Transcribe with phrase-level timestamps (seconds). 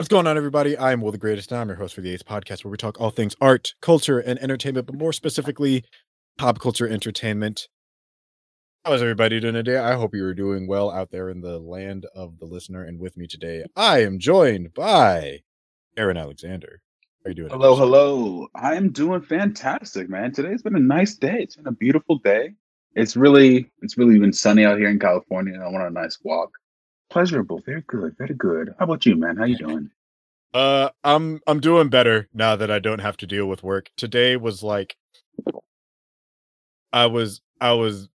[0.00, 0.78] What's going on, everybody?
[0.78, 2.98] I'm Will the Greatest, and I'm your host for the Ace Podcast, where we talk
[2.98, 5.84] all things art, culture, and entertainment, but more specifically,
[6.38, 7.68] pop culture entertainment.
[8.86, 9.76] How's everybody doing today?
[9.76, 12.82] I hope you are doing well out there in the land of the listener.
[12.82, 15.40] And with me today, I am joined by
[15.98, 16.80] Aaron Alexander.
[17.22, 17.50] How are you doing?
[17.50, 18.46] Hello, hello.
[18.54, 20.32] I am doing fantastic, man.
[20.32, 21.40] Today's been a nice day.
[21.40, 22.54] It's been a beautiful day.
[22.94, 25.60] It's really, it's really been sunny out here in California.
[25.60, 26.52] I went on a nice walk.
[27.10, 28.74] Pleasurable, very good, very good.
[28.78, 29.36] How about you, man?
[29.36, 29.90] How you doing?
[30.54, 33.90] Uh, I'm I'm doing better now that I don't have to deal with work.
[33.96, 34.96] Today was like,
[36.92, 38.08] I was I was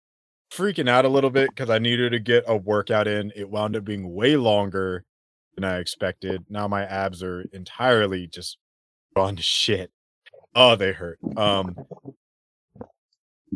[0.51, 3.31] freaking out a little bit because I needed to get a workout in.
[3.35, 5.05] It wound up being way longer
[5.55, 6.45] than I expected.
[6.49, 8.57] Now my abs are entirely just
[9.15, 9.91] gone to shit.
[10.55, 11.19] Oh, they hurt.
[11.35, 11.75] Um,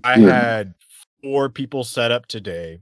[0.03, 0.73] I had
[1.21, 2.81] four people set up today.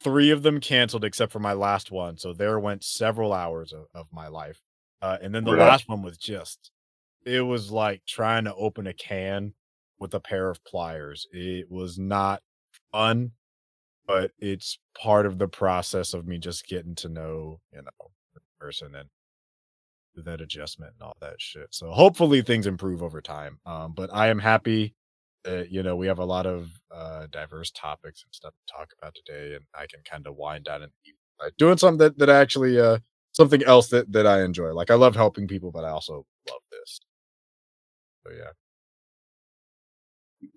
[0.00, 2.18] Three of them canceled except for my last one.
[2.18, 4.60] So there went several hours of, of my life.
[5.02, 5.60] Uh, and then the Right.
[5.60, 6.70] last one was just,
[7.24, 9.54] it was like trying to open a can
[9.98, 11.26] with a pair of pliers.
[11.32, 12.42] It was not
[12.92, 13.32] fun,
[14.06, 18.40] but it's part of the process of me just getting to know, you know, the
[18.60, 19.08] person and
[20.24, 21.68] that adjustment and all that shit.
[21.74, 23.58] So hopefully things improve over time.
[23.66, 24.94] Um, but I am happy
[25.46, 28.90] that you know we have a lot of uh, diverse topics and stuff to talk
[29.00, 30.92] about today, and I can kind of wind down and
[31.44, 32.98] uh, doing something that that actually uh
[33.32, 34.74] something else that that I enjoy.
[34.74, 37.00] Like I love helping people, but I also love this.
[38.26, 38.52] So yeah.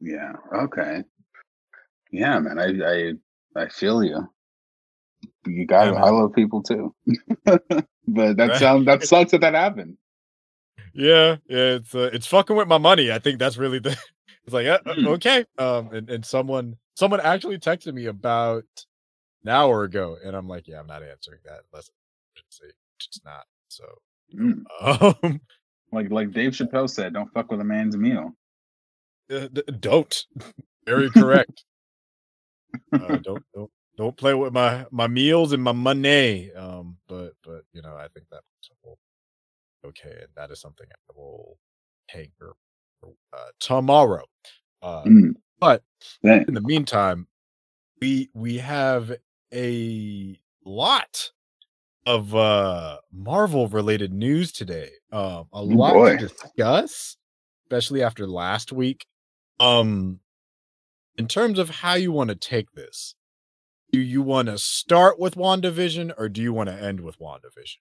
[0.02, 0.34] Yeah.
[0.64, 1.04] Okay.
[2.12, 2.60] Yeah, man.
[2.60, 2.68] I
[3.58, 4.30] I I feel you.
[5.48, 5.94] You got.
[5.94, 6.04] Yeah.
[6.04, 6.96] I love people too.
[7.46, 8.58] but that Right.
[8.58, 9.98] sounds that sucks that that happened.
[10.94, 13.12] Yeah, yeah, it's uh, it's fucking with my money.
[13.12, 13.98] I think that's really the.
[14.50, 15.06] It's like uh, Mm.
[15.10, 18.64] okay, um, and and someone someone actually texted me about
[19.44, 21.92] an hour ago, and I'm like, yeah, I'm not answering that unless it's
[22.36, 22.76] emergency.
[23.08, 23.44] It's not.
[23.68, 23.86] So,
[24.36, 24.64] Mm.
[25.24, 25.40] um,
[25.92, 28.32] Like like Dave Chappelle said, don't fuck with a man's meal.
[29.32, 30.26] uh, d- don't.
[30.88, 31.64] Very correct.
[32.92, 36.52] uh, don't don't don't play with my my meals and my money.
[36.54, 38.42] Um, but but you know, I think that
[38.84, 38.98] will
[39.86, 41.58] okay, and that is something I will
[42.10, 42.56] hanker
[43.04, 44.26] uh, tomorrow.
[44.82, 45.34] Uh, Mm.
[45.60, 45.84] but
[46.24, 46.46] Dang.
[46.48, 47.28] in the meantime,
[48.02, 49.14] we we have
[49.54, 51.32] a lot
[52.06, 54.90] of uh Marvel related news today.
[55.12, 56.18] Um a lot boy.
[56.18, 57.18] to discuss,
[57.66, 59.06] especially after last week.
[59.60, 60.20] Um
[61.18, 63.16] in terms of how you want to take this,
[63.92, 67.78] do you want to start with WandaVision or do you want to end with WandaVision?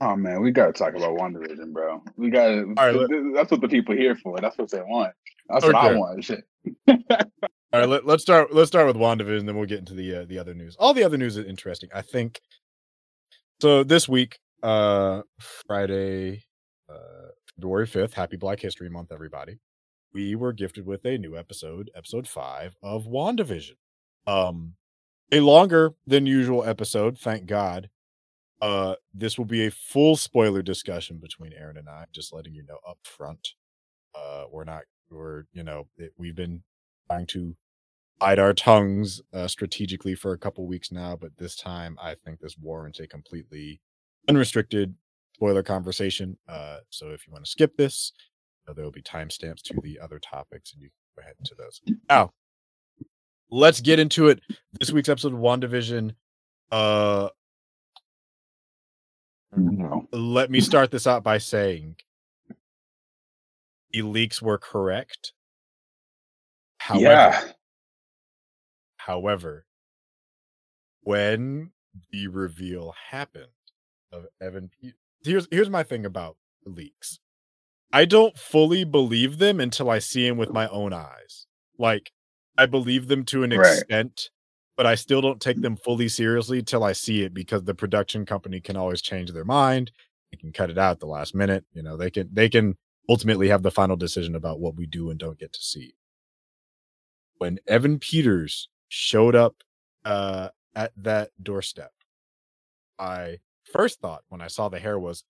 [0.00, 2.02] Oh man, we gotta talk about WandaVision, bro.
[2.16, 2.64] We gotta.
[2.76, 4.38] right, let- that's what the people here for.
[4.40, 5.12] That's what they want.
[5.48, 6.24] That's what I want.
[6.24, 6.44] Shit.
[7.72, 8.52] All right, let, let's start.
[8.54, 10.76] Let's start with WandaVision, then we'll get into the uh, the other news.
[10.78, 11.90] All the other news is interesting.
[11.94, 12.40] I think.
[13.60, 15.22] So this week, uh,
[15.66, 16.44] Friday,
[16.88, 19.58] uh, February fifth, Happy Black History Month, everybody.
[20.12, 23.76] We were gifted with a new episode, episode five of WandaVision.
[24.26, 24.74] Um,
[25.30, 27.88] a longer than usual episode, thank God.
[28.60, 32.04] Uh, this will be a full spoiler discussion between Aaron and I.
[32.12, 33.54] Just letting you know up front.
[34.14, 34.82] Uh, we're not.
[35.10, 36.62] We're you know it, we've been
[37.08, 37.56] trying to
[38.20, 42.40] hide our tongues uh, strategically for a couple weeks now, but this time I think
[42.40, 43.80] this warrants a completely
[44.28, 44.94] unrestricted
[45.34, 46.36] spoiler conversation.
[46.46, 48.12] Uh, so if you want to skip this,
[48.68, 51.54] uh, there will be timestamps to the other topics, and you can go ahead into
[51.56, 51.80] those.
[52.08, 52.32] Now,
[53.50, 54.40] let's get into it.
[54.78, 56.14] This week's episode of WandaVision.
[56.70, 57.30] Uh,
[59.56, 60.06] No.
[60.12, 61.96] let me start this out by saying
[63.92, 65.32] the leaks were correct.
[66.78, 67.42] However, yeah.
[68.96, 69.66] However,
[71.02, 71.72] when
[72.12, 73.46] the reveal happened
[74.12, 74.70] of Evan,
[75.24, 77.18] here's here's my thing about leaks.
[77.92, 81.46] I don't fully believe them until I see them with my own eyes.
[81.78, 82.12] Like
[82.56, 83.78] I believe them to an Right.
[83.78, 84.30] extent,
[84.80, 88.24] but I still don't take them fully seriously till I see it because the production
[88.24, 89.92] company can always change their mind.
[90.32, 91.66] They can cut it out at the last minute.
[91.74, 95.10] You know, they can they can ultimately have the final decision about what we do
[95.10, 95.92] and don't get to see
[97.36, 99.56] when Evan Peters showed up
[100.06, 101.92] uh, at that doorstep,
[102.98, 103.40] I
[103.72, 105.24] first thought when I saw the hair was,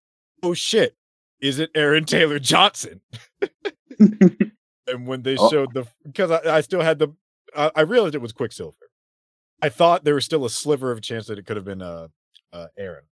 [0.45, 0.97] oh shit,
[1.41, 3.01] is it Aaron Taylor Johnson?
[3.99, 5.49] and when they Oh.
[5.51, 7.09] showed the, because I, I still had the,
[7.57, 8.90] I I realized it was Quicksilver.
[9.63, 11.83] I thought there was still a sliver of a chance that it could have been
[11.83, 12.09] uh,
[12.53, 13.05] uh, Aaron.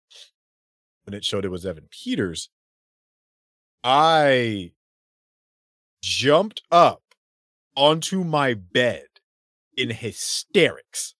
[1.06, 2.50] When it showed it was Evan Peters,
[3.84, 4.72] I
[6.02, 7.02] jumped up
[7.76, 9.06] onto my bed
[9.78, 11.14] in hysterics.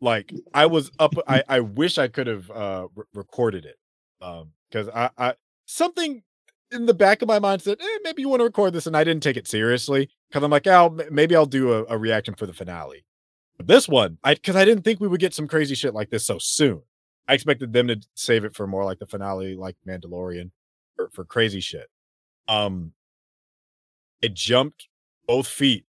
[0.00, 1.14] Like I was up.
[1.26, 3.76] I I wish I could have uh re- recorded it.
[4.20, 5.34] Um, because I, I
[5.66, 6.22] something
[6.70, 8.96] in the back of my mind said, eh, maybe you want to record this, and
[8.96, 12.34] I didn't take it seriously because I'm like, oh, maybe I'll do a, a reaction
[12.34, 13.04] for the finale.
[13.58, 16.26] This one, I because I didn't think we would get some crazy shit like this
[16.26, 16.82] so soon.
[17.26, 20.50] I expected them to save it for more like the finale, like Mandalorian,
[20.96, 21.88] for, for crazy shit.
[22.46, 22.92] Um,
[24.22, 24.88] it jumped
[25.26, 25.84] both feet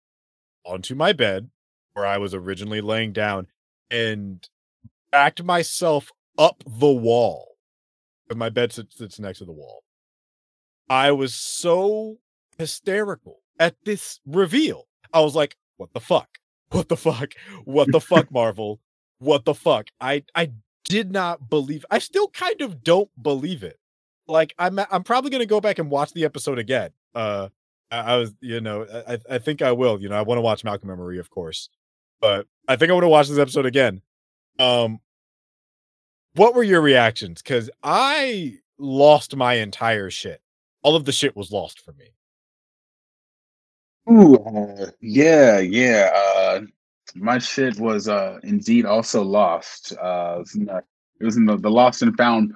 [0.64, 1.50] onto my bed
[1.92, 3.48] where I was originally laying down
[3.90, 4.48] and
[5.10, 7.56] backed myself up the wall.
[8.34, 9.84] My bed sits, sits next to the wall.
[10.88, 12.18] I was so
[12.58, 14.88] hysterical at this reveal.
[15.12, 16.28] I was like, what the fuck?
[16.70, 17.32] What the fuck?
[17.64, 18.80] What the fuck, Marvel?
[19.18, 19.88] What the fuck?
[20.00, 20.50] I I
[20.84, 23.78] did not believe I still kind of don't believe it.
[24.28, 26.90] Like I'm I'm probably gonna go back and watch the episode again.
[27.14, 27.48] Uh
[27.90, 30.00] I, I was, you know, I I think I will.
[30.00, 31.68] You know, I want to watch Malcolm and Marie, of course.
[32.20, 34.02] But I think I want to watch this episode again.
[34.58, 35.00] Um
[36.34, 37.42] what were your reactions?
[37.42, 40.42] Because I lost my entire shit.
[40.82, 42.12] All of the shit was lost for me.
[44.10, 46.10] Ooh, uh, yeah, yeah.
[46.14, 46.60] Uh,
[47.14, 49.92] my shit was uh, indeed also lost.
[49.92, 50.82] Uh, it was in the,
[51.20, 52.54] it was in the, the lost and found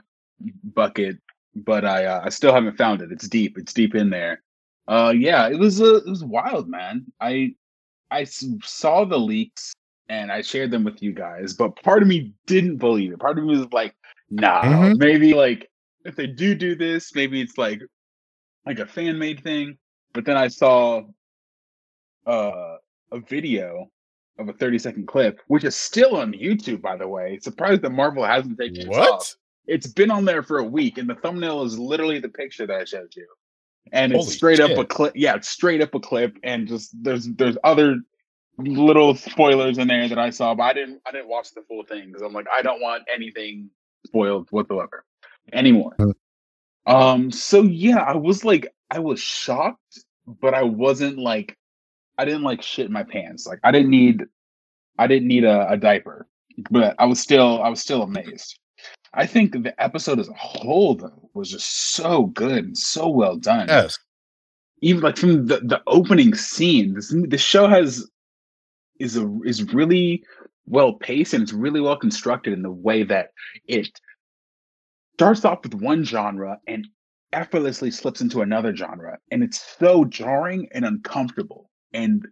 [0.74, 1.16] bucket,
[1.54, 3.12] but I uh, I still haven't found it.
[3.12, 3.58] It's deep.
[3.58, 4.42] It's deep in there.
[4.86, 7.06] Uh, yeah, it was uh, it was wild, man.
[7.20, 7.54] I
[8.10, 9.72] I saw the leaks
[10.08, 13.20] and I shared them with you guys, but part of me didn't believe it.
[13.20, 13.94] Part of me was like,
[14.30, 14.98] nah, mm-hmm.
[14.98, 15.70] maybe like
[16.04, 17.80] if they do do this, maybe it's like
[18.66, 19.78] like a fan made thing.
[20.12, 21.02] But then I saw
[22.26, 22.76] uh,
[23.12, 23.90] a video
[24.38, 27.38] of a 30 second clip, which is still on YouTube, by the way.
[27.40, 29.34] Surprised that Marvel hasn't taken it off.
[29.66, 32.80] It's been on there for a week, and the thumbnail is literally the picture that
[32.80, 33.26] I showed you.
[33.92, 34.70] And it's Holy straight shit.
[34.70, 35.12] up a clip.
[35.14, 37.96] Yeah, it's straight up a clip, and just there's there's other
[38.58, 41.84] little spoilers in there that I saw, but I didn't I didn't watch the full
[41.84, 43.70] thing because I'm like I don't want anything
[44.06, 45.04] spoiled whatsoever
[45.52, 45.96] anymore.
[46.86, 47.30] Um.
[47.30, 51.56] So yeah, I was like I was shocked, but I wasn't like
[52.20, 53.46] I didn't like shit in my pants.
[53.46, 54.26] Like I didn't need
[54.98, 56.28] I didn't need a, a diaper,
[56.70, 58.58] but I was still I was still amazed.
[59.14, 63.36] I think the episode as a whole though was just so good and so well
[63.36, 63.68] done.
[63.68, 63.98] Yes.
[64.82, 68.06] Even like from the, the opening scene, this the show has
[68.98, 70.22] is a is really
[70.66, 73.30] well paced and it's really well constructed in the way that
[73.66, 73.88] it
[75.14, 76.86] starts off with one genre and
[77.32, 82.26] effortlessly slips into another genre and it's so jarring and uncomfortable and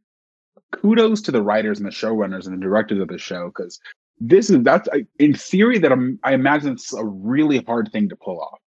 [0.72, 3.78] kudos to the writers and the showrunners and the directors of the show because
[4.20, 4.88] this is that's
[5.18, 8.58] in theory that I'm, i imagine it's a really hard thing to pull off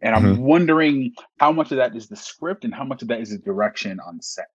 [0.00, 0.42] and i'm mm-hmm.
[0.42, 3.38] wondering how much of that is the script and how much of that is the
[3.38, 4.46] direction on set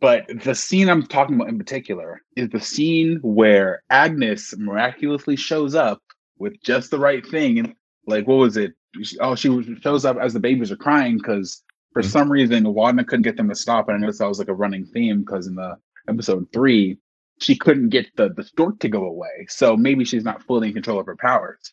[0.00, 5.74] but the scene I'm talking about in particular is the scene where Agnes miraculously shows
[5.74, 6.02] up
[6.38, 7.58] with just the right thing.
[7.58, 7.74] And
[8.06, 8.72] like, what was it?
[9.20, 11.62] Oh, she shows up as the babies are crying because
[11.96, 12.10] for mm-hmm.
[12.10, 13.88] some reason Wanda couldn't get them to stop.
[13.88, 15.78] And I noticed that was like a running theme because in the
[16.08, 16.98] episode three,
[17.40, 19.46] she couldn't get the, the stork to go away.
[19.48, 21.72] So maybe she's not fully in control of her powers.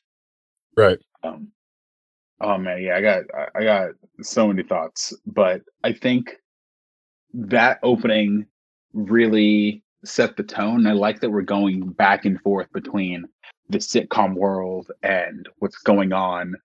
[0.78, 0.98] Right.
[1.24, 1.50] Um,
[2.40, 3.24] oh man, yeah, I got
[3.54, 3.90] I got
[4.22, 6.38] so many thoughts, but I think
[7.34, 8.46] that opening
[8.94, 10.88] really set the tone.
[10.88, 13.26] I like that we're going back and forth between
[13.68, 16.56] the sitcom world and what's going on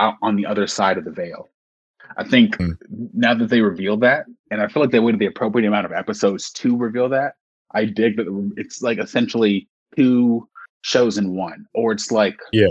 [0.00, 1.48] out on the other side of the veil.
[2.16, 2.76] I think mm.
[3.14, 5.92] now that they revealed that, and I feel like they waited the appropriate amount of
[5.92, 7.34] episodes to reveal that,
[7.72, 10.48] I dig that it's like essentially two
[10.82, 12.68] shows in one, or it's like yeah,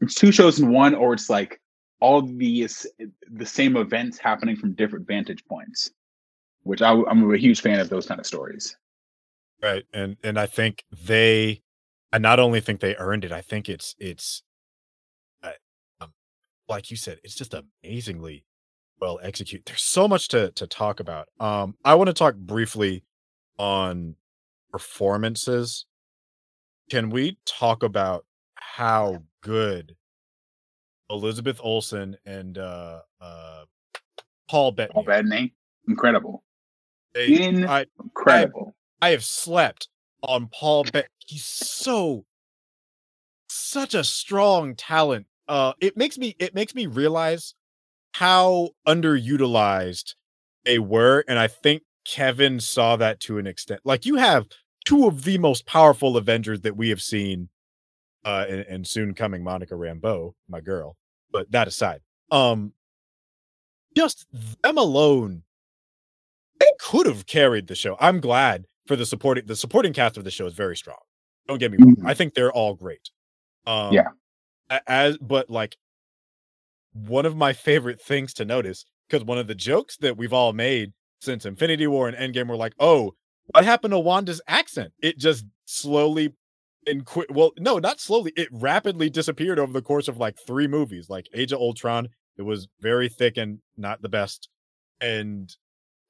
[0.00, 1.60] it's two shows in one, or it's like
[2.00, 2.86] all these
[3.30, 5.90] the same events happening from different vantage points
[6.62, 8.76] which I, am a huge fan of those kind of stories.
[9.62, 11.62] Right, and and I think they,
[12.12, 14.42] I not only think they earned it, I think it's it's,
[16.72, 18.44] like you said, it's just amazingly
[18.98, 19.66] well executed.
[19.66, 21.28] There's so much to to talk about.
[21.38, 23.04] Um, I want to talk briefly
[23.58, 24.16] on
[24.70, 25.84] performances.
[26.90, 28.24] Can we talk about
[28.54, 29.96] how good
[31.10, 33.64] Elizabeth Olsen and uh, uh,
[34.48, 34.94] Paul Bettany?
[34.94, 35.54] Paul Bettany,
[35.86, 36.42] incredible.
[37.14, 38.74] Incredible.
[39.02, 39.88] I, I, have slept
[40.22, 41.10] on Paul Beck.
[41.18, 42.24] He's so
[43.50, 45.26] such a strong talent.
[45.52, 47.54] Uh it makes me it makes me realize
[48.12, 50.14] how underutilized
[50.64, 51.24] they were.
[51.28, 53.82] And I think Kevin saw that to an extent.
[53.84, 54.46] Like you have
[54.86, 57.50] two of the most powerful Avengers that we have seen,
[58.24, 60.96] uh, and, and soon coming Monica Rambeau, my girl.
[61.30, 62.72] But that aside, um,
[63.94, 64.26] just
[64.62, 65.42] them alone
[66.60, 67.98] they could have carried the show.
[68.00, 70.96] I'm glad for the supporting the supporting cast of the show is very strong.
[71.46, 71.96] Don't get me wrong.
[71.96, 72.06] Mm-hmm.
[72.06, 73.10] I think they're all great.
[73.66, 74.08] Um, yeah.
[74.86, 75.76] As but like
[76.92, 80.52] one of my favorite things to notice because one of the jokes that we've all
[80.52, 83.14] made since Infinity War and Endgame were like, oh,
[83.46, 84.92] what happened to Wanda's accent?
[85.02, 86.34] It just slowly
[86.86, 87.28] and quick.
[87.30, 88.32] Well, no, not slowly.
[88.36, 92.08] It rapidly disappeared over the course of like three movies, like Age of Ultron.
[92.36, 94.48] It was very thick and not the best.
[95.00, 95.54] And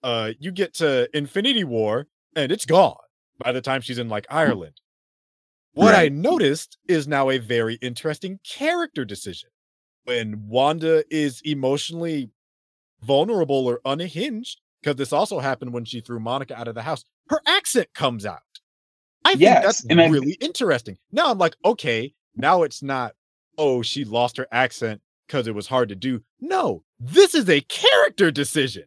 [0.03, 2.97] uh you get to Infinity War and it's gone
[3.39, 4.81] by the time she's in like Ireland.
[5.75, 6.07] What right.
[6.07, 9.49] I noticed is now a very interesting character decision.
[10.05, 12.31] When Wanda is emotionally
[13.03, 17.05] vulnerable or unhinged, because this also happened when she threw Monica out of the house,
[17.31, 18.41] her accent comes out.
[19.25, 20.45] I think yes, that's and really I...
[20.45, 20.99] interesting.
[21.13, 23.15] Now I'm like, okay, now it's not,
[23.57, 26.23] oh, she lost her accent because it was hard to do.
[26.41, 28.85] No, this is a character decision.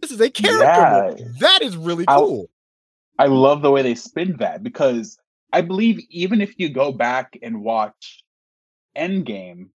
[0.00, 1.22] This is a character.
[1.24, 1.28] Yeah.
[1.40, 2.48] That is really cool.
[3.18, 5.18] I, I love the way they spin that because
[5.52, 8.24] I believe even if you go back and watch
[8.96, 9.68] Endgame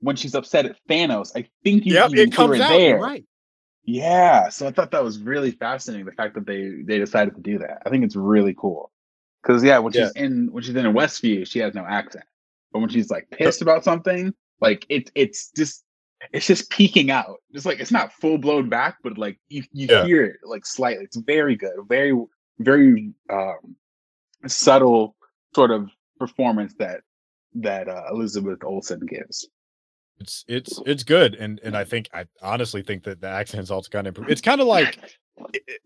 [0.00, 2.98] when she's upset at Thanos, I think you yep, it comes out, there.
[2.98, 3.24] Right.
[3.84, 6.04] Yeah, so I thought that was really fascinating.
[6.04, 8.90] The fact that they they decided to do that, I think it's really cool.
[9.42, 10.24] Because yeah, when she's yeah.
[10.24, 12.26] in when she's in Westview, she has no accent,
[12.70, 15.84] but when she's like pissed about something, like it's it's just
[16.32, 17.38] it's just peeking out.
[17.52, 20.04] It's like it's not full blown back, but like you you yeah.
[20.04, 21.04] hear it like slightly.
[21.04, 22.12] It's very good, very
[22.58, 23.76] very um,
[24.46, 25.16] subtle
[25.54, 27.00] sort of performance that
[27.54, 29.48] that uh, Elizabeth Olsen gives.
[30.20, 33.88] It's it's it's good, and and I think I honestly think that the accent's also
[33.88, 34.30] kind of improved.
[34.30, 34.98] It's kind of like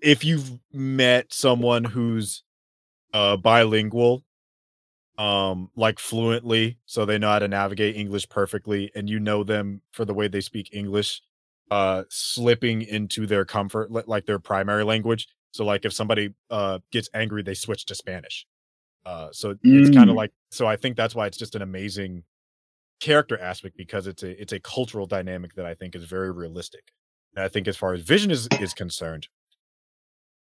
[0.00, 2.42] if you've met someone who's
[3.12, 4.24] uh bilingual
[5.18, 9.82] um like fluently so they know how to navigate english perfectly and you know them
[9.90, 11.20] for the way they speak english
[11.70, 17.10] uh slipping into their comfort like their primary language so like if somebody uh gets
[17.12, 18.46] angry they switch to spanish
[19.04, 20.18] uh, so it's kind of mm.
[20.18, 20.66] like so.
[20.66, 22.24] I think that's why it's just an amazing
[23.00, 26.92] character aspect because it's a it's a cultural dynamic that I think is very realistic.
[27.34, 29.28] And I think as far as Vision is is concerned,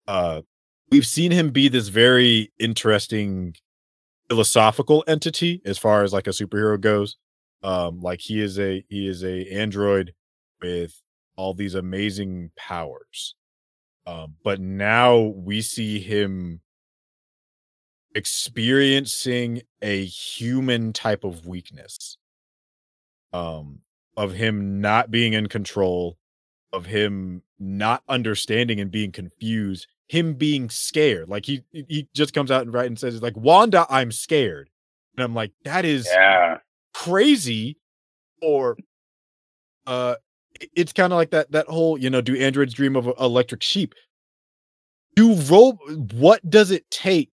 [0.08, 0.42] uh,
[0.90, 3.56] we've seen him be this very interesting
[4.30, 7.18] philosophical entity as far as like a superhero goes.
[7.62, 10.14] Um, like he is a he is a android
[10.62, 11.02] with
[11.36, 13.36] all these amazing powers.
[14.08, 16.62] Um, but now we see him
[18.16, 22.18] experiencing a human type of weakness
[23.34, 23.80] um
[24.16, 26.18] of him not being in control
[26.72, 32.50] of him not understanding and being confused him being scared like he he just comes
[32.50, 34.70] out and right and says like wanda i'm scared.
[35.18, 36.60] And i'm like that is yeah.
[36.94, 37.78] crazy
[38.42, 38.78] or
[39.88, 40.16] uh
[40.76, 43.94] it's kind of like that that whole you know do androids dream of electric sheep?
[45.16, 45.80] Do ro-
[46.14, 47.32] what does it take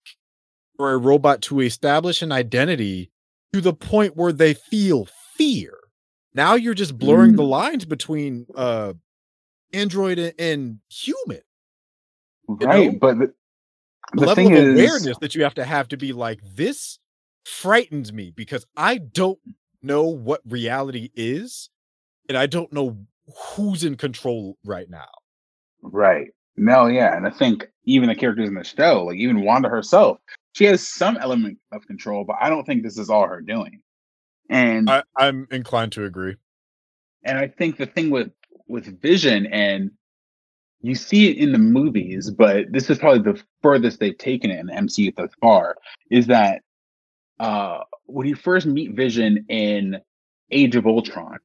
[0.83, 3.09] for a robot to establish an identity
[3.53, 5.77] to the point where they feel fear.
[6.33, 7.37] Now you're just blurring mm.
[7.37, 8.91] the lines between uh
[9.71, 11.39] android and, and human.
[12.49, 12.99] Right, know?
[12.99, 13.33] but the,
[14.11, 15.17] the level of awareness is...
[15.21, 16.99] that you have to have to be like this
[17.45, 19.39] frightens me because I don't
[19.81, 21.69] know what reality is
[22.27, 22.97] and I don't know
[23.55, 25.07] who's in control right now.
[25.81, 26.27] Right.
[26.57, 30.17] No, yeah, and I think even the characters in the show, like even Wanda herself,
[30.53, 33.81] she has some element of control, but I don't think this is all her doing.
[34.49, 36.35] And I, I'm inclined to agree.
[37.23, 38.31] And I think the thing with
[38.67, 39.91] with Vision, and
[40.81, 44.59] you see it in the movies, but this is probably the furthest they've taken it
[44.59, 45.77] in the MCU thus far,
[46.11, 46.61] is that
[47.39, 49.97] uh, when you first meet Vision in
[50.51, 51.39] Age of Ultron,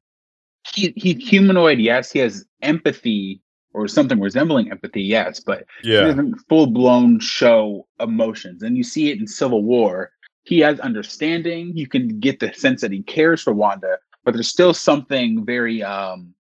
[0.73, 1.79] he he's humanoid.
[1.79, 3.41] Yes, he has empathy
[3.79, 6.01] or something resembling empathy, yes, but yeah.
[6.01, 8.63] he doesn't full blown show emotions.
[8.63, 10.11] And you see it in Civil War.
[10.43, 11.75] He has understanding.
[11.75, 15.81] You can get the sense that he cares for Wanda, but there's still something very
[15.83, 16.33] um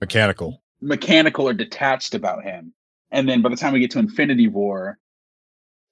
[0.00, 2.72] mechanical, mechanical or detached about him.
[3.10, 4.98] And then by the time we get to Infinity War,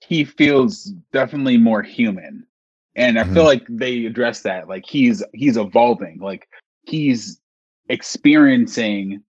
[0.01, 2.47] he feels definitely more human.
[2.95, 3.35] And I mm-hmm.
[3.35, 4.69] feel like they address that.
[4.69, 6.19] Like he's he's evolving.
[6.21, 6.49] Like
[6.83, 7.41] he's
[7.89, 9.23] experiencing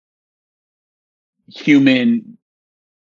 [1.49, 2.37] human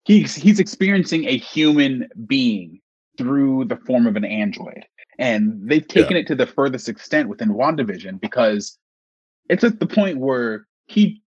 [0.04, 2.80] he's he's experiencing a human being
[3.16, 4.84] through the form of an android.
[5.18, 6.22] And they've taken yeah.
[6.22, 8.78] it to the furthest extent within WandaVision because
[9.50, 11.22] it's at the point where he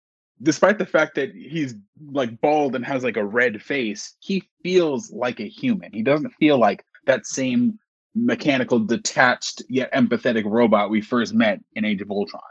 [0.42, 1.74] despite the fact that he's
[2.12, 5.92] like bald and has like a red face he feels like a human.
[5.92, 7.78] He doesn't feel like that same
[8.14, 12.42] mechanical detached yet empathetic robot we first met in age of ultron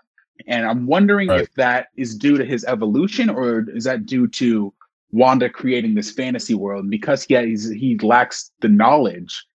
[0.46, 1.42] and I'm wondering right.
[1.42, 4.74] if that is due to his evolution or is that due to
[5.12, 6.84] Wanda creating this fantasy world?
[6.84, 9.46] And because he has, he lacks the knowledge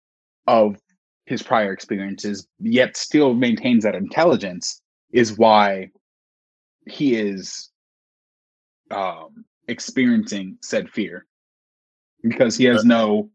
[0.46, 0.76] of
[1.26, 5.90] his prior experiences, yet still maintains that intelligence, is why
[6.86, 7.70] he is
[8.90, 11.26] um experiencing said fear
[12.22, 13.30] because he has no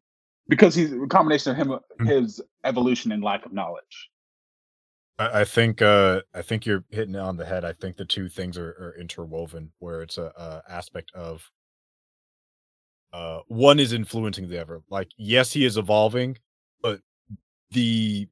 [0.49, 2.05] because he's a combination of him Mm-hmm.
[2.07, 4.09] his evolution and lack of knowledge
[5.19, 7.65] I, I think uh I think you're hitting it on the head.
[7.65, 11.49] I think the two things are, are interwoven where it's a, a aspect of
[13.13, 14.81] uh one is influencing the other.
[14.89, 16.37] Like yes, he is evolving,
[16.81, 17.01] but
[17.71, 18.27] the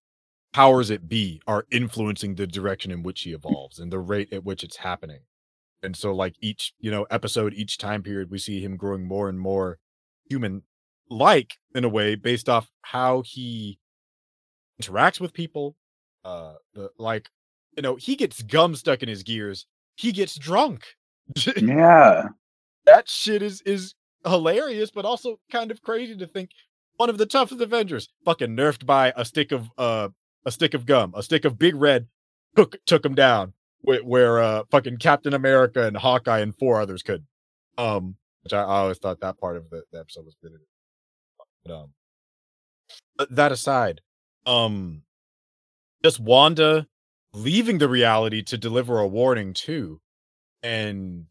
[0.53, 4.45] powers that be are influencing the direction in which he evolves and the rate at
[4.45, 5.19] which it's happening.
[5.83, 9.29] And so like each, you know, episode, each time period, we see him growing more
[9.29, 9.79] and more
[10.29, 10.63] human
[11.09, 13.79] like in a way based off how he
[14.81, 15.75] interacts with people,
[16.25, 17.29] uh the like
[17.77, 19.65] you know he gets gum stuck in his gears
[19.95, 20.83] he gets drunk.
[21.55, 22.29] Yeah.
[22.85, 26.51] That shit is is hilarious but also kind of crazy to think
[26.97, 30.09] one of the toughest avengers fucking nerfed by a stick of uh
[30.45, 32.07] a stick of gum a stick of big red
[32.55, 37.03] took took him down where, where uh fucking captain america and hawkeye and four others
[37.03, 37.25] could
[37.77, 40.53] um which i, I always thought that part of the, the episode was good
[41.63, 41.93] but um
[43.15, 44.01] but that aside
[44.47, 45.03] um
[46.05, 46.85] just Wanda
[47.33, 49.99] leaving the reality to deliver a warning too.
[50.61, 51.25] And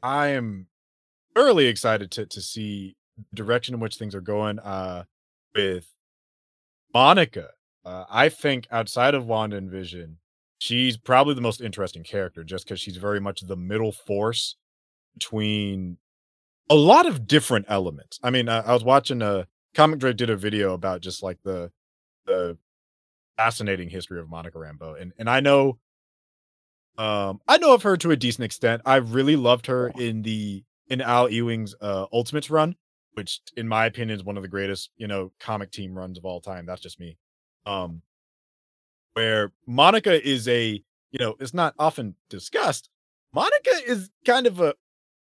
[0.00, 0.68] I am
[1.34, 5.04] thoroughly excited to to see the direction in which things are going uh
[5.56, 5.88] with
[6.94, 7.48] Monica.
[7.84, 10.18] Uh, I think outside of Wanda and Vision,
[10.58, 14.54] she's probably the most interesting character just because she's very much the middle force
[15.14, 15.96] between
[16.70, 18.20] a lot of different elements.
[18.22, 21.38] I mean, I, I was watching a Comic Drake did a video about just like
[21.42, 21.72] the
[22.24, 22.56] the
[23.42, 25.00] fascinating history of Monica Rambeau.
[25.00, 25.78] And and I know
[26.96, 28.82] um I know of her to a decent extent.
[28.86, 32.76] I really loved her in the in Al Ewing's uh Ultimates run,
[33.14, 36.24] which in my opinion is one of the greatest, you know, comic team runs of
[36.24, 36.66] all time.
[36.66, 37.18] That's just me.
[37.66, 38.02] Um
[39.14, 42.88] where Monica is a, you know, it's not often discussed.
[43.34, 44.74] Monica is kind of a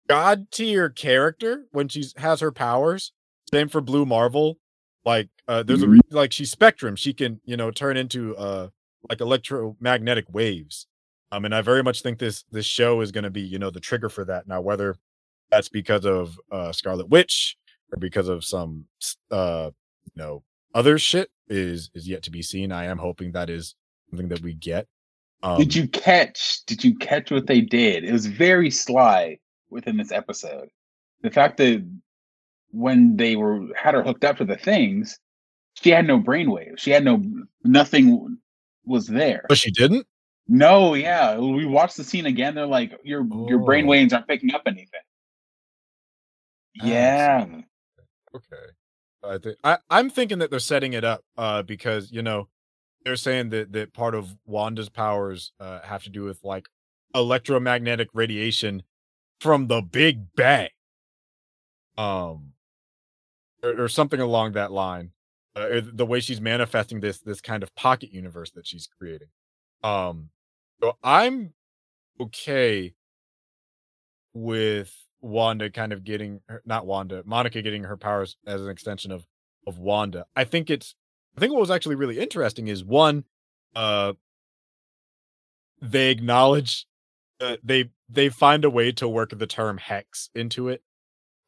[0.08, 3.12] god tier character when she has her powers.
[3.52, 4.58] Same for Blue Marvel.
[5.08, 6.94] Like uh there's a re- like she's spectrum.
[6.94, 8.68] She can, you know, turn into uh
[9.08, 10.86] like electromagnetic waves.
[11.32, 13.70] Um and I very much think this this show is going to be, you know,
[13.70, 14.46] the trigger for that.
[14.46, 14.96] Now whether
[15.50, 17.56] that's because of uh Scarlet Witch
[17.90, 18.84] or because of some
[19.30, 19.70] uh
[20.04, 20.42] you know
[20.74, 22.70] other shit is is yet to be seen.
[22.70, 23.74] I am hoping that is
[24.10, 24.86] something that we get.
[25.42, 29.38] Um, did you catch did you catch what they did it was very sly
[29.70, 30.68] within this episode
[31.22, 31.88] the fact that
[32.70, 35.18] when they were had her hooked up to the things
[35.74, 37.22] she had no brainwaves she had no
[37.64, 38.38] nothing
[38.84, 40.06] was there But she didn't.
[40.48, 43.66] no yeah we watched the scene again they're like your your Oh.
[43.66, 45.00] brainwaves aren't picking up anything
[46.80, 47.46] Ah, yeah
[48.34, 48.66] Okay.
[49.24, 52.48] I think I, I'm thinking that they're setting it up uh because you know
[53.04, 56.68] they're saying that that part of Wanda's powers uh have to do with like
[57.14, 58.82] electromagnetic radiation
[59.40, 60.68] from the Big Bang.
[61.96, 62.52] Um
[63.62, 65.12] or, or something along that line.
[65.56, 69.28] Uh, the way she's manifesting this this kind of pocket universe that she's creating.
[69.82, 70.30] Um
[70.80, 71.54] so I'm
[72.20, 72.94] okay
[74.32, 79.10] with Wanda kind of getting her, not Wanda, Monica getting her powers as an extension
[79.10, 79.26] of
[79.66, 80.26] of Wanda.
[80.36, 80.94] I think it's
[81.36, 83.24] I think what was actually really interesting is one
[83.74, 84.12] uh
[85.80, 86.86] they acknowledge
[87.40, 90.82] uh, they they find a way to work the term hex into it.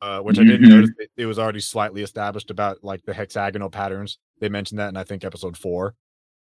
[0.02, 3.68] Uh, which I didn't notice it, it was already slightly established about like the hexagonal
[3.68, 4.18] patterns.
[4.40, 5.94] They mentioned that in I think episode four,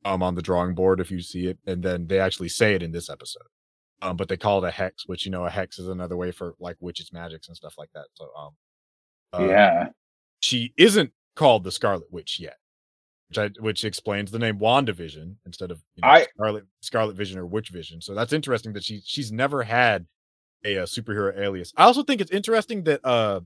[0.04, 2.82] um, on the drawing board if you see it, and then they actually say it
[2.82, 3.42] in this episode
[4.02, 6.32] um, but they call it a hex, which you know a hex is another way
[6.32, 8.06] for like witches' magics and stuff like that.
[8.14, 8.50] So, um,
[9.32, 9.88] uh, yeah
[10.40, 12.56] she isn't called the Scarlet Witch yet,
[13.28, 17.38] which I, which explains the name WandaVision instead of you know, I- Scarlet Scarlet Vision
[17.38, 18.00] or Witch Vision.
[18.00, 20.06] So that's interesting that she she's never had
[20.64, 21.72] a, uh superhero alias.
[21.76, 23.40] I also think it's interesting that uh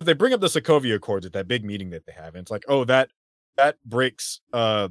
[0.00, 2.50] they bring up the Sokovia Accords at that big meeting that they have, and it's
[2.50, 3.10] like, oh that
[3.56, 4.88] that breaks uh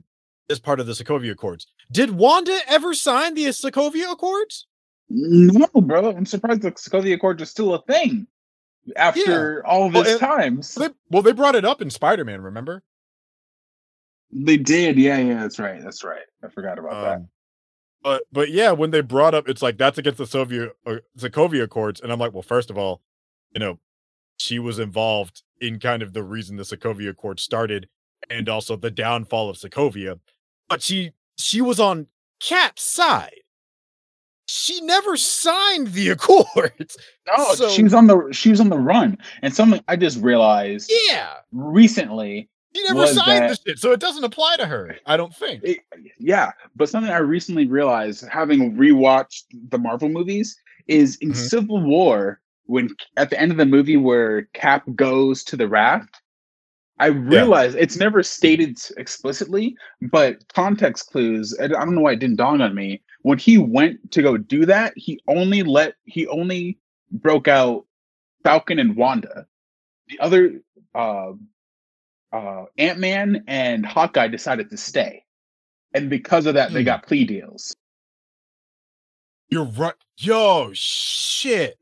[0.48, 1.68] this part of the Sokovia Accords.
[1.92, 4.68] Did Wanda ever sign the Sokovia Accords?
[5.10, 8.26] no bro i'm surprised the Sokovia Accords are still a thing
[8.96, 12.42] after all this and- times They, well, they brought it up in Spider Man.
[12.42, 12.82] Remember?
[14.32, 17.30] they did yeah yeah that's right that's right i forgot about that Um,
[18.04, 21.64] but but yeah, when they brought up, it's like that's against the Soviet uh, Sokovia
[21.64, 23.02] Accords, and I'm like, well, first of all,
[23.54, 23.80] you know,
[24.38, 27.88] she was involved in kind of the reason the Sokovia Accords started,
[28.30, 30.20] and also the downfall of Sokovia.
[30.70, 32.08] But she she was on
[32.40, 33.36] Cap's side.
[34.46, 36.98] She never signed the Accords.
[37.28, 40.20] No, So- she was on the she was on the run, and something I just
[40.22, 41.34] realized Yeah.
[41.52, 44.98] recently He never signed that- the shit, so it doesn't apply to her.
[45.06, 45.64] I don't think.
[45.64, 45.80] It-
[46.20, 50.58] yeah, but something I recently realized, having rewatched the Marvel movies,
[50.88, 51.36] is in Mhm.
[51.36, 56.22] Civil War when at the end of the movie where Cap goes to the raft.
[57.00, 59.76] I realized it's never stated explicitly,
[60.12, 61.58] but context clues.
[61.60, 63.02] I don't know why it didn't dawn on me.
[63.24, 66.78] When he went to go do that, he only let he only
[67.12, 67.86] broke out
[68.44, 69.48] Falcon and Wanda.
[70.08, 70.62] The other
[70.96, 71.34] uh,
[72.34, 75.24] uh, Ant Man and Hawkeye decided to stay,
[75.94, 76.86] and because of that, they Hmm.
[76.86, 77.76] got plea deals.
[79.50, 79.94] You're right.
[80.18, 81.78] Yo, shit.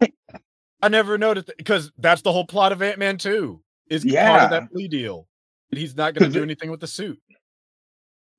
[0.82, 4.50] I never noticed because that's the whole plot of Ant Man 2 is part of
[4.50, 5.26] that plea deal.
[5.70, 7.18] And he's not going to do anything with the suit.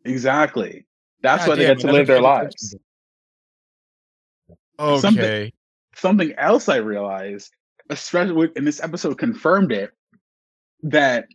[0.05, 0.85] Exactly.
[1.23, 2.69] That's God why they get to live their lives.
[2.71, 2.79] to-
[4.99, 5.53] Something- Okay.
[5.95, 7.51] something else I realized,
[7.89, 9.91] especially in this episode, confirmed it
[10.83, 11.25] that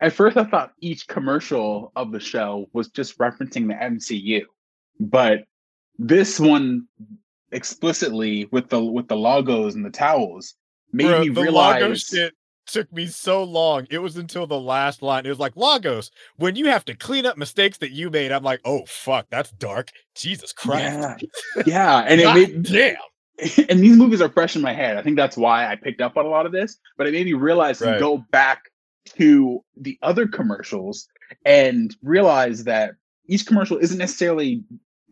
[0.00, 4.42] at first I thought each commercial of the show was just referencing the MCU,
[5.00, 5.44] but
[5.98, 6.86] this one
[7.52, 10.54] explicitly with the with the logos and the towels
[10.92, 12.34] made Bruh, me the realize Lagos shit
[12.66, 13.86] took me so long.
[13.90, 15.24] It was until the last line.
[15.24, 16.10] It was like Lagos.
[16.36, 18.32] when you have to clean up mistakes that you made.
[18.32, 19.90] I'm like, oh fuck, that's dark.
[20.16, 21.24] Jesus Christ.
[21.56, 22.96] yeah, yeah, and it made damn.
[23.68, 24.96] and these movies are fresh in my head.
[24.96, 27.26] I think that's why I picked up on a lot of this, but it made
[27.26, 27.92] me realize Right.
[27.92, 28.62] and go back
[29.16, 31.08] to the other commercials
[31.44, 32.92] and realize that
[33.26, 34.62] each commercial isn't necessarily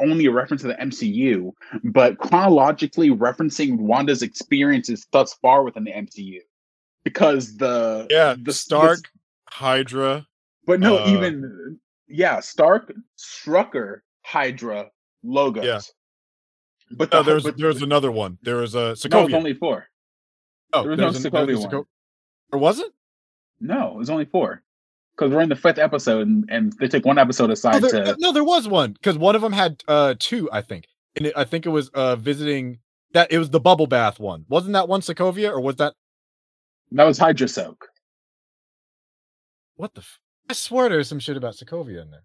[0.01, 1.53] only a reference to the MCU,
[1.85, 6.41] but chronologically referencing Wanda's experiences thus far within the MCU.
[7.05, 9.01] Because the Yeah, the Stark,
[9.51, 10.27] Hydra.
[10.67, 11.79] but no, uh, even
[12.09, 14.91] yeah, Stark, Strucker, Hydra
[15.23, 15.65] logos.
[15.65, 15.81] Yeah.
[16.97, 18.39] But No, the- there's but- there's another one.
[18.43, 19.35] There was a no, it's Sokovia.
[19.35, 19.87] only four.
[20.73, 21.85] oh, there was no was an- Sokovia there was a one.
[22.53, 22.93] Or was it?
[23.61, 24.63] No, it was only four.
[25.17, 28.17] Because we're in the fifth episode, and, and they took one episode aside there, to.
[28.19, 30.87] no, there was one because one of them had uh two, I think,
[31.17, 32.81] and it, I think it was uh visiting
[33.13, 34.45] that it was the bubble bath one.
[34.49, 35.95] Wasn't that one Sokovia or was that
[36.91, 37.87] That was Hydra Soak.
[39.77, 40.01] what the?
[40.01, 40.19] F-
[40.51, 42.25] I swear there's some shit about Sokovia in there.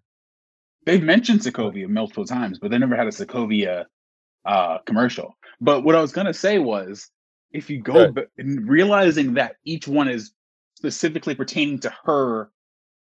[0.84, 3.84] They've mentioned Sokovia multiple times, but they never had a Sokovia
[4.44, 5.36] uh, commercial.
[5.60, 7.08] But what I was gonna say was,
[7.52, 8.26] if you go Right.
[8.38, 10.32] and realizing that each one is
[10.90, 12.50] specifically pertaining to her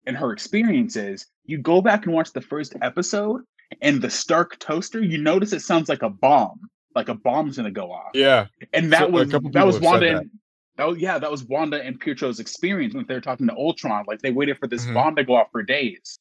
[0.08, 3.42] and her experiences, you go back and watch the first episode,
[3.82, 6.60] and the Stark toaster, you notice it sounds like a bomb,
[6.96, 8.10] like a bomb's gonna go off.
[8.16, 10.22] Yeah, and that So, was that was Wanda that.
[10.24, 10.32] and
[10.78, 14.06] that was, yeah, that was Wanda and Pietro's experience when they were talking to Ultron.
[14.08, 14.96] Like they waited for this Mhm.
[14.96, 16.18] bomb to go off for days,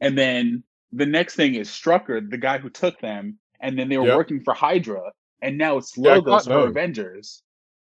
[0.00, 3.98] and then the next thing is Strucker, the guy who took them, and then they
[3.98, 4.16] were Yep.
[4.16, 5.10] working for Hydra,
[5.42, 6.68] and now it's logos for.
[6.68, 7.42] Avengers.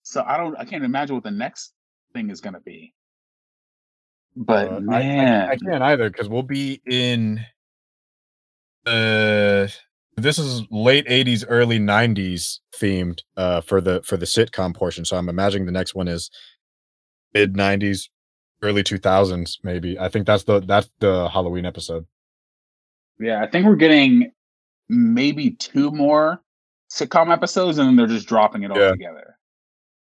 [0.02, 1.72] So I don't, I can't imagine what the next
[2.12, 2.94] thing is gonna be.
[4.36, 7.40] But Uh, I- I- man, I, can't either because we'll be in.
[8.86, 9.68] Uh,
[10.16, 15.04] this is late '80s, early '90s themed uh for the for the sitcom portion.
[15.04, 16.30] So I'm imagining the next one is
[17.34, 18.08] mid '90s,
[18.62, 19.98] early 2000s, maybe.
[19.98, 22.06] I think that's the that's the Halloween episode.
[23.18, 24.32] yeah, I think we're getting
[24.88, 26.42] maybe two more
[26.90, 28.90] sitcom episodes, and then they're just dropping it all Yeah.
[28.92, 29.36] together.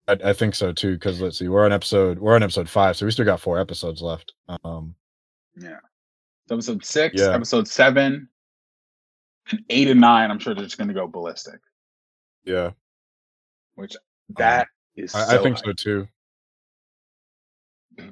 [0.08, 0.94] I, I think so too.
[0.94, 3.58] Because let's see, we're on episode we're on episode five, so we still got four
[3.58, 4.32] episodes left.
[4.64, 4.94] Um,
[5.56, 5.78] Yeah.
[6.48, 7.34] So episode six, Yeah.
[7.34, 8.28] episode seven,
[9.50, 10.30] and eight and nine.
[10.30, 11.60] I'm sure they're just going to go ballistic.
[12.44, 12.70] yeah,
[13.76, 13.94] Which
[14.36, 15.14] that is.
[15.14, 15.64] Um, I, I so think hype.
[15.64, 16.08] so too.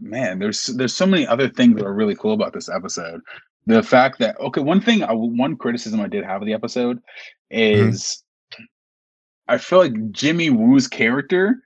[0.00, 3.20] Man, there's there's so many other things that are really cool about this episode.
[3.66, 6.98] The fact that okay, one thing, I, one criticism I did have of the episode
[7.52, 7.90] Mm-hmm.
[7.90, 8.22] is
[9.46, 11.56] I feel like Jimmy Woo's character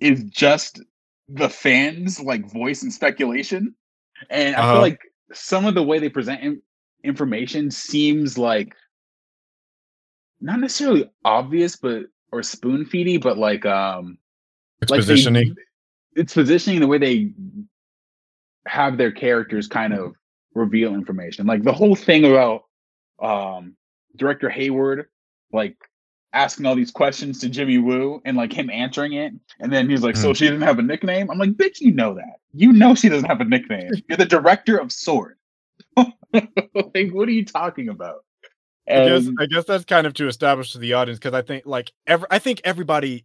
[0.00, 0.80] is just
[1.28, 3.74] the fans' like voice and speculation,
[4.30, 4.72] and I Uh-huh.
[4.72, 5.00] feel like
[5.32, 6.62] some of the way they present in-
[7.02, 8.74] information seems like
[10.40, 14.18] not necessarily obvious, but or spoon feedy, but like um
[14.82, 15.54] It's like they- positioning.
[16.16, 17.32] it's positioning the way they
[18.66, 20.14] have their characters kind of
[20.54, 21.46] reveal information.
[21.46, 22.64] Like the whole thing about
[23.22, 23.76] um
[24.16, 25.08] director Hayward
[25.52, 25.76] like
[26.34, 29.32] asking all these questions to Jimmy Woo and like him answering it.
[29.60, 30.36] And then he's like, So Mhm.
[30.36, 31.30] she didn't have a nickname?
[31.30, 32.40] I'm like, bitch, you know that.
[32.52, 33.90] You know she doesn't have a nickname.
[34.08, 35.36] You're the director of Sword.
[35.96, 38.24] like, what are you talking about?
[38.88, 41.64] I guess I guess that's kind of to establish to the audience because I think
[41.64, 43.24] like every I think everybody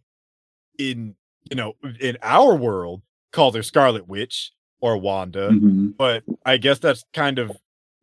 [0.78, 1.16] in
[1.50, 5.94] you know in our world calls her Scarlet Witch or Wanda, Mhm.
[5.98, 7.52] but I guess that's kind of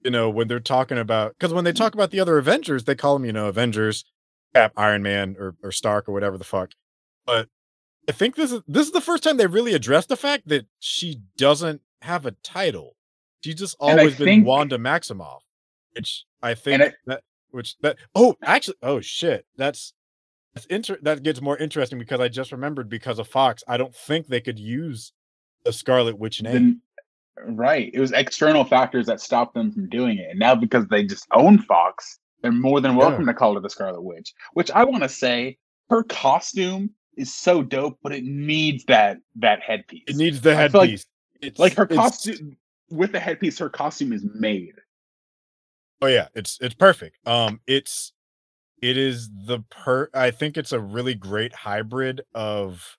[0.04, 2.94] you know when they're talking about because when they talk about the other Avengers, they
[2.96, 4.06] call them you know Avengers,
[4.56, 6.72] Cap, Iron Man, or or Stark or whatever the fuck.
[7.26, 7.50] But
[8.08, 10.66] I think this is this is the first time they really addressed the fact that
[10.80, 12.96] she doesn't have a title.
[13.44, 15.42] She's just always been think- Wanda Maximoff,
[15.94, 19.94] which I think I- that which that oh actually oh shit that's
[20.54, 23.96] that's inter- that gets more interesting because I just remembered because of Fox I don't
[23.96, 25.14] think they could use
[25.64, 26.54] the Scarlet Witch name.
[26.54, 27.90] Then, right.
[27.94, 30.30] It was external factors that stopped them from doing it.
[30.32, 33.70] And now because they just own Fox, they're more than welcome to call her the
[33.70, 34.34] Scarlet Witch.
[34.54, 35.58] Which I want to say,
[35.90, 40.04] her costume is so dope, but it needs that that headpiece.
[40.08, 41.06] it needs the like- headpiece.
[41.42, 42.56] it's like her costume
[42.90, 44.74] with the headpiece, her costume is made.
[46.02, 47.18] Oh yeah, it's it's perfect.
[47.28, 48.14] Um, it's
[48.82, 50.10] it is the per.
[50.14, 52.98] I think it's a really great hybrid of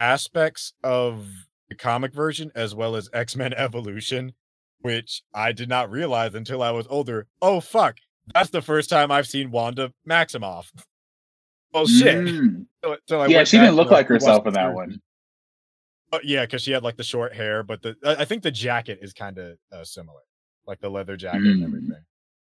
[0.00, 1.26] aspects of
[1.68, 4.32] the comic version as well as X Men Evolution,
[4.80, 7.26] which I did not realize until I was older.
[7.42, 7.96] Oh fuck,
[8.34, 10.66] that's the first time I've seen Wanda Maximoff.
[11.74, 12.16] Oh shit!
[12.24, 12.66] Mm.
[12.84, 15.00] So- so I Yeah, she didn't look like herself in that one.
[16.12, 19.00] Oh, yeah, because she had like the short hair, but the I think the jacket
[19.02, 20.20] is kind of uh, similar,
[20.66, 21.64] like the leather jacket and Mm.
[21.66, 22.04] everything.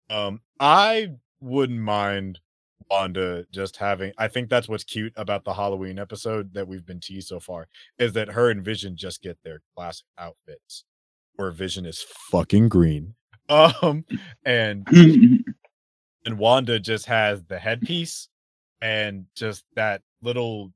[0.09, 2.39] Um, I wouldn't mind
[2.91, 4.11] Wanda just having.
[4.17, 7.67] I think that's what's cute about the Halloween episode that we've been teased so far
[7.97, 10.83] is that her and Vision just get their classic outfits,
[11.37, 13.15] where Vision is fucking green,
[13.49, 14.03] um,
[14.45, 14.85] and
[16.25, 18.27] and Wanda just has the headpiece
[18.81, 20.73] and just that little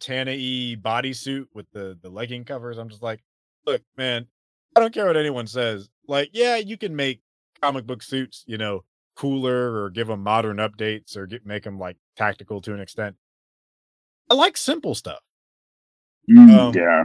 [0.00, 2.78] Tana-y bodysuit with the the legging covers.
[2.78, 3.22] I'm just like,
[3.66, 4.26] look, man,
[4.76, 5.88] I don't care what anyone says.
[6.08, 7.20] Like, yeah, you can make
[7.62, 8.84] comic book suits, you know,
[9.16, 13.14] cooler or give them modern updates or get make them like tactical to an extent.
[14.28, 15.20] I like simple stuff.
[16.28, 17.04] Mm, Um, yeah.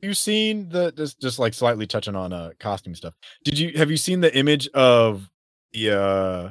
[0.00, 3.14] You seen the just just like slightly touching on uh costume stuff.
[3.44, 5.28] Did you have you seen the image of
[5.72, 6.50] the uh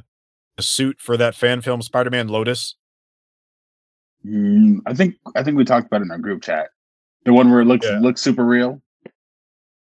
[0.58, 2.76] the suit for that fan film Spider-Man Lotus?
[4.26, 6.70] Mm, I think I think we talked about it in our group chat.
[7.26, 8.00] The one where it looks Yeah.
[8.00, 8.82] looks super real.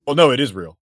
[0.05, 0.77] Well, no, it is real.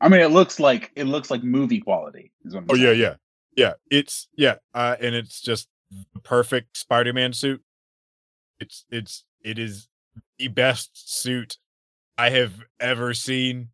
[0.00, 2.32] I mean, it looks like it looks like movie quality.
[2.44, 3.14] Is what Oh yeah, yeah,
[3.56, 3.74] yeah.
[3.90, 7.62] It's yeah, uh, and it's just the perfect Spider-Man suit.
[8.60, 9.88] It's it's it is
[10.38, 10.90] the best
[11.22, 11.58] suit
[12.18, 13.68] I have ever seen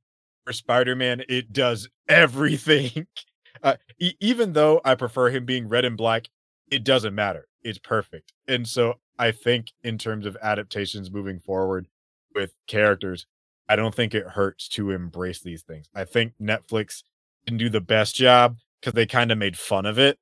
[0.45, 1.23] for Spider-Man.
[1.29, 3.07] It does everything.
[3.62, 6.29] Uh, e- even though I prefer him being red and black,
[6.70, 7.46] it doesn't matter.
[7.62, 8.33] It's perfect.
[8.49, 11.87] And so I think in terms of adaptations moving forward
[12.35, 13.27] with characters,
[13.68, 15.88] I don't think it hurts to embrace these things.
[15.94, 17.03] I think Netflix
[17.46, 20.18] can do the best job because they kind of made fun of it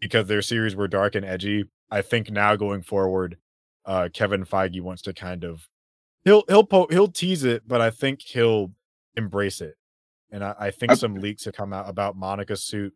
[0.00, 1.64] because their series were dark and edgy.
[1.90, 3.36] I think now going forward,
[3.86, 5.68] uh, Kevin Feige wants to kind of
[6.24, 8.72] he'll he'll po- he'll tease it, but I think he'll
[9.16, 9.76] embrace it.
[10.32, 12.92] And I, I think I- some leaks have come out about Monica's suit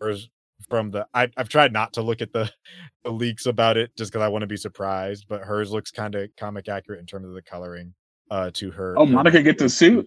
[0.00, 0.28] hers
[0.68, 2.50] from the I, I've tried not to look at the,
[3.04, 6.14] the leaks about it just because I want to be surprised, but hers looks kind
[6.14, 7.94] of comic accurate in terms of the coloring
[8.30, 8.98] uh to her.
[8.98, 10.06] Oh, Monica gets a suit.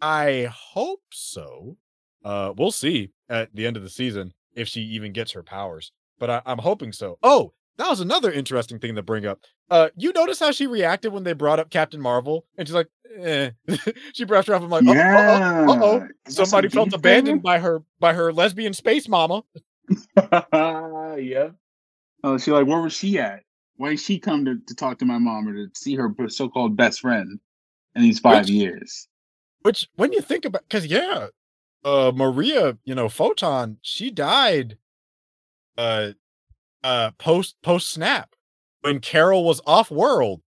[0.00, 1.76] I hope so.
[2.24, 5.92] Uh, we'll see at the end of the season if she even gets her powers,
[6.18, 7.18] but I, I'm hoping so.
[7.22, 9.40] Oh, that was another interesting thing to bring up.
[9.70, 12.88] Uh, you notice how she reacted when they brought up Captain Marvel, and she's like,
[13.18, 13.50] "Eh."
[14.12, 14.62] she brushed her off.
[14.62, 15.66] I'm like, "Oh, yeah.
[15.68, 19.42] uh oh, somebody felt abandoned by her by her lesbian space mama."
[20.52, 21.50] yeah.
[22.22, 23.42] Oh, she like, where was she at?
[23.76, 26.76] Why did she come to, to talk to my mom or to see her so-called
[26.76, 27.40] best friend
[27.94, 29.08] in these five Which- years?
[29.62, 31.28] Which, when you think about, because yeah,
[31.84, 34.78] uh, Maria, you know, Photon, she died,
[35.76, 36.10] uh,
[36.82, 38.34] uh, post post snap
[38.82, 40.40] when Carol was off world,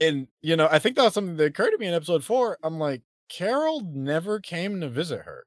[0.00, 2.58] and you know, I think that was something that occurred to me in episode four.
[2.62, 5.46] I'm like, Carol never came to visit her.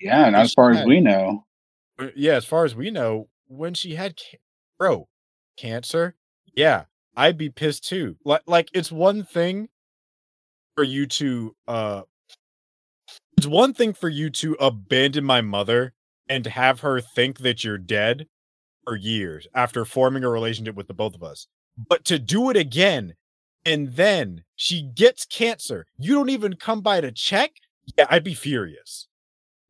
[0.00, 1.44] Yeah, not as far as we know.
[1.98, 4.38] Uh, Yeah, as far as we know, when she had, ca-
[4.78, 5.08] bro,
[5.56, 6.14] cancer,
[6.54, 6.84] yeah,
[7.16, 8.16] I'd be pissed too.
[8.24, 9.68] Like, like it's one thing
[10.74, 12.02] for you to, uh,
[13.38, 15.94] it's one thing for you to abandon my mother
[16.28, 18.26] and to have her think that you're dead
[18.84, 21.46] for years after forming a relationship with the both of us,
[21.88, 23.14] but to do it again
[23.64, 27.50] and then she gets cancer, you don't even come by to check.
[27.98, 29.08] Yeah, I'd be furious.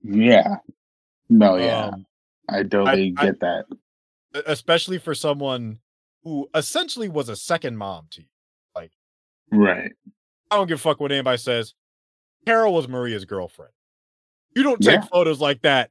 [0.03, 0.57] Yeah.
[1.31, 1.87] No, yeah.
[1.87, 2.07] Um,
[2.49, 3.65] I totally I- get that.
[4.35, 5.79] e- especially for someone
[6.23, 8.29] who essentially was a second mom to you.
[8.75, 8.93] Like,
[9.51, 9.93] right.
[10.51, 11.75] I don't give a fuck what anybody says.
[12.45, 13.73] Carol was Maria's girlfriend.
[14.55, 15.07] You don't take Yeah.
[15.11, 15.91] photos like that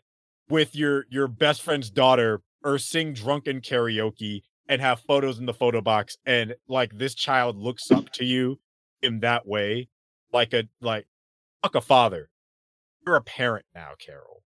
[0.49, 5.53] with your your best friend's daughter or sing drunken karaoke and have photos in the
[5.53, 8.59] photo box and like this child looks up to you
[9.01, 9.87] in that way
[10.31, 11.07] like a like
[11.65, 12.29] fuck a father.
[13.05, 14.43] You're a parent now, Carol.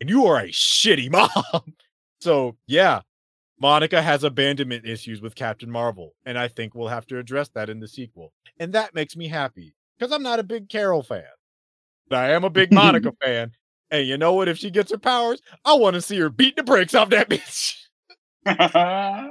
[0.00, 1.10] And you are a shitty
[1.54, 1.74] mom.
[2.20, 3.00] so, yeah.
[3.60, 7.68] Monica has abandonment issues with Captain Marvel, and I think we'll have to address that
[7.68, 8.32] in the sequel.
[8.58, 11.24] And that makes me happy because I'm not a big Carol fan.
[12.08, 13.52] But I am a big Monica fan.
[13.90, 14.48] And you know what?
[14.48, 17.28] If she gets her powers, I want to see her beat the brakes off that
[17.30, 17.76] bitch.
[18.46, 19.28] uh,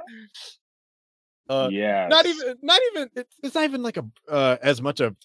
[1.72, 2.08] yeah.
[2.08, 3.10] Not even, not even.
[3.16, 5.16] It's, it's not even like a uh, as much a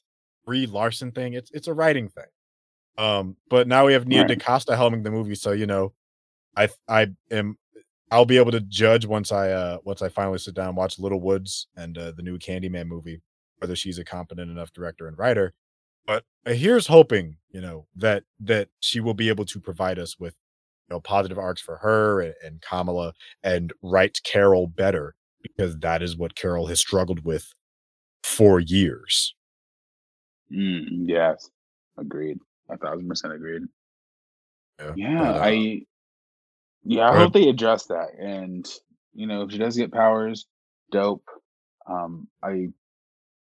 [0.44, 1.34] Brie Larson thing.
[1.34, 2.24] It's it's a writing thing.
[2.96, 4.28] Um, but now we have Nia Right.
[4.28, 5.92] DaCosta helming the movie, so you know,
[6.56, 7.58] I I am
[8.10, 10.98] I'll be able to judge once I uh once I finally sit down and watch
[10.98, 13.20] Little Woods and uh, the new Candyman movie
[13.58, 15.54] whether she's a competent enough director and writer.
[16.06, 20.18] But uh, here's hoping, you know, that that she will be able to provide us
[20.18, 20.34] with
[20.88, 23.12] you know positive arcs for her and, and Kamala
[23.42, 27.52] and write Carol better because that is what Carol has struggled with
[28.22, 29.34] for years.
[30.52, 31.50] Mm, yes.
[31.98, 32.38] Agreed.
[32.70, 33.62] A thousand percent agreed.
[34.96, 35.82] Yeah, but, uh, I
[36.84, 38.08] yeah, I hope they address that.
[38.18, 38.66] And
[39.14, 40.46] you know, if she does get powers,
[40.90, 41.24] dope.
[41.86, 42.68] Um, I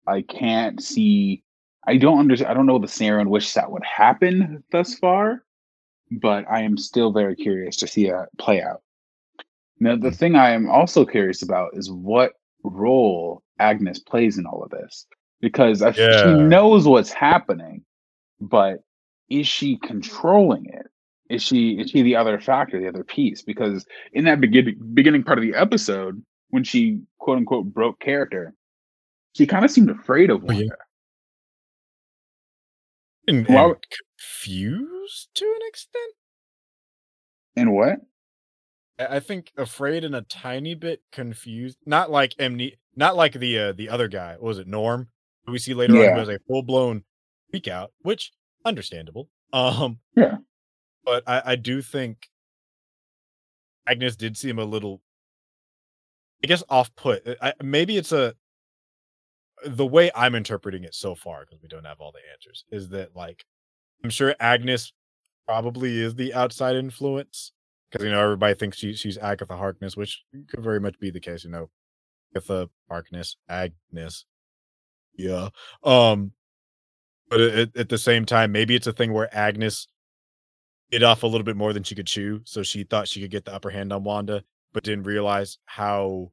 [0.06, 1.44] I can't see.
[1.88, 2.52] I don't understand.
[2.52, 5.44] I don't know the scenario in which that would happen thus far,
[6.12, 8.82] but I am still very curious to see that play out.
[9.80, 10.16] Now, the Mm.
[10.16, 15.08] thing I am also curious about is what role Agnes plays in all of this,
[15.40, 17.84] because I, she knows what's happening,
[18.42, 18.84] but
[19.30, 20.88] is she controlling it?
[21.30, 23.42] Is she is she the other factor, the other piece?
[23.42, 28.54] Because in that beginning beginning part of the episode, when she quote unquote broke character,
[29.36, 30.70] she kind of seemed afraid of Oh, yeah.
[33.28, 33.86] And, Well- and
[34.18, 36.14] confused to an extent.
[37.56, 38.00] And what?
[39.00, 41.78] I think afraid and a tiny bit confused.
[41.86, 44.34] Not like amne- not like the uh, the other guy.
[44.34, 45.10] What was it Norm?
[45.48, 46.14] We see later on Yeah.
[46.14, 47.04] who has a full blown
[47.52, 48.32] freak out, which
[48.66, 49.30] understandable.
[49.54, 50.38] Um Yeah.
[51.06, 52.28] but I, I do think
[53.88, 55.02] Agnes did seem a little
[56.44, 57.24] I guess off put.
[57.42, 58.36] I, maybe it's a
[59.66, 62.90] the way I'm interpreting it so far, because we don't have all the answers, is
[62.90, 63.46] that like
[64.04, 64.94] I'm sure Agnes
[65.48, 67.54] probably is the outside influence
[67.90, 71.20] because you know everybody thinks she, she's Agatha Harkness, which could very much be the
[71.20, 71.44] case.
[71.44, 71.70] You know,
[72.36, 74.26] Agatha Harkness, Agnes,
[75.18, 75.50] yeah.
[75.84, 76.32] Um,
[77.30, 79.88] but at, at the same time, maybe it's a thing where Agnes
[80.90, 83.32] bit off a little bit more than she could chew, so she thought she could
[83.32, 84.44] get the upper hand on Wanda,
[84.74, 86.32] but didn't realize how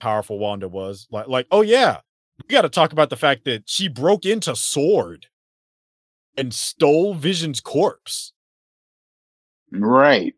[0.00, 1.08] powerful Wanda was.
[1.10, 2.00] Like, like, oh yeah,
[2.38, 5.26] we got to talk about the fact that she broke into Sword
[6.36, 8.32] and stole Vision's corpse.
[9.70, 10.34] Right.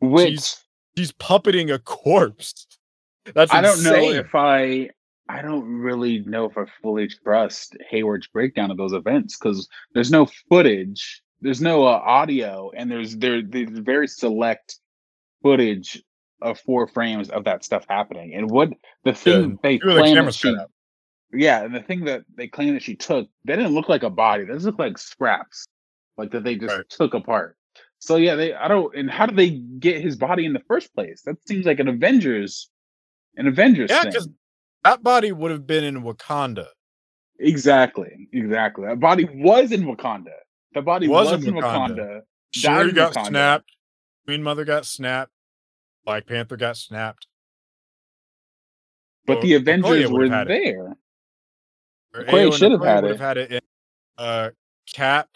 [0.00, 0.58] Which She's-
[0.96, 2.66] She's puppeting a corpse.
[3.34, 4.90] That's I don't know if I
[5.28, 10.10] I don't really know if I fully trust Hayward's breakdown of those events because there's
[10.10, 14.78] no footage, there's no uh, audio, and there's there there's very select
[15.42, 16.02] footage
[16.42, 18.34] of four frames of that stuff happening.
[18.34, 18.68] And what
[19.04, 19.78] the thing and they
[20.18, 20.26] of
[20.58, 20.68] the
[21.32, 24.10] yeah, and the thing that they claim that she took, they didn't look like a
[24.10, 24.44] body.
[24.44, 25.66] Those look like scraps,
[26.16, 26.88] like that they just Right.
[26.88, 27.56] took apart.
[27.98, 28.94] So yeah, they I don't.
[28.96, 31.22] And how did they get his body in the first place?
[31.22, 32.68] That seems like an Avengers,
[33.36, 34.12] an Avengers Yeah, thing.
[34.12, 34.28] 'cause-
[34.84, 36.66] that body would have been in Wakanda.
[37.38, 38.86] Exactly, exactly.
[38.86, 40.34] That body was in Wakanda.
[40.74, 41.96] The body Was was, in Wakanda.
[41.98, 42.20] Wakanda.
[42.52, 43.26] Shuri got Wakanda.
[43.28, 43.70] snapped.
[44.26, 45.30] Queen Mother got snapped.
[46.04, 47.26] Black Panther got snapped.
[49.26, 50.96] But So the Avengers were there.
[52.14, 53.18] Or Okoye should have had it.
[53.18, 53.60] had it in
[54.18, 54.50] uh
[54.92, 55.28] Cap,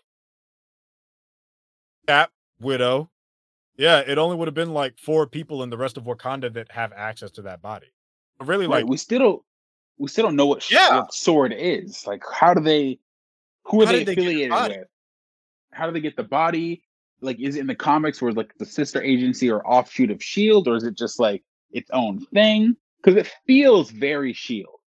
[2.06, 3.10] Cap, Widow.
[3.76, 6.70] Yeah, it only would have been like four people in the rest of Wakanda that
[6.72, 7.88] have access to that body.
[8.38, 8.82] But really, Right.
[8.82, 9.42] like, we still don't.
[9.98, 10.98] We still don't know what, Yeah.
[11.00, 12.06] what sword is.
[12.06, 12.98] Like, how do they?
[13.64, 14.86] Who are How they did they the affiliated with?
[15.72, 16.82] How do they get the body?
[17.22, 20.68] Like, is it in the comics where like the sister agency or offshoot of Shield,
[20.68, 22.76] or is it just like its own thing?
[23.02, 24.80] Because it feels very Shield.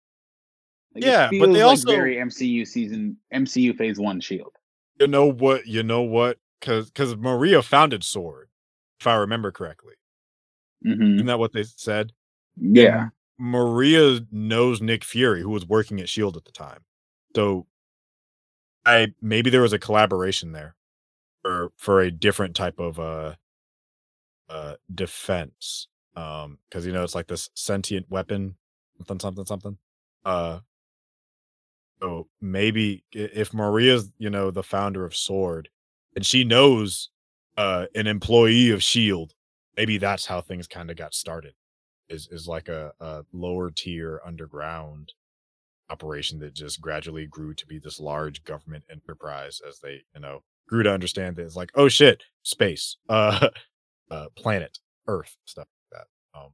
[0.97, 4.53] Like, it Yeah, but they like also- very MCU season, MCU Phase One Shield.
[4.99, 5.65] you know what?
[5.67, 6.38] You know what?
[6.60, 8.49] Because because Maria founded Sword,
[8.99, 9.93] if I remember correctly.
[10.83, 12.12] hmm Isn't that what they said?
[12.60, 13.10] Yeah.
[13.39, 16.83] Maria knows Nick Fury, who was working at Shield at the time.
[17.36, 17.67] So
[18.85, 20.75] I maybe there was a collaboration there
[21.43, 23.35] for for a different type of uh
[24.50, 25.87] uh defense.
[26.15, 28.56] Um because you know it's like this sentient weapon,
[28.98, 29.77] something something something.
[30.25, 30.60] Uh
[32.02, 35.69] so maybe if Maria's, you know, the founder of Sword
[36.15, 37.10] and she knows
[37.58, 39.33] uh an employee of Shield,
[39.77, 41.54] maybe that's how things kind of got started
[42.10, 45.13] is is like a, a lower tier underground
[45.89, 50.43] operation that just gradually grew to be this large government enterprise as they you know
[50.67, 53.50] grew to understand that it's like oh shit space uh
[54.12, 56.50] uh planet earth stuff like that um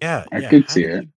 [0.00, 0.48] Yeah, I yeah.
[0.50, 0.90] could how see it.
[0.90, 1.13] They, how did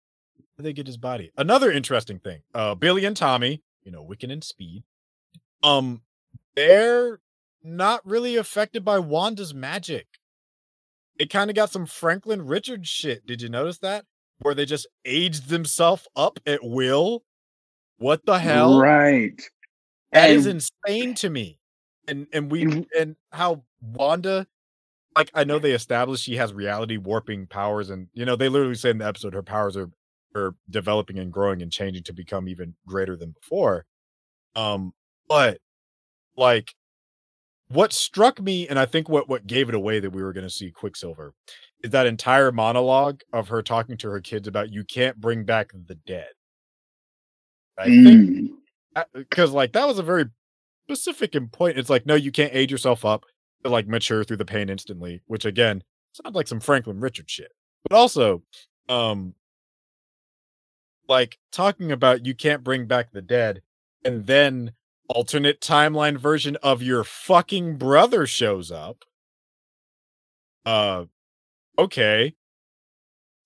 [0.62, 1.30] they get his body?
[1.36, 2.40] Another interesting thing.
[2.54, 4.82] Uh, Billy and Tommy, you know, Wiccan and Speed.
[5.62, 6.02] Um,
[6.56, 7.20] they're
[7.62, 10.06] not really affected by Wanda's magic.
[11.18, 13.26] It kind of got some Franklin Richards shit.
[13.26, 14.04] Did you notice that?
[14.40, 17.24] Where they just aged themselves up at will.
[17.98, 18.80] What the hell?
[18.80, 19.40] Right.
[20.12, 21.58] That is And- insane to me.
[22.06, 24.46] And and we and how Wanda
[25.14, 28.76] like I know they established she has reality warping powers and you know they literally
[28.76, 29.90] say in the episode her powers are
[30.38, 33.84] are developing and growing and changing to become even greater than before.
[34.54, 34.92] Um
[35.28, 35.58] but
[36.36, 36.74] like
[37.68, 40.46] what struck me and I think what what gave it away that we were going
[40.46, 41.34] to see Quicksilver
[41.82, 45.70] is that entire monologue of her talking to her kids about you can't bring back
[45.72, 46.30] the dead.
[47.78, 48.48] I think Mm.
[49.14, 50.24] because like that was a very
[50.88, 51.78] specific and point.
[51.78, 53.24] It's like no, you can't age yourself up
[53.62, 55.82] to like mature through the pain instantly, which again
[56.12, 57.52] sounds like some Franklin Richard shit.
[57.88, 58.42] But also,
[58.88, 59.34] um,
[61.08, 63.62] like talking about you can't bring back the dead,
[64.04, 64.72] and then
[65.08, 69.04] alternate timeline version of your fucking brother shows up.
[70.64, 71.06] Uh,
[71.78, 72.34] okay,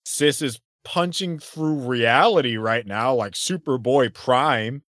[0.05, 4.83] sis is punching through reality right now, like Superboy Prime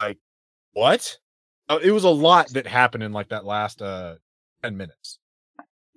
[0.00, 0.18] Like
[0.72, 1.18] what?
[1.68, 4.16] Oh, it was a lot that happened in like that last uh
[4.62, 5.18] 10 minutes.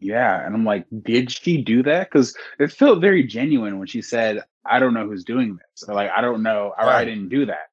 [0.01, 2.09] Yeah, and I'm like, did she do that?
[2.09, 5.93] Because it felt very genuine when she said, "I don't know who's doing this," or
[5.93, 7.69] like, "I don't know," or "I didn't do that."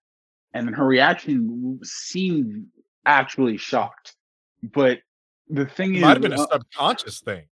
[0.52, 2.66] And then her reaction seemed
[3.04, 4.16] actually shocked.
[4.62, 5.00] But
[5.48, 7.44] the thing It is, might have been a uh, subconscious thing,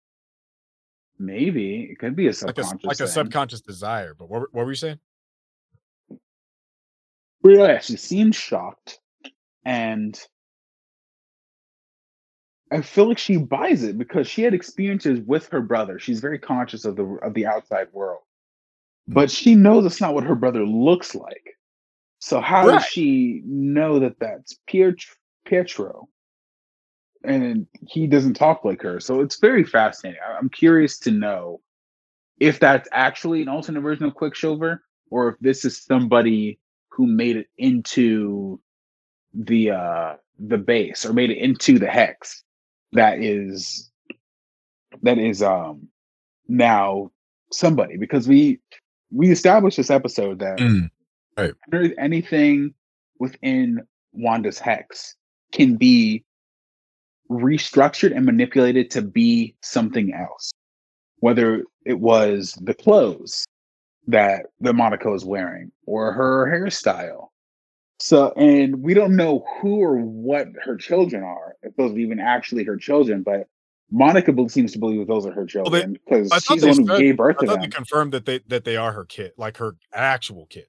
[1.19, 4.13] maybe it could be a like a subconscious, like a subconscious desire.
[4.15, 4.99] But what were- what were you saying?
[7.43, 8.99] Yeah, she seemed shocked,
[9.65, 10.19] and
[12.74, 15.99] I feel like she buys it because she had experiences with her brother.
[15.99, 18.21] She's very conscious of the of the outside world,
[19.07, 21.57] but she knows it's not what her brother looks like.
[22.19, 22.74] So how Right.
[22.80, 25.15] does she know that that's Pietro?
[25.45, 26.09] Pietro?
[27.24, 30.19] And he doesn't talk like her, so it's very fascinating.
[30.28, 31.61] I- I'm curious to know
[32.39, 36.59] if that's actually an alternate version of Quicksilver, or if this is somebody
[36.89, 38.59] who made it into
[39.34, 42.43] the uh the base or made it into the hex
[42.94, 43.91] that is
[45.02, 45.88] that is um
[46.48, 47.12] now
[47.52, 48.60] somebody because we
[49.12, 50.60] we established this episode that
[51.38, 51.54] Right.
[51.74, 52.74] any- anything
[53.20, 53.82] within
[54.12, 55.16] Wanda's hex
[55.52, 56.24] can be
[57.30, 60.52] restructured and manipulated to be something else
[61.20, 63.46] whether it was the clothes
[64.08, 67.30] that the Monica is wearing or her hairstyle.
[68.04, 72.20] So, and we don't know who or what her children are, if those are even
[72.20, 73.47] actually her children, but
[73.89, 76.97] Monica seems to believe that those are her children because thought she's the one who
[76.97, 77.70] gave birth I to thought them.
[77.70, 80.66] they confirmed that they that they are her kid, like her actual kid.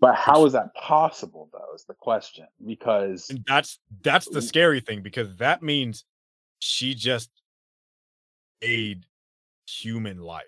[0.00, 2.46] But how is that possible, though, is the question.
[2.62, 6.04] Because And that's that's the scary thing because that means
[6.58, 7.30] she just
[8.60, 9.06] made
[9.66, 10.44] human life.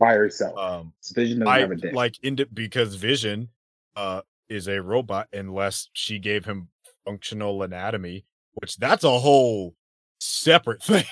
[0.00, 1.92] by herself, Um Vision doesn't I have a dick.
[1.92, 3.50] like in because Vision
[3.94, 6.68] uh is a robot unless she gave him
[7.04, 8.24] functional anatomy,
[8.54, 9.74] which that's a whole
[10.20, 11.04] separate thing.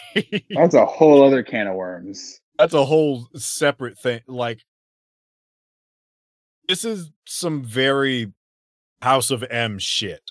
[0.50, 2.40] That's a whole other can of worms.
[2.58, 4.20] that's a whole separate thing.
[4.26, 4.60] Like
[6.68, 8.32] this is some very
[9.02, 10.30] House of M shit.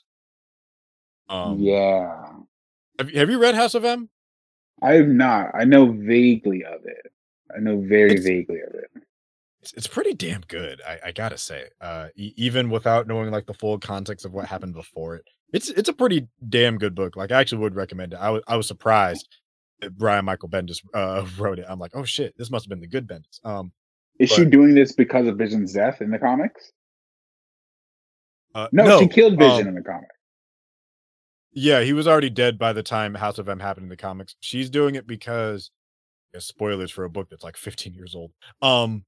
[1.29, 2.25] Um yeah.
[2.99, 4.09] have, you- have you read House of M?
[4.81, 5.51] I have not.
[5.55, 7.11] I know vaguely of it.
[7.55, 8.89] I know very It's- vaguely of it.
[9.65, 10.79] It's, it's pretty damn good.
[10.87, 14.45] I, I gotta say, uh, e- even without knowing like the full context of what
[14.45, 17.15] happened before it, it's it's a pretty damn good book.
[17.15, 18.17] Like I actually would recommend it.
[18.17, 19.27] I was I was surprised
[19.81, 21.65] that Brian Michael Bendis uh, wrote it.
[21.67, 23.43] I'm like, oh shit, this must have been the good Bendis.
[23.43, 23.71] Um,
[24.19, 26.71] Is she doing this because of Vision's death in the comics?
[28.53, 30.15] uh, No, she killed Vision um, in the comics.
[31.53, 34.35] Yeah, he was already dead by the time House of M happened in the comics.
[34.41, 35.71] She's doing it because
[36.35, 38.31] yeah, spoilers for a book that's like 15 years old.
[38.61, 39.05] Um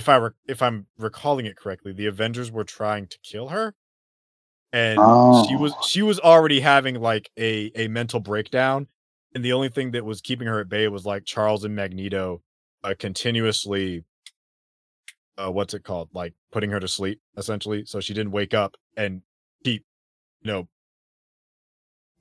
[0.00, 3.74] if I re- if I'm recalling it correctly, the Avengers were trying to kill her
[4.72, 4.94] and
[5.46, 5.82] she was Oh.
[5.86, 8.86] she was already having like a a mental breakdown
[9.34, 12.42] and the only thing that was keeping her at bay was like Charles and Magneto
[12.82, 14.04] uh, continuously
[15.36, 16.08] uh what's it called?
[16.14, 19.20] Like putting her to sleep essentially so she didn't wake up and
[19.64, 19.84] keep
[20.42, 20.68] you know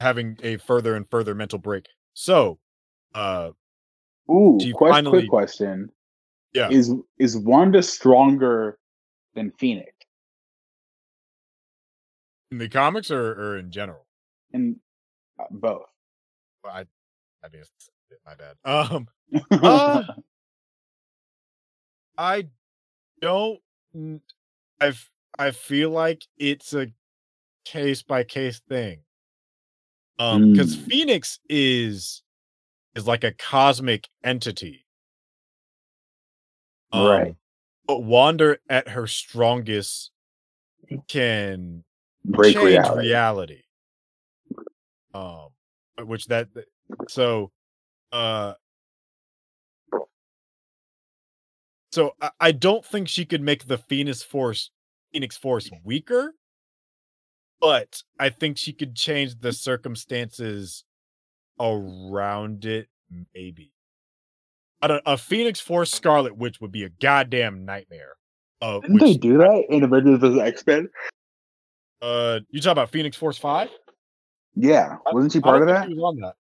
[0.01, 1.86] having a further and further mental break.
[2.13, 2.59] So,
[3.15, 3.51] uh
[4.30, 5.91] Ooh, quest, finally- quick question.
[6.54, 6.70] Yeah.
[6.70, 8.78] Is is Wanda stronger
[9.36, 9.91] than Phoenix?
[12.52, 14.08] in the comics or, or in general?
[14.54, 14.80] In
[15.39, 15.84] uh, both.
[16.66, 16.86] I
[17.43, 17.62] I mean,
[18.26, 18.56] my bad.
[18.66, 19.08] Um,
[19.52, 20.04] uh,
[22.18, 22.47] I
[23.22, 23.60] don't.
[24.82, 24.93] I
[25.38, 26.88] I feel like it's a
[27.66, 29.02] case by case thing.
[30.18, 30.89] Um, because Mm.
[30.89, 32.24] Phoenix is
[32.95, 34.86] is like a cosmic entity.
[36.92, 37.36] Um, Right.
[37.88, 40.12] But Wanda at her strongest
[41.08, 41.84] can
[42.24, 43.00] Break reality.
[43.00, 43.62] reality.
[45.14, 45.50] Um,
[45.98, 46.50] which that
[47.08, 47.52] so,
[48.12, 48.54] uh,
[51.92, 54.70] so I, I don't think she could make the Phoenix Force
[55.12, 56.36] Phoenix Force weaker,
[57.60, 60.84] but I think she could change the circumstances
[61.60, 62.88] around it.
[63.34, 63.74] Maybe.
[64.88, 68.13] Don't, a Phoenix Force Scarlet Witch would be a goddamn nightmare.
[68.61, 70.39] Uh, Didn't they do that in Avengers vs.
[70.39, 70.89] X Men?
[72.01, 73.69] uh, you talk about Phoenix Force Five?
[74.55, 75.88] Yeah, wasn't she part of that?
[75.88, 76.36] She was on that.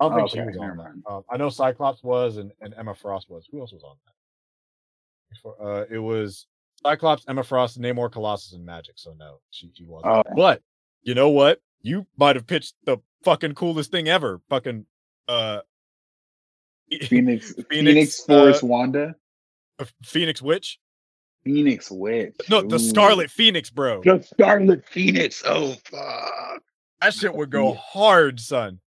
[0.00, 1.10] I don't think she was on that.
[1.10, 3.48] Um, I know Cyclops was, and, and Emma Frost was.
[3.50, 5.34] Who else was on that?
[5.34, 6.46] Before, uh, it was
[6.82, 8.96] Cyclops, Emma Frost, Namor, Colossus, and Magik.
[8.96, 10.12] So no, she she wasn't.
[10.12, 10.34] Oh.
[10.34, 10.62] But
[11.02, 11.60] you know what?
[11.82, 14.40] You might have pitched the fucking coolest thing ever.
[14.50, 14.84] Fucking
[15.28, 15.60] uh,
[17.08, 19.14] Phoenix, Phoenix, Phoenix, uh, Force, Wanda,
[20.04, 20.78] Phoenix Witch.
[21.44, 22.34] Phoenix Witch.
[22.50, 22.78] No, the Ooh.
[22.78, 24.02] Scarlet Phoenix, bro.
[24.02, 25.42] the Scarlet Phoenix.
[25.46, 26.62] Oh fuck!
[27.00, 28.80] That shit would go hard, son.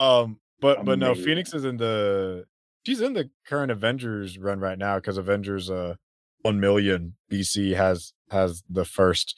[0.00, 2.46] Um, but but no, Phoenix is in the
[2.84, 5.96] she's in the current Avengers run right now because Avengers uh
[6.42, 9.34] one million BC has has the first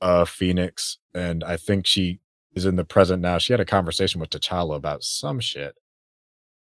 [0.00, 2.20] uh Phoenix, and I think she
[2.54, 3.38] is in the present now.
[3.38, 5.76] She had a conversation with T'Challa about some shit.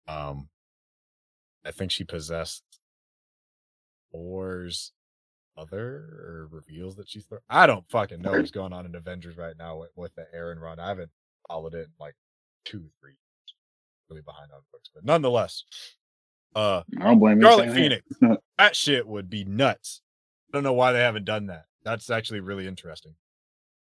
[0.07, 0.49] Um,
[1.65, 2.63] I think she possessed
[4.11, 4.91] Thor's
[5.57, 7.25] other or reveals that she's.
[7.49, 10.59] I don't fucking know what's going on in Avengers right now with, with the Aaron
[10.59, 10.79] run.
[10.79, 11.11] I haven't
[11.47, 12.15] followed it in like
[12.65, 13.55] two, three, years.
[14.09, 15.63] really behind on books, but nonetheless,
[16.55, 17.41] uh, I don't blame.
[17.41, 17.73] Scarlet.
[17.73, 18.03] Phoenix,
[18.57, 20.01] that shit would be nuts.
[20.49, 21.65] I don't know why they haven't done that.
[21.83, 23.15] That's actually really interesting.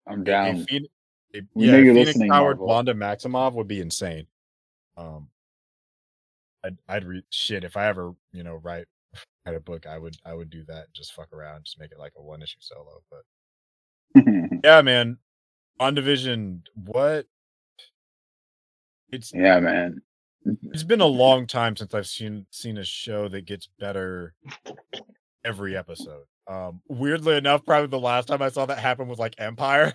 [0.07, 0.65] I'm A down.
[0.65, 0.93] Phoenix,
[1.33, 2.67] a, yeah, Phoenix Marvel.
[2.67, 4.27] Wanda Maximoff would be insane.
[4.97, 5.29] Um,
[6.65, 8.87] I'd I'd read shit if I ever you know write
[9.45, 9.85] write a book.
[9.85, 10.93] I would I would do that.
[10.93, 13.01] Just fuck around, just make it like a one issue solo.
[13.11, 14.23] But
[14.63, 15.17] yeah, man,
[15.79, 17.27] WandaVision, what?
[19.11, 20.01] It's yeah, man.
[20.71, 24.33] it's been a long time since I've seen seen a show that gets better
[25.45, 26.25] every episode.
[26.47, 29.93] Um, weirdly enough, probably the last time I saw that happen was like Empire.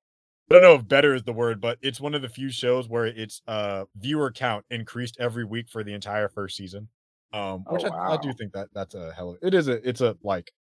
[0.49, 2.89] I don't know if better is the word, but it's one of the few shows
[2.89, 6.89] where its uh viewer count increased every week for the entire first season.
[7.33, 9.31] Um, Oh, which I, I do think that that's a hell.
[9.31, 10.53] Of, it is a it's a like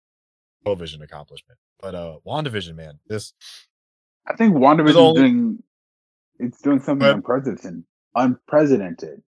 [0.64, 1.60] television accomplishment.
[1.80, 3.34] But uh, Wandavision, man, this
[4.28, 5.64] I think WandaVision is only- doing
[6.40, 7.84] it's doing something unprecedented,
[8.16, 9.22] unprecedented,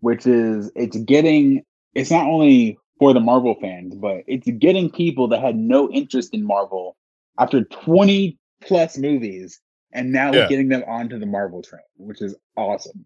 [0.00, 1.62] which is it's getting
[1.94, 6.34] it's not only for the Marvel fans, but it's getting people that had no interest
[6.34, 6.96] in Marvel
[7.38, 9.60] after 20 plus movies,
[9.92, 10.40] and now Yeah.
[10.42, 13.04] we're getting them onto the Marvel train, which is awesome.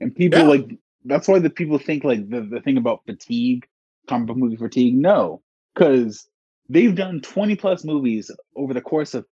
[0.00, 0.46] And people Yeah.
[0.48, 3.66] like that's why the people think like the, the thing about fatigue,
[4.06, 4.94] comic book movie fatigue.
[4.94, 5.42] No,
[5.74, 6.28] because
[6.68, 9.24] they've done 20 plus movies over the course of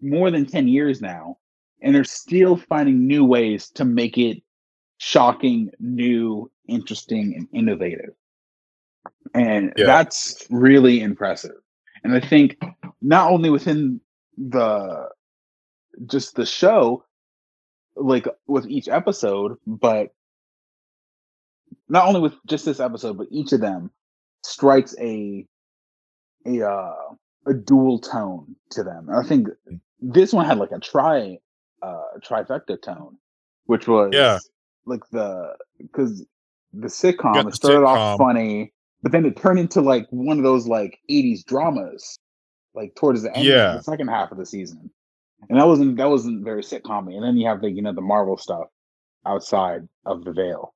[0.00, 1.38] more than 10 years now
[1.80, 4.42] and they're still finding new ways to make it
[4.98, 8.14] shocking new interesting and innovative
[9.34, 9.86] and Yeah.
[9.86, 11.54] that's really impressive
[12.02, 12.56] and i think
[13.00, 14.00] not only within
[14.36, 15.08] the
[16.06, 17.04] just the show
[17.96, 20.14] like with each episode but
[21.88, 23.90] not only with just this episode but each of them
[24.44, 25.46] strikes a
[26.46, 26.94] a uh
[27.46, 29.48] a dual tone to them and i think
[30.00, 31.38] this one had like a tri
[31.82, 33.16] uh trifecta tone
[33.66, 34.38] which was Yeah.
[34.86, 36.24] like the because
[36.72, 38.72] the sitcom it started off funny
[39.02, 42.18] but then it turned into like one of those like 80s dramas
[42.74, 43.72] like towards the end Yeah.
[43.72, 44.90] of the second half of the season
[45.48, 48.00] and that wasn't that wasn't very sitcom and then you have the you know the
[48.00, 48.66] marvel stuff
[49.26, 50.74] outside of the veil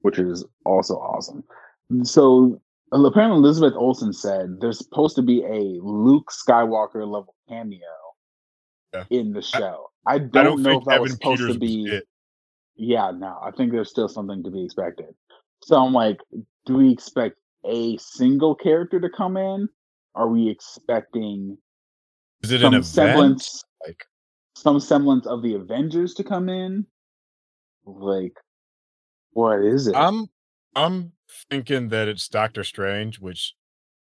[0.00, 1.42] which is also awesome
[2.02, 2.60] so
[2.92, 7.80] apparently elizabeth olsen said there's supposed to be a luke skywalker level cameo
[8.94, 9.04] Yeah.
[9.10, 11.86] in the show i don't, I don't know if that was supposed Peters to be
[11.86, 12.04] it.
[12.76, 15.14] yeah, no, I think there's still something to be expected.
[15.62, 16.18] So I'm like,
[16.66, 19.68] do we expect a single character to come in?
[20.14, 21.56] Are we expecting
[22.42, 22.84] Is it some an event?
[22.86, 24.04] semblance, Like
[24.56, 26.86] some semblance of the Avengers to come in?
[27.84, 28.34] Like,
[29.32, 29.96] what is it?
[29.96, 30.26] I'm
[30.74, 31.12] I'm
[31.50, 33.54] thinking that it's Doctor Strange, which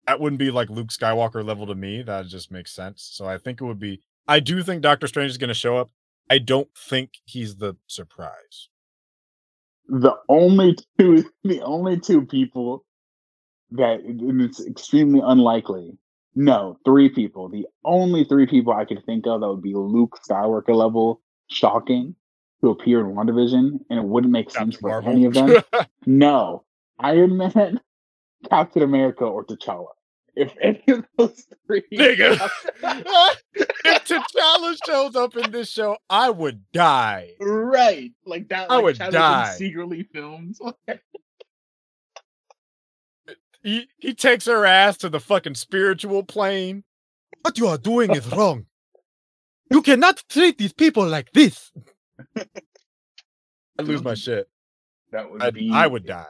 [0.06, 2.02] that wouldn't be like Luke Skywalker level to me.
[2.02, 3.08] That just makes sense.
[3.12, 4.00] So I think it would be.
[4.28, 5.90] I do think Doctor Strange is going to show up.
[6.30, 8.68] I don't think he's the surprise.
[9.88, 12.84] The only two, the only two people
[13.72, 15.98] that it's extremely unlikely.
[16.34, 17.48] No, three people.
[17.48, 22.14] The only three people I could think of that would be Luke Skywalker level shocking
[22.62, 25.12] to appear in WandaVision, and it wouldn't make sense for Marvel.
[25.12, 25.62] any of them.
[26.06, 26.64] no,
[26.98, 27.80] Iron Man,
[28.50, 29.88] Captain America, or T'Challa.
[30.34, 32.48] If any of those three, nigga,
[33.54, 37.32] if T'Challa shows up in this show, I would die.
[37.38, 38.70] Right, like that.
[38.70, 39.54] I would die.
[39.56, 40.56] Secretly filmed.
[43.62, 46.84] He he takes her ass to the fucking spiritual plane.
[47.42, 48.66] What you are doing is wrong.
[49.70, 51.72] You cannot treat these people like this.
[52.36, 54.48] I lose my shit.
[55.12, 55.70] That would I'd, be.
[55.72, 56.26] I would die.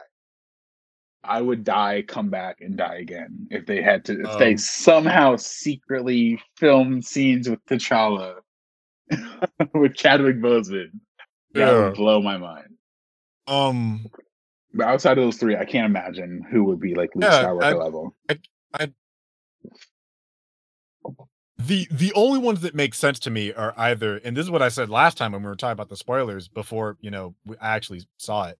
[1.23, 4.19] I would die, come back, and die again if they had to.
[4.19, 8.35] If um, they somehow secretly filmed scenes with T'Challa
[9.73, 10.91] with Chadwick Boseman,
[11.53, 11.85] that yeah.
[11.85, 12.75] would blow my mind.
[13.47, 14.05] Um,
[14.73, 17.63] but outside of those three, I can't imagine who would be like Luke yeah, Skywalker
[17.63, 18.15] I, level.
[18.29, 18.39] I,
[18.73, 18.93] I,
[21.57, 24.61] the the only ones that make sense to me are either, and this is what
[24.61, 27.75] I said last time when we were talking about the spoilers before you know I
[27.75, 28.57] actually saw it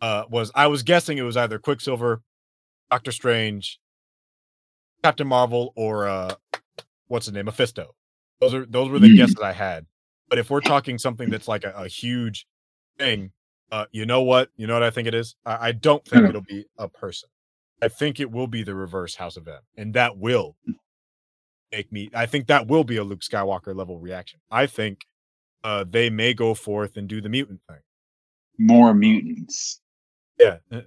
[0.00, 2.22] uh, was I was guessing it was either Quicksilver,
[2.90, 3.80] Doctor Strange,
[5.02, 6.34] Captain Marvel, or uh,
[7.08, 7.94] what's the name, Mephisto.
[8.40, 9.16] Those are those were the mm.
[9.16, 9.86] guesses I had.
[10.28, 12.46] But if we're talking something that's like a, a huge
[12.98, 13.32] thing,
[13.70, 14.50] uh, you know what?
[14.56, 15.36] You know what I think it is.
[15.44, 17.28] I, I don't think it'll be a person.
[17.82, 20.56] I think it will be the reverse House of M, and that will
[21.72, 22.10] make me.
[22.14, 24.40] I think that will be a Luke Skywalker level reaction.
[24.50, 25.06] I think
[25.64, 27.80] uh, they may go forth and do the mutant thing.
[28.58, 29.80] More mutants.
[30.38, 30.58] Yeah.
[30.70, 30.82] Uh,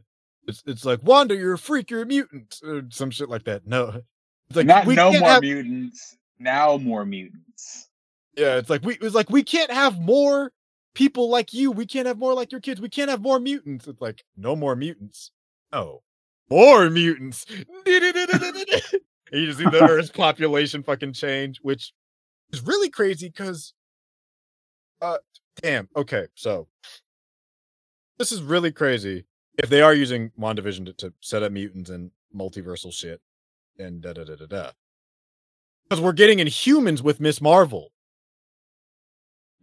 [0.47, 3.67] it's it's like Wanda, you're a freak, you're a mutant, or some shit like that.
[3.67, 4.01] No,
[4.47, 5.41] it's like not no more have...
[5.41, 6.17] mutants.
[6.39, 7.89] Now more mutants.
[8.37, 10.51] Yeah, it's like we it's like we can't have more
[10.97, 11.71] people like you.
[11.71, 12.81] We can't have more like your kids.
[12.81, 13.87] We can't have more mutants.
[13.87, 15.29] It's like no more mutants.
[15.71, 16.01] Oh,
[16.49, 17.45] more mutants.
[17.85, 18.01] you
[19.31, 21.93] just see the Earth's population fucking change, which
[22.51, 23.73] is really crazy because,
[24.99, 25.17] uh,
[25.61, 25.87] damn.
[25.95, 26.67] Okay, so
[28.17, 29.25] this is really crazy
[29.59, 33.21] if they are using WandaVision to, to set up mutants and multiversal shit
[33.77, 34.71] and da da da da da.
[35.87, 37.91] Because we're getting Inhumans with Miss Marvel.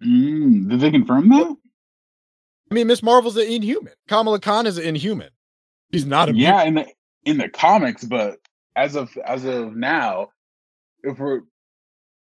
[0.03, 1.57] Mm, did they confirm that?
[2.71, 3.93] I mean, Miss Marvel's an Inhuman.
[4.09, 5.31] Kamala Khan is an Inhuman.
[5.93, 6.69] She's not a yeah mutant.
[6.69, 8.39] in the in the comics, but
[8.75, 10.31] as of as of now,
[11.03, 11.43] if we're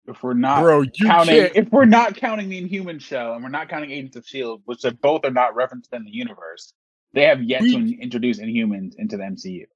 [0.06, 1.56] if we're not Bro, counting can't.
[1.56, 4.84] if we're not counting the Inhuman show and we're not counting Agents of Shield, which
[4.84, 6.72] are both are not referenced in the universe,
[7.12, 9.66] they have yet we, to introduce Inhumans into the MCU.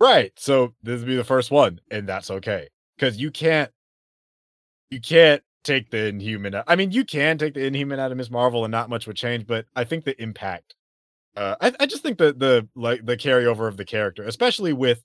[0.00, 0.32] Right.
[0.36, 2.68] So this would be the first one, and that's okay.
[2.96, 3.70] Because you can't
[4.90, 6.64] you can't take the Inhuman out.
[6.66, 9.16] I mean, you can take the Inhuman out of Miss Marvel and not much would
[9.16, 10.74] change, but I think the impact
[11.36, 15.02] uh I, I just think that the like the carryover of the character, especially with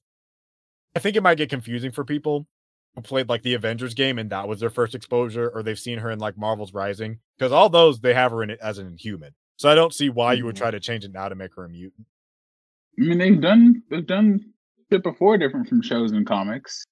[0.96, 2.48] I think it might get confusing for people
[2.96, 6.00] who played like the Avengers game and that was their first exposure, or they've seen
[6.00, 7.20] her in like Marvel's Rising.
[7.38, 9.34] Because all those they have her in it as an inhuman.
[9.58, 10.64] So I don't see why you would mm-hmm.
[10.64, 12.08] try to change it now to make her a mutant.
[13.00, 14.40] I mean, they've done they've done
[14.90, 16.86] it before, different from shows and comics.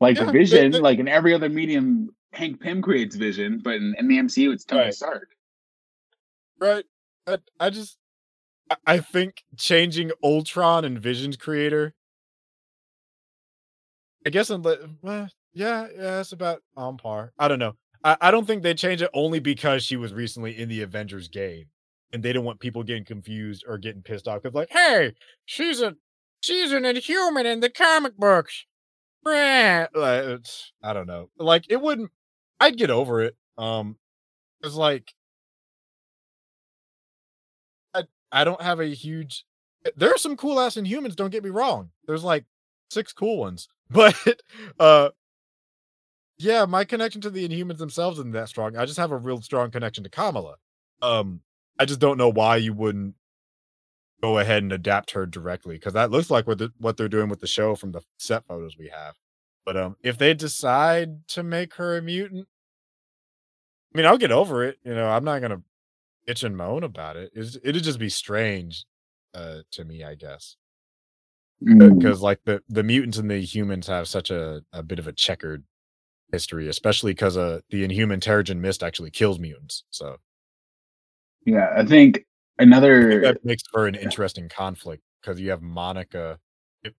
[0.00, 3.74] Like yeah, Vision, they, they, like in every other medium, Hank Pym creates Vision, but
[3.76, 4.94] in, in the MCU, it's Tony right.
[4.94, 5.28] Stark.
[6.60, 6.84] Right.
[7.26, 7.98] I, I just
[8.86, 11.94] I think changing Ultron and Vision's creator.
[14.26, 17.32] I guess I'm well, eh, yeah, yeah, it's about on par.
[17.38, 17.74] I don't know.
[18.02, 21.28] I, I don't think they changed it only because she was recently in the Avengers
[21.28, 21.66] game,
[22.12, 25.12] and they don't want people getting confused or getting pissed off because, like, hey,
[25.44, 25.94] she's a
[26.40, 28.66] she's an Inhuman in the comic books.
[29.94, 31.30] Like, it's, I don't know.
[31.38, 32.10] Like, it wouldn't.
[32.60, 33.36] I'd get over it.
[33.58, 33.96] Um,
[34.62, 35.12] it's like
[37.94, 39.44] I I don't have a huge.
[39.96, 41.16] There are some cool ass Inhumans.
[41.16, 41.90] Don't get me wrong.
[42.06, 42.44] There's like
[42.90, 44.16] six cool ones, but
[44.78, 45.10] uh
[46.38, 48.76] yeah, my connection to the Inhumans themselves isn't that strong.
[48.76, 50.56] I just have a real strong connection to Kamala.
[51.00, 51.40] Um,
[51.78, 53.14] I just don't know why you wouldn't
[54.26, 57.28] go ahead and adapt her directly because that looks like what the, what they're doing
[57.28, 59.14] with the show from the set photos we have.
[59.64, 62.46] But um, if they decide to make her a mutant,
[63.94, 64.78] I mean, I'll get over it.
[64.84, 65.62] You know, I'm not gonna
[66.26, 67.30] itch and moan about it.
[67.34, 68.84] It's, it'd just be strange
[69.34, 70.56] uh, to me, I guess,
[71.62, 72.22] because mm.
[72.22, 75.64] like the the mutants and the humans have such a a bit of a checkered
[76.32, 79.84] history, especially because uh, the Inhuman Terrigen Mist actually kills mutants.
[79.90, 80.16] So,
[81.44, 82.25] yeah, I think
[82.58, 86.38] another that makes for an interesting conflict because you have Monica.
[86.82, 86.94] If,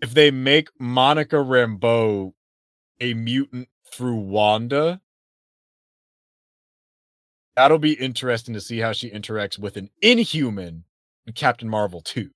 [0.00, 2.32] if they make Monica Rambeau
[3.00, 5.00] a mutant through Wanda,
[7.58, 10.84] That'll be interesting to see how she interacts with an Inhuman
[11.26, 12.30] in Captain Marvel 2.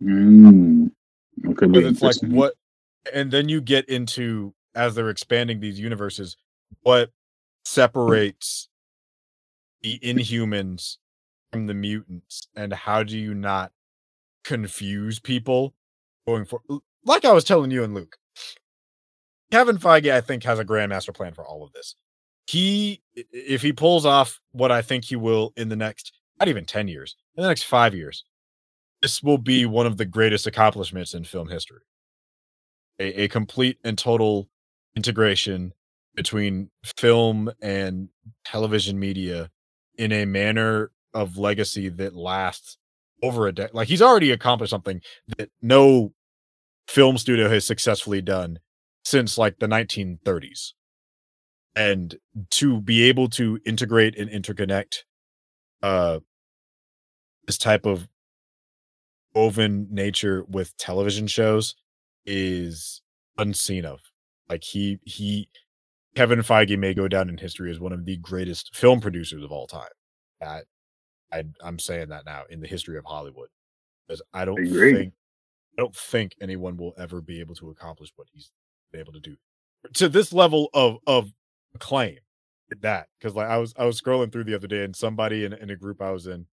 [0.00, 0.92] Mm.
[1.40, 2.54] Because it's like what,
[3.12, 6.36] and then you get into as they're expanding these universes,
[6.82, 7.10] what
[7.64, 8.68] separates
[9.82, 10.96] the Inhumans
[11.52, 13.72] from the mutants, and how do you not
[14.44, 15.74] confuse people
[16.26, 16.60] going for?
[17.04, 18.16] Like I was telling you and Luke,
[19.50, 21.94] Kevin Feige, I think, has a grand master plan for all of this.
[22.46, 26.64] He, if he pulls off what I think he will in the next, not even
[26.64, 28.24] 10 years, in the next five years,
[29.02, 31.80] this will be one of the greatest accomplishments in film history.
[32.98, 34.48] A, a complete and total
[34.96, 35.72] integration
[36.14, 38.08] between film and
[38.44, 39.50] television media
[39.98, 42.78] in a manner of legacy that lasts
[43.22, 43.74] over a decade.
[43.74, 45.00] Like he's already accomplished something
[45.38, 46.12] that no
[46.88, 48.58] film studio has successfully done
[49.04, 50.72] since like the 1930s.
[51.74, 52.16] And
[52.52, 55.04] to be able to integrate and interconnect
[55.82, 56.20] uh
[57.46, 58.08] this type of
[59.34, 61.74] woven nature with television shows
[62.24, 63.02] is
[63.38, 64.00] unseen of.
[64.48, 65.48] Like he he
[66.16, 69.52] Kevin Feige may go down in history as one of the greatest film producers of
[69.52, 69.88] all time.
[70.40, 70.64] That
[71.32, 73.48] I I'm saying that now in the history of Hollywood.
[74.08, 74.94] Because I don't agree.
[74.94, 75.12] think
[75.78, 78.50] I don't think anyone will ever be able to accomplish what he's
[78.92, 79.36] been able to do
[79.94, 81.32] to this level of of
[81.74, 82.18] acclaim.
[82.80, 85.52] That because like I was I was scrolling through the other day and somebody in,
[85.52, 86.46] in a group I was in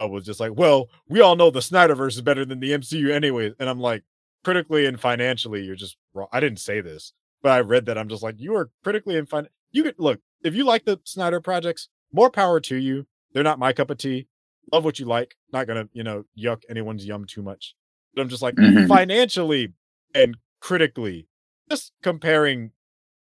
[0.00, 3.10] I was just like, well, we all know the Snyderverse is better than the MCU
[3.10, 3.52] anyways.
[3.60, 4.02] And I'm like,
[4.42, 6.26] critically and financially, you're just wrong.
[6.32, 7.12] I didn't say this,
[7.42, 7.98] but I read that.
[7.98, 9.48] I'm just like, you are critically and fun.
[9.70, 13.06] You could look if you like the Snyder projects, more power to you.
[13.32, 14.26] They're not my cup of tea.
[14.72, 15.36] Love what you like.
[15.52, 17.74] Not gonna, you know, yuck anyone's yum too much.
[18.14, 18.86] But I'm just like Mhm.
[18.88, 19.72] financially
[20.14, 21.26] and critically,
[21.70, 22.72] just comparing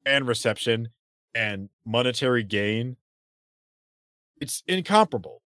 [0.06, 0.89] and reception
[1.34, 2.97] and monetary gain,
[4.39, 5.41] it's incomparable.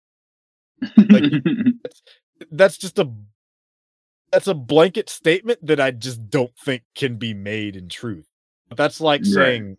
[1.09, 1.25] like,
[2.51, 3.11] that's just a
[4.33, 8.27] that's a blanket statement that I just don't think can be made in truth.
[8.77, 9.33] But that's like Right.
[9.33, 9.77] saying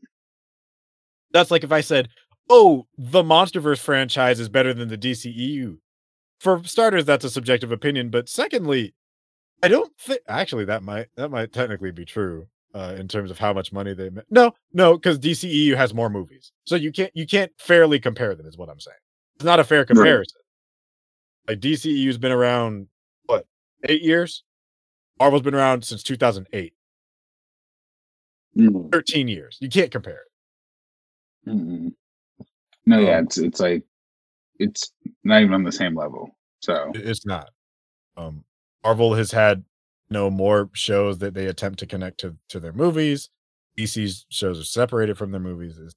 [1.31, 2.09] that's like if I said,
[2.49, 5.79] "Oh, the MonsterVerse franchise is better than the DCEU."
[6.39, 8.93] For starters, that's a subjective opinion, but secondly,
[9.63, 13.39] I don't think actually that might that might technically be true uh, in terms of
[13.39, 14.25] how much money they make.
[14.29, 18.45] No, no, because DCEU has more movies, so you can't you can't fairly compare them.
[18.45, 18.97] Is what I'm saying.
[19.35, 20.39] It's not a fair comparison.
[21.47, 22.87] Like DCEU's been around
[23.25, 23.45] what
[23.83, 24.43] eight years.
[25.19, 26.73] Marvel's been around since 2008.
[28.57, 29.57] Mm, 13 years.
[29.59, 30.21] You can't compare
[31.45, 31.49] it.
[31.49, 31.93] mm.
[32.85, 33.83] No, yeah, Um, it's it's like
[34.59, 34.91] it's
[35.23, 36.37] not even on the same level.
[36.61, 37.49] So It's not.
[38.15, 38.43] Um,
[38.83, 39.65] Marvel has had
[40.09, 43.29] you know more shows that they attempt to connect to to their movies.
[43.77, 45.77] DC's shows are separated from their movies.
[45.77, 45.95] Is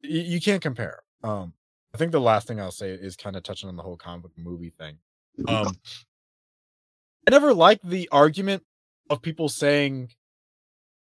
[0.00, 1.00] you, you can't compare.
[1.22, 1.52] Um,
[1.94, 4.30] I think the last thing I'll say is kind of touching on the whole comic
[4.36, 4.96] movie thing.
[5.48, 5.76] Um,
[7.26, 8.62] I never liked the argument
[9.10, 10.10] of people saying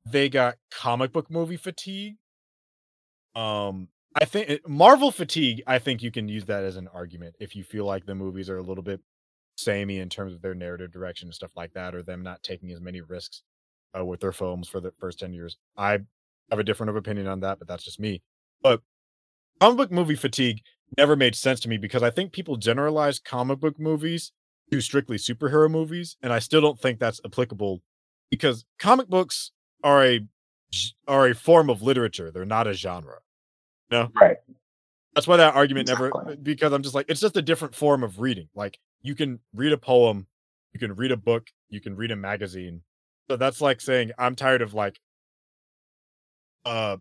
[0.05, 2.15] they got comic book movie fatigue.
[3.35, 3.89] Um,
[4.19, 5.61] I think it- Marvel fatigue.
[5.67, 8.49] I think you can use that as an argument if you feel like the movies
[8.49, 9.01] are a little bit
[9.57, 12.71] samey in terms of their narrative direction and stuff like that, or them not taking
[12.71, 13.41] as many risks
[13.97, 15.57] uh, with their films for the first ten years.
[15.75, 15.99] I
[16.49, 18.21] have a different opinion on that, but that's just me.
[18.61, 18.81] But
[19.59, 20.61] comic book movie fatigue
[20.97, 24.31] never made sense to me because I think people generalize comic book movies
[24.71, 27.81] to strictly superhero movies, and I still don't think that's applicable
[28.29, 29.51] because comic books
[29.86, 30.27] are a
[31.07, 32.31] are a form of literature.
[32.31, 33.19] They're not a genre.
[33.91, 34.38] No, right.
[35.13, 38.19] that's why that argument never because I'm just like it's just a different form of
[38.19, 38.49] reading.
[38.55, 40.25] Like you can read a poem,
[40.73, 42.81] you can read a book, you can read a magazine.
[43.29, 44.99] So that's like saying I'm tired of like
[46.65, 46.97] uh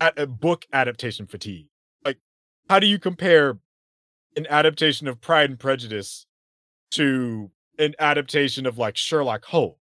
[0.00, 1.66] at a book adaptation fatigue.
[2.04, 2.18] Like
[2.70, 3.58] how do you compare
[4.36, 6.26] an adaptation of Pride and Prejudice
[6.92, 7.50] to
[7.80, 9.76] an adaptation of like Sherlock Holmes?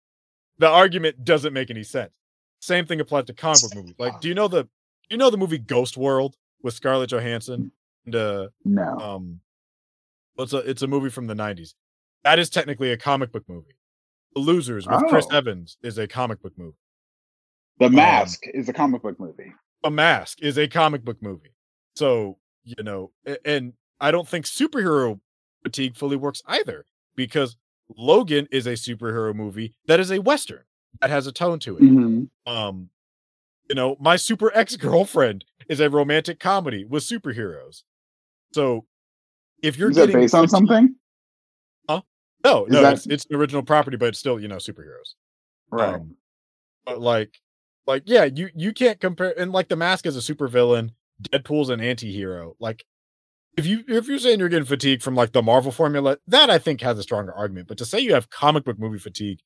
[0.62, 2.12] The argument doesn't make any sense.
[2.60, 3.94] Same thing applies to comic book movies.
[3.98, 4.68] Like, do you know the
[5.10, 7.72] you know the movie Ghost World with Scarlett Johansson
[8.06, 8.96] and uh No.
[9.00, 9.40] um
[10.38, 11.74] it's a it's a movie from the 90s.
[12.22, 13.76] That is technically a comic book movie.
[14.36, 15.36] The Losers with Chris Oh.
[15.36, 16.76] Evans is a comic book movie.
[17.80, 19.52] The Mask is a comic book movie.
[19.82, 21.56] A Mask is a comic book movie.
[21.96, 23.10] So, you know,
[23.44, 25.18] and I don't think superhero
[25.64, 26.86] fatigue fully works either
[27.16, 27.56] because
[27.96, 30.64] Logan is a superhero movie that is a western
[31.00, 31.82] that has a tone to it.
[31.82, 32.28] Mhm.
[32.46, 32.90] Um,
[33.68, 37.82] you know, my super ex girlfriend is a romantic comedy with superheroes.
[38.52, 38.86] So,
[39.62, 40.96] if you're Is getting based on something?
[42.44, 45.14] no, is no, that- it's, it's an original property, but it's still you know superheroes.
[45.70, 45.94] Right.
[45.94, 46.16] Um,
[46.84, 47.38] but like,
[47.86, 49.32] like yeah, you you can't compare.
[49.38, 50.92] And like the mask is a super villain.
[51.22, 52.56] Deadpool's an anti-hero.
[52.58, 52.84] Like
[53.56, 56.58] if you if you're saying you're getting fatigue from like the Marvel formula, that I
[56.58, 57.68] think has a stronger argument.
[57.68, 59.40] But to say you have comic book movie fatigue,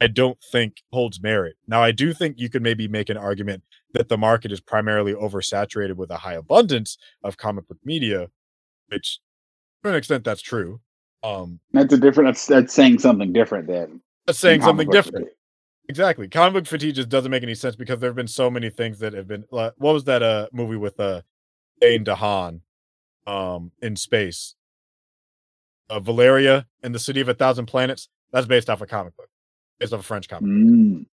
[0.00, 1.56] I don't think holds merit.
[1.66, 5.14] Now I do think you could maybe make an argument that the market is primarily
[5.14, 8.28] oversaturated with a high abundance of comic book media,
[8.88, 9.20] which
[9.82, 10.80] to an extent that's true.
[11.22, 12.28] Um That's a different.
[12.28, 15.26] That's, that's saying something different than that's saying something different.
[15.26, 15.36] fatigue.
[15.90, 16.28] Exactly.
[16.28, 19.00] Comic book fatigue just doesn't make any sense because there have been so many things
[19.00, 19.44] that have been.
[19.50, 21.20] Like, what was that uh movie with uh
[21.80, 22.60] Dane DeHaan
[23.30, 24.54] um in space?
[25.88, 28.08] Uh, Valerian and the City of a Thousand Planets.
[28.32, 29.28] That's based off a comic book,
[29.80, 30.50] based off a French comic.
[30.50, 31.06] Mm.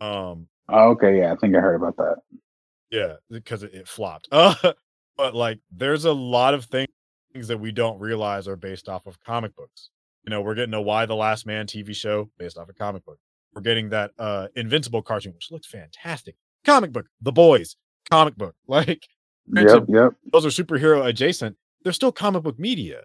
[0.00, 0.08] book.
[0.08, 2.16] Um, Oh, okay, yeah, I think I heard about that.
[2.90, 4.28] yeah, because it, it flopped.
[4.32, 4.54] Uh,
[5.16, 6.88] but like, there's a lot of things
[7.48, 9.90] that we don't realize are based off of comic books.
[10.24, 13.04] You know, we're getting a Y the Last Man TV show based off a comic
[13.04, 13.18] book.
[13.54, 16.36] We're getting that uh Invincible cartoon, which looks fantastic.
[16.64, 17.76] Comic book, The Boys,
[18.10, 18.54] comic book.
[18.66, 19.06] Like
[19.52, 20.12] Yep, yep.
[20.32, 21.56] those are superhero adjacent.
[21.82, 23.02] They're still comic book media.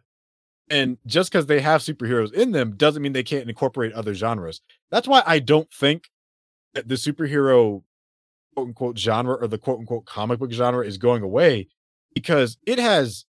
[0.69, 4.61] And just because they have superheroes in them doesn't mean they can't incorporate other genres.
[4.91, 6.09] That's why I don't think
[6.73, 7.83] that the superhero
[8.53, 11.67] quote unquote genre or the quote unquote comic book genre is going away
[12.13, 13.25] because it has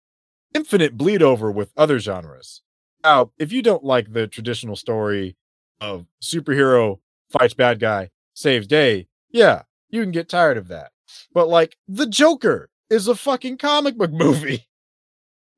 [0.54, 2.62] infinite bleed over with other genres.
[3.04, 5.38] Now, if you don't like the traditional story
[5.80, 7.00] of superhero
[7.30, 10.92] fights bad guy, saves day, yeah, you can get tired of that.
[11.34, 14.68] But like the Joker is a fucking comic book movie.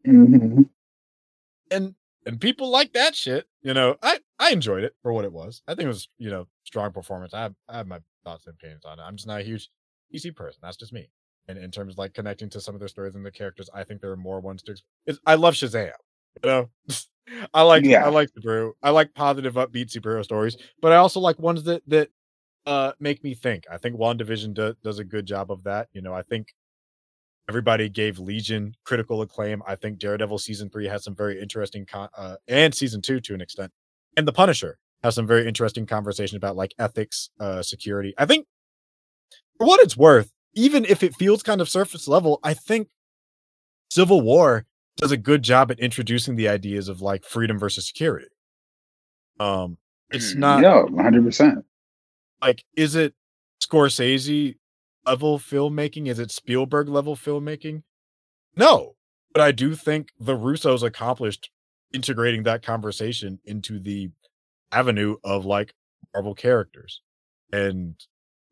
[0.08, 0.70] Mhm.
[1.72, 3.48] and and people like that shit.
[3.62, 5.62] You know, I I enjoyed it for what it was.
[5.68, 7.34] I think it was you know strong performance.
[7.34, 9.04] I have, I have my thoughts and opinions on it.
[9.04, 9.70] I'm just not a huge
[10.14, 10.60] DC person.
[10.62, 11.10] That's just me.
[11.48, 13.84] And in terms of like connecting to some of their stories and the characters, I
[13.84, 14.76] think there are more ones to.
[15.06, 15.92] It's, I love Shazam.
[16.44, 16.70] You know,
[17.54, 18.06] I like Yeah.
[18.06, 18.72] I like superhero.
[18.84, 22.10] I like positive, upbeat superhero stories, but I also like ones that that
[22.66, 23.66] uh make me think.
[23.72, 25.88] I think WandaVision do, does a good job of that.
[25.94, 26.54] You know, I think
[27.50, 29.62] everybody gave Legion critical acclaim.
[29.68, 33.34] I think Daredevil season three has some very interesting con- uh, and season two to
[33.34, 33.72] an extent,
[34.16, 38.14] and The Punisher has some very interesting conversation about like ethics, uh, security.
[38.18, 38.46] I think
[39.58, 42.90] for what it's worth, even if it feels kind of surface level, I think
[43.90, 44.66] Civil War
[44.98, 48.28] does a good job at introducing the ideas of like freedom versus security.
[49.40, 49.78] Um,
[50.12, 51.66] it's not Yeah, one hundred percent.
[52.42, 53.14] like is it
[53.64, 54.56] Scorsese
[55.06, 56.08] level filmmaking?
[56.08, 57.84] Is it Spielberg level filmmaking?
[58.56, 58.96] No,
[59.34, 61.50] but I do think the Russos accomplished
[61.94, 64.10] integrating that conversation into the
[64.72, 65.74] avenue of like
[66.14, 67.02] Marvel characters.
[67.52, 67.96] And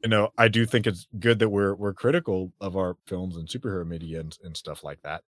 [0.04, 3.48] you know, I do think it's good that we're we're critical of our films and
[3.48, 5.24] superhero media and, and stuff like that.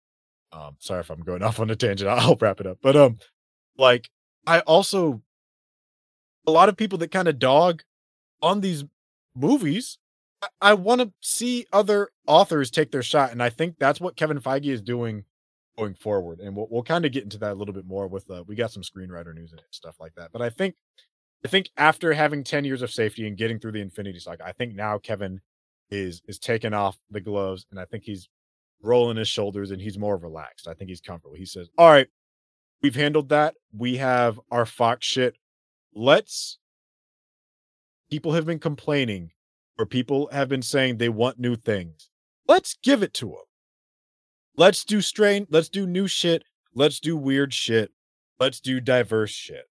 [0.53, 2.11] Um, sorry if I'm going off on a tangent.
[2.11, 2.79] I'll wrap it up.
[2.83, 3.19] But um,
[3.77, 4.11] like
[4.47, 5.23] I also
[6.47, 7.83] a lot of people that kind of dog
[8.43, 8.85] on these
[9.35, 9.99] movies.
[10.61, 14.41] I, want to see other authors take their shot, and I think that's what Kevin
[14.41, 15.25] Feige is doing
[15.77, 16.41] going forward.
[16.41, 18.55] And we'll we'll kind of get into that a little bit more with uh, we
[18.55, 20.31] got some screenwriter news and stuff like that.
[20.33, 20.75] But I think
[21.45, 24.53] I think after having 10 years of safety and getting through the Infinity Saga, I
[24.53, 25.41] think now Kevin
[25.91, 28.29] is is taking off the gloves and I think he's
[28.83, 30.69] rolling his shoulders and he's more relaxed.
[30.69, 31.37] I think he's comfortable.
[31.37, 32.09] He says, "All right,
[32.83, 33.55] we've handled that.
[33.73, 35.37] We have our Fox shit.
[35.95, 36.59] Let's
[38.11, 39.33] people have been complaining
[39.79, 42.11] or people have been saying they want new things.
[42.47, 43.37] Let's give it to them.
[44.57, 46.43] Let's do strain, let's do new shit.
[46.75, 47.93] Let's do weird shit.
[48.41, 49.65] Let's do diverse shit.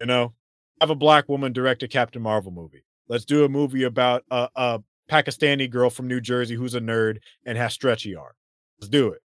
[0.00, 0.34] You know,
[0.80, 2.84] have a black woman direct a Captain Marvel movie.
[3.08, 7.18] Let's do a movie about a, a Pakistani girl from New Jersey who's a nerd
[7.44, 8.36] and has stretchy arms.
[8.80, 9.22] Let's do it.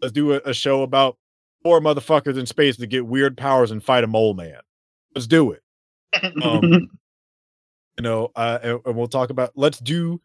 [0.00, 1.18] Let's do a, a show about
[1.62, 4.60] four motherfuckers in space that get weird powers and fight a mole man.
[5.14, 5.62] Let's do it.
[6.42, 6.88] Um,
[7.98, 9.50] you know, uh, and, and we'll talk about.
[9.56, 10.20] Let's do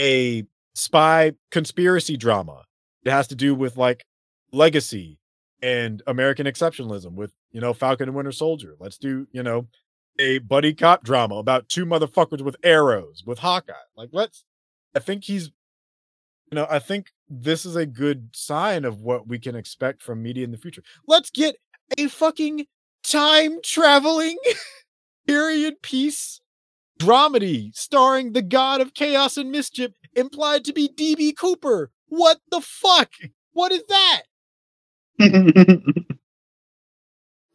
[0.00, 2.64] a spy conspiracy drama.
[3.04, 4.04] It has to do with like
[4.50, 5.18] legacy
[5.62, 8.76] and American exceptionalism with you know Falcon and Winter Soldier.
[8.80, 9.68] Let's do you know
[10.18, 13.74] a buddy cop drama about two motherfuckers with arrows with Hawkeye.
[13.96, 14.44] Like let's.
[14.96, 15.50] I think he's,
[16.50, 20.22] you know, I think this is a good sign of what we can expect from
[20.22, 20.82] media in the future.
[21.06, 21.56] Let's get
[21.98, 22.66] a fucking
[23.04, 24.38] time traveling
[25.26, 26.40] period piece
[26.98, 31.90] dramedy starring the god of chaos and mischief implied to be DB Cooper.
[32.08, 33.12] What the fuck?
[33.52, 34.22] What is that?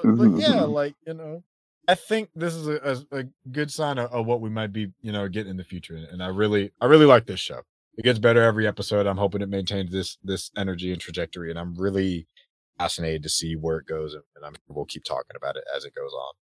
[0.04, 1.44] But yeah, like, you know,
[1.88, 4.92] I think this is a, a, a good sign of, of what we might be,
[5.02, 5.96] you know, getting in the future.
[5.96, 7.62] And I really, I really like this show.
[7.98, 9.06] It gets better every episode.
[9.06, 11.50] I'm hoping it maintains this this energy and trajectory.
[11.50, 12.28] And I'm really
[12.80, 14.14] fascinated to see where it goes.
[14.14, 16.34] And, and I'm we'll keep talking about it as it goes on.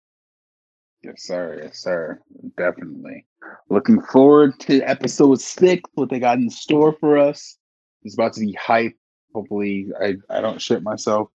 [1.04, 1.60] Yes, sir.
[1.64, 2.20] Yes, sir.
[2.58, 3.26] Definitely.
[3.70, 7.58] Looking forward to episode six, what they got in store for us.
[8.04, 8.96] It's about to be hype.
[9.34, 11.30] Hopefully, I, I don't shit myself,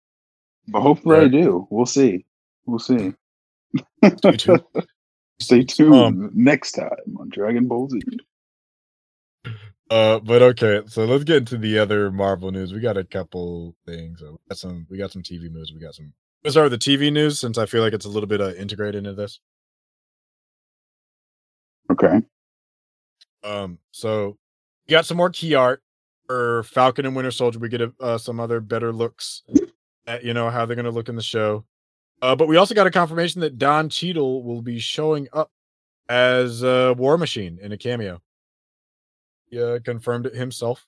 [0.69, 1.67] but hopefully I do.
[1.71, 2.27] We'll see.
[2.67, 3.14] We'll see.
[4.19, 4.62] Stay tuned.
[5.41, 8.01] Stay tuned Um, next time on Dragon Ball Z.
[9.91, 12.73] Uh, but okay, so let's get into the other Marvel news.
[12.73, 14.21] We got a couple things.
[14.23, 14.87] We got some.
[14.91, 15.73] We got some TV news.
[15.75, 16.12] We got some.
[16.45, 18.53] Let's start with the TV news since I feel like it's a little bit uh,
[18.55, 19.41] integrated into this.
[21.91, 22.22] Okay.
[23.45, 24.37] Um, so
[24.87, 25.82] we got some more key art
[26.26, 27.59] for Falcon and Winter Soldier.
[27.59, 29.43] We get uh, some other better looks
[30.07, 31.64] at you know how they're gonna look in the show.
[32.22, 35.51] Uh, but we also got a confirmation that Don Cheadle will be showing up
[36.09, 38.20] as uh, War Machine in a cameo.
[39.51, 40.87] Yeah, confirmed it himself.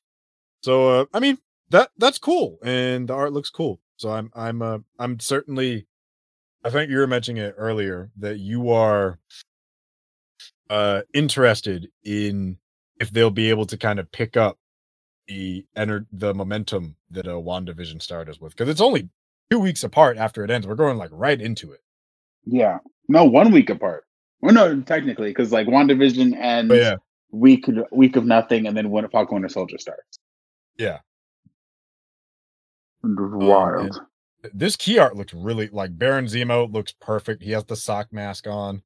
[0.63, 1.39] So uh, I mean
[1.71, 3.81] that that's cool, and the art looks cool.
[3.97, 5.87] So I'm I'm uh, I'm certainly.
[6.65, 9.21] I think you were mentioning it earlier that you are
[10.71, 12.59] uh interested in
[13.01, 14.59] if they'll be able to kind of pick up
[15.27, 19.09] the enter the momentum that a WandaVision started us with because it's only
[19.51, 20.67] two weeks apart after it ends.
[20.67, 21.81] We're going like right into it.
[22.45, 22.79] Yeah.
[23.09, 24.05] No, one week apart.
[24.41, 26.97] Well, no, technically, because like WandaVision ends But yeah,
[27.31, 30.19] week week of nothing, and then when Falcon Winter Soldier starts.
[30.77, 30.99] yeah.
[33.03, 34.01] Wild.
[34.53, 37.43] This key art looks really like Baron Zemo looks perfect.
[37.43, 38.83] He has the sock mask on.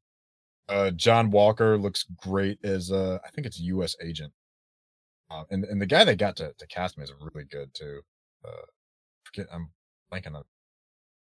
[0.69, 4.33] Uh John Walker looks great as uh I think it's US agent.
[5.31, 8.01] Uh, and and the guy they got to, to cast me is really good too.
[8.45, 8.67] Uh
[9.25, 9.71] forget I'm
[10.13, 10.45] blanking on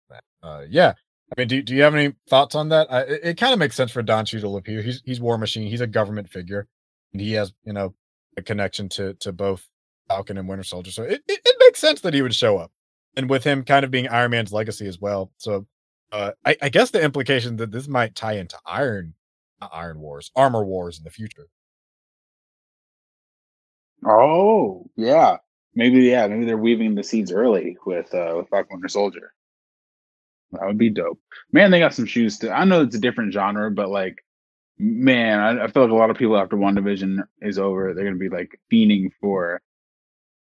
[0.09, 0.23] that.
[0.43, 0.93] Uh yeah.
[1.31, 2.91] I mean, do do you have any thoughts on that?
[2.91, 4.81] I, it it kind of makes sense for Don Cheadle to appear.
[4.81, 5.67] He's he's War Machine.
[5.67, 6.67] He's a government figure,
[7.13, 7.95] and he has you know
[8.37, 9.67] a connection to to both
[10.07, 10.91] Falcon and Winter Soldier.
[10.91, 12.71] So it, it, it makes sense that he would show up,
[13.17, 15.31] and with him kind of being Iron Man's legacy as well.
[15.37, 15.65] So
[16.11, 19.15] uh, I, I guess the implication that this might tie into Iron
[19.73, 21.47] Iron Wars, Armor Wars in the future.
[24.05, 25.37] Oh, yeah.
[25.73, 29.33] Maybe yeah, maybe they're weaving the seeds early with uh with Falcon Winter Soldier.
[30.51, 31.19] That would be dope.
[31.51, 34.23] Man, they got some shoes to I know it's a different genre, but like
[34.77, 38.15] man, I, I feel like a lot of people after WandaVision is over, they're gonna
[38.15, 39.61] be like fiending for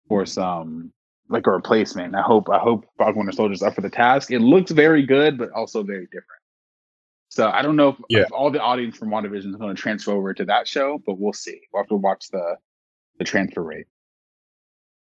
[0.08, 0.94] for some
[1.30, 2.16] like a replacement.
[2.16, 4.32] I hope I hope Falcon Winter Soldier's up for the task.
[4.32, 6.39] It looks very good, but also very different.
[7.30, 8.20] So I don't know if, Yeah.
[8.22, 11.20] if all the audience from WandaVision is going to transfer over to that show, but
[11.20, 11.62] we'll see.
[11.72, 12.58] We'll have to watch the
[13.20, 13.86] the transfer rate.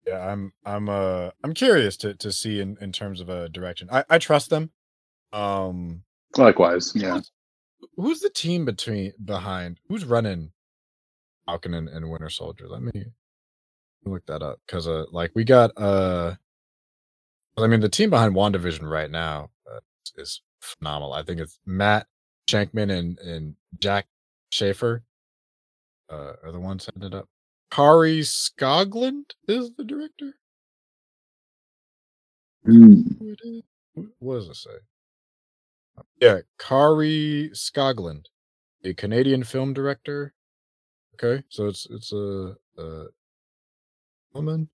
[0.07, 3.89] Yeah, I'm I'm uh I'm curious to to see in in terms of a direction.
[3.91, 4.71] I I trust them.
[5.33, 6.03] Um,
[6.37, 7.15] Likewise, yeah.
[7.15, 7.31] who's,
[7.97, 9.79] who's the team between behind?
[9.89, 10.53] Who's running
[11.47, 12.67] Falcon and, and Winter Soldier?
[12.69, 13.05] Let me
[14.05, 16.35] look that up because uh like we got uh
[17.59, 19.81] I mean the team behind WandaVision right now uh,
[20.17, 21.13] is phenomenal.
[21.13, 22.07] I think it's Matt
[22.49, 24.07] Shakman and and Jac
[24.51, 25.05] Schaeffer
[26.11, 27.29] uh are the ones setting it up.
[27.71, 30.33] Kari Skoglund is the director.
[32.67, 33.19] Mm.
[33.19, 33.63] Who it is?
[33.95, 34.71] Wh- What does it say?
[36.21, 38.27] Yeah, Kari Skoglund,
[38.85, 40.35] a Canadian film director.
[41.15, 43.07] Okay, so it's it's a, a
[44.35, 44.69] woman.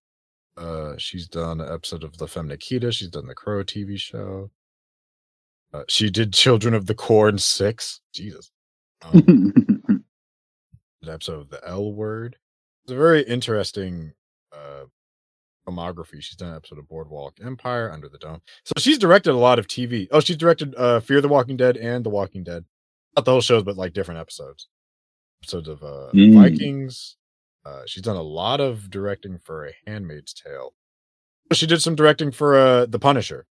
[0.57, 2.91] Uh, she's done an episode of The Femme Nikita.
[2.93, 4.51] She's done the Crow TV show.
[5.73, 8.01] Uh, she did Children of the Corn Six.
[8.15, 8.51] Jesus,
[9.05, 9.53] um,
[11.03, 12.37] an episode of the L Word.
[12.85, 14.13] It's a very interesting
[14.53, 14.85] uh
[15.69, 16.23] filmography.
[16.23, 18.41] She's done an episode of Boardwalk Empire, Under the Dome.
[18.65, 20.07] So she's directed a lot of TV.
[20.13, 22.65] Oh, she's directed uh Fear the Walking Dead and The Walking Dead.
[23.17, 24.69] Not the whole shows, but like different episodes.
[25.43, 26.35] Episodes of uh Mm.
[26.35, 27.17] Vikings.
[27.65, 30.73] Uh she's done a lot of directing for A Handmaid's Tale.
[31.53, 33.47] She did some directing for uh The Punisher.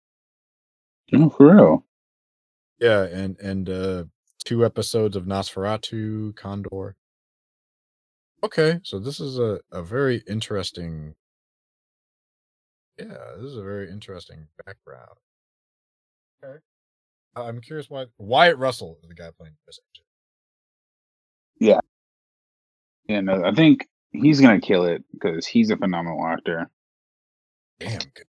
[1.15, 1.85] oh, for real.
[2.79, 4.03] Yeah, and and uh
[4.45, 6.95] two episodes of Nosferatu, Condor.
[8.43, 11.15] Okay, so this is a, a very interesting
[12.99, 13.07] yeah,
[13.37, 15.17] this is a very interesting background.
[16.43, 16.59] Okay.
[17.35, 20.07] I'm curious why Wyatt Russell is the guy playing this agent.
[23.07, 26.69] Yeah, no, I think he's gonna kill it because he's a phenomenal actor.
[27.79, 28.25] Damn good.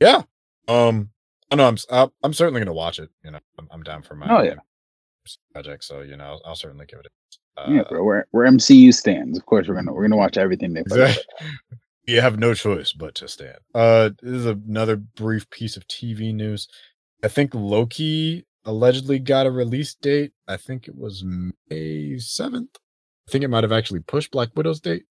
[0.00, 0.22] Yeah.
[0.68, 1.10] Um
[1.50, 3.10] I know I'm I'm certainly gonna watch it.
[3.24, 4.54] You know, I'm, I'm down for my Oh, yeah.
[5.52, 7.06] project, so you know, I'll, I'll certainly give it.
[7.56, 8.02] A, uh, yeah, bro.
[8.04, 9.36] We're we're MCU stands.
[9.38, 11.18] Of course, we're gonna we're gonna watch everything they put.
[12.06, 13.58] You have no choice but to stand.
[13.72, 16.66] Uh, this is another brief piece of TV news.
[17.22, 20.32] I think Loki allegedly got a release date.
[20.48, 21.22] I think it was
[21.68, 22.70] May seventh.
[23.28, 25.04] I think it might have actually pushed Black Widow's date.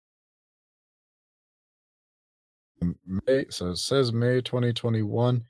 [3.05, 5.43] May, so it says May 2021.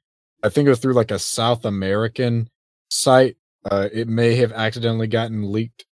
[0.44, 2.50] I think it was through like a South American
[2.90, 3.38] site.
[3.70, 5.86] Uh, it may have accidentally gotten leaked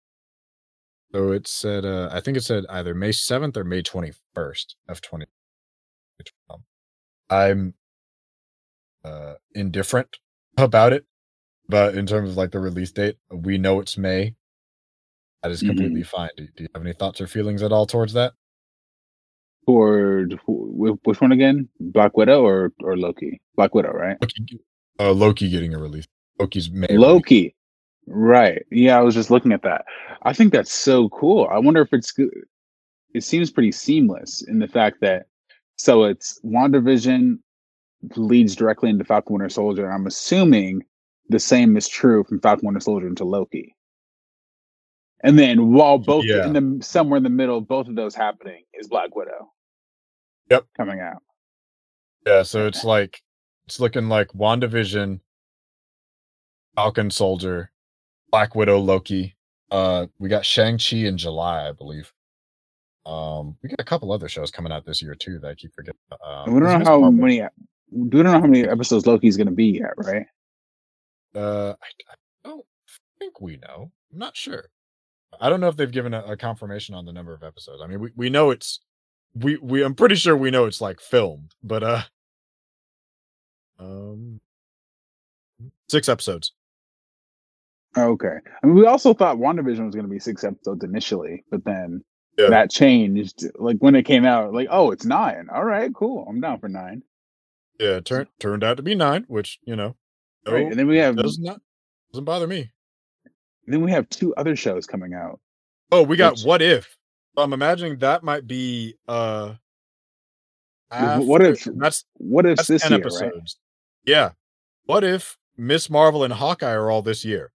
[1.13, 5.01] So it said, uh, I think it said either May 7th or May 21st of
[5.01, 5.25] 20.
[7.29, 7.73] I'm
[9.03, 10.17] uh, indifferent
[10.57, 11.05] about it,
[11.67, 14.35] but in terms of like the release date, we know it's May.
[15.41, 16.07] That is completely Mhm.
[16.07, 16.29] fine.
[16.37, 18.33] Do, do you have any thoughts or feelings at all towards that?
[19.65, 21.69] Wh- which one again?
[21.79, 23.41] Black Widow or or Loki?
[23.55, 24.17] Black Widow, right?
[24.21, 24.59] Loki,
[24.99, 26.05] uh, Loki getting a release.
[26.39, 26.87] Loki's May.
[26.89, 26.99] release.
[26.99, 27.55] Loki.
[28.07, 28.65] Right.
[28.69, 29.85] Yeah, I was just looking at that.
[30.23, 31.47] I think that's so cool.
[31.51, 32.13] I wonder if it's
[33.13, 35.27] it seems pretty seamless in the fact that
[35.77, 37.37] so it's WandaVision
[38.15, 39.89] leads directly into Falcon Winter Soldier.
[39.89, 40.83] I'm assuming
[41.29, 43.75] the same is true from Falcon Winter Soldier into Loki.
[45.23, 46.45] And then while both Yeah.
[46.45, 49.51] in the somewhere in the middle both of those happening is Black Widow.
[50.51, 50.65] Yep.
[50.77, 51.23] Coming out.
[52.25, 53.21] Yeah, so it's like
[53.65, 55.21] it's looking like WandaVision,
[56.75, 57.71] Falcon Soldier,
[58.31, 59.35] Black Widow, Loki.
[59.71, 62.11] Uh, we got Shang Chi in July, I believe.
[63.05, 65.73] Um, we got a couple other shows coming out this year too that I keep
[65.73, 65.99] forgetting.
[66.25, 67.41] Um, we don't know how Marvel- many
[67.91, 70.25] we don't know how many episodes Loki's gonna be yet, right?
[71.35, 72.15] Uh, I, I
[72.49, 72.65] don't
[73.19, 73.91] think we know.
[74.11, 74.65] I'm not sure.
[75.41, 77.81] I don't know if they've given a, a confirmation on the number of episodes.
[77.83, 78.79] I mean, we, we know it's
[79.35, 82.01] we we I'm pretty sure we know it's like filmed, but uh,
[83.79, 84.39] um,
[85.89, 86.53] six episodes.
[87.97, 88.37] Okay.
[88.63, 92.03] I mean, we also thought WandaVision was going to be six episodes initially, but then
[92.39, 92.49] Yeah.
[92.49, 93.45] that changed.
[93.55, 95.47] Like when it came out, like, oh, it's nine.
[95.53, 96.25] All right, cool.
[96.27, 97.03] I'm down for nine.
[97.79, 99.95] Yeah, turned turned out to be nine, which you know,
[100.47, 101.59] Right, and then we have does not
[102.11, 102.71] doesn't bother me.
[103.67, 105.39] Then we have two other shows coming out.
[105.91, 106.97] Oh, we got Which- what if?
[107.37, 109.53] I'm imagining that might be uh.
[110.91, 113.57] Wh- what if- that's What if that's this ten year, episodes?
[114.05, 114.31] Yeah.
[114.85, 117.51] What if Miss Marvel and Hawkeye are all this year?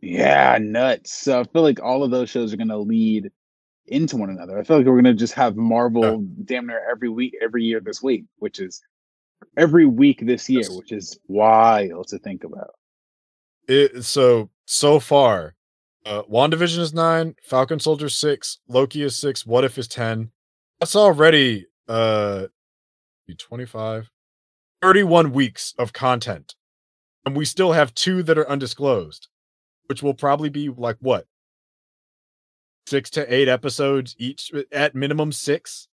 [0.00, 1.12] Yeah, nuts.
[1.12, 3.30] So I feel like all of those shows are going to lead
[3.86, 4.58] into one another.
[4.58, 7.80] I feel like we're going to just have Marvel damn near every week, every year
[7.80, 8.80] this week, which is
[9.56, 10.70] every week this year, Yes.
[10.70, 12.74] which is wild to think about.
[13.68, 15.54] It so so far,
[16.06, 20.30] uh WandaVision is nine, Falcon Soldier six, Loki is six, What If is ten.
[20.80, 22.46] That's already uh
[23.38, 24.10] 25,
[24.82, 26.54] 31 weeks of content.
[27.24, 29.28] And we still have two that are undisclosed,
[29.86, 31.26] which will probably be like what?
[32.86, 35.88] Six to eight episodes each at minimum six.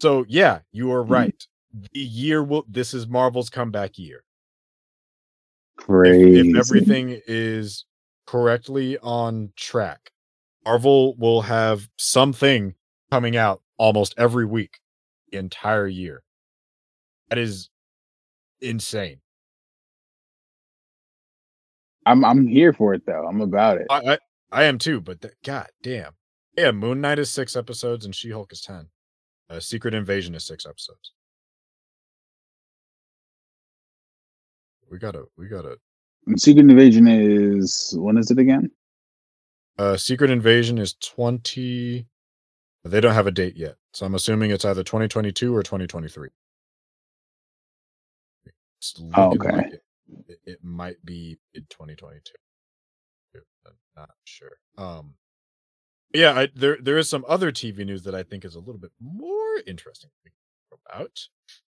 [0.00, 1.10] So yeah, you are Mhm.
[1.10, 1.46] right.
[1.92, 4.24] The year will this is Marvel's comeback year
[5.78, 6.50] if, Crazy.
[6.50, 7.84] if everything is
[8.26, 10.10] correctly on track,
[10.64, 12.74] Marvel will have something
[13.10, 14.80] coming out almost every week,
[15.30, 16.22] the entire year.
[17.28, 17.70] That is
[18.60, 19.20] insane.
[22.06, 23.26] I'm I'm here for it though.
[23.26, 23.86] I'm about it.
[23.90, 24.18] I I,
[24.52, 26.12] I am too, but th- god damn.
[26.56, 28.88] Yeah, Moon Knight is six episodes and She Hulk is ten.
[29.50, 31.12] Uh, Secret Invasion is six episodes.
[34.90, 35.78] We gotta, we gotta.
[36.36, 38.70] Secret Invasion is when is it again?
[39.78, 42.06] Uh, Secret Invasion is 20.
[42.84, 43.76] They don't have a date yet.
[43.92, 46.28] So I'm assuming it's either 2022 or 2023.
[48.78, 49.50] It's Oh, okay.
[49.50, 49.82] like it,
[50.28, 52.32] it, it might be mid 2022.
[53.66, 54.58] I'm not sure.
[54.76, 55.14] Um,
[56.12, 58.78] yeah, I, there there is some other TV news that I think is a little
[58.78, 60.34] bit more interesting to think
[60.86, 61.18] about.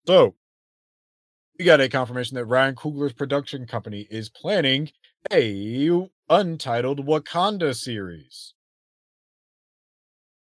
[0.06, 0.36] So
[1.58, 4.90] we got a confirmation that Ryan Coogler's production company is planning
[5.32, 8.54] a untitled Wakanda series.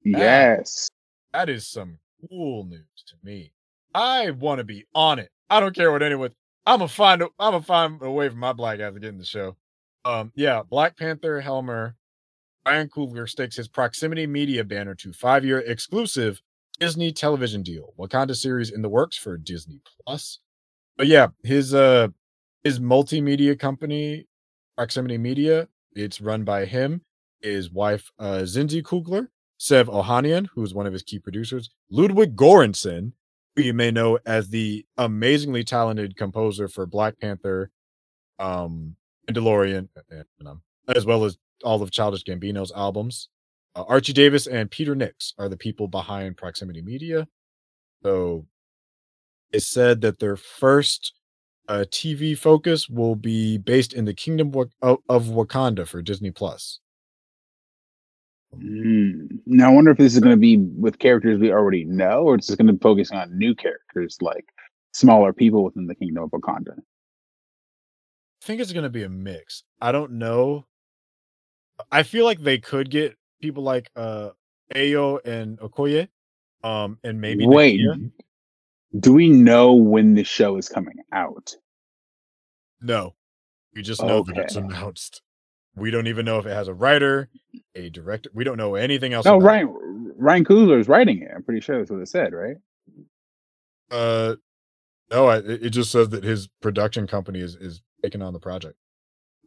[0.03, 0.91] Yes.
[1.33, 1.99] That is some
[2.29, 3.53] cool news to me.
[3.95, 5.31] I want to be on it.
[5.51, 6.31] I don't care what anyone.
[6.67, 7.23] I'm gonna find.
[7.23, 9.57] a- I'm gonna find a way for my black ass to get in the show.
[10.05, 11.97] Um, yeah, Black Panther Helmer.
[12.67, 16.41] Ryan Coogler stakes his proximity media banner to five-year exclusive
[16.81, 17.93] Disney television deal.
[17.99, 20.41] Wakanda series in the works for Disney Plus.
[20.97, 22.09] But yeah, his uh
[22.63, 24.27] his multimedia company,
[24.77, 27.03] Proximity Media, it's run by him,
[27.41, 32.37] his wife uh Zinzi Coogler, Sev Ohanian, who is one of his key producers, Ludwig
[32.37, 33.13] Göransson,
[33.57, 37.71] who you may know as the amazingly talented composer for Black Panther,
[38.39, 38.97] um,
[39.29, 43.29] and, um, as well as all of Childish Gambino's albums.
[43.77, 47.27] Uh, Archie Davis and Peter Nicks are the people behind Proximity Media.
[48.03, 48.47] So
[49.55, 51.13] it's said that their first
[51.69, 54.53] uh, TV focus will be based in the Kingdom
[54.83, 56.81] of, of Wakanda for Disney Plus.
[58.57, 59.41] Mm.
[59.47, 62.35] Now I wonder if this is going to be with characters we already know, or
[62.35, 64.45] it's just going to focus on new characters like
[64.93, 66.77] smaller people within the kingdom of Wakanda.
[66.77, 69.65] I think it's going to be a mix.
[69.81, 70.67] I don't know.
[71.91, 74.31] I feel like they could get people like uh
[74.75, 76.09] Ayo and Okoye,
[76.63, 78.11] um, and maybe Wait, Nakia.
[78.99, 81.55] Do we know when the show is coming out?
[82.81, 83.15] No,
[83.75, 85.23] we just know that it's announced.
[85.77, 87.29] We don't even know if it has a writer,
[87.75, 88.31] a director.
[88.33, 89.25] We don't know anything else.
[89.25, 89.43] No, it.
[89.43, 91.31] Ryan Ryan Coogler is writing it.
[91.35, 92.57] I'm pretty sure that's what it said, right?
[93.91, 94.37] Uh,
[95.11, 98.39] no, I, it it just says that his production company is is taking on the
[98.39, 98.77] project.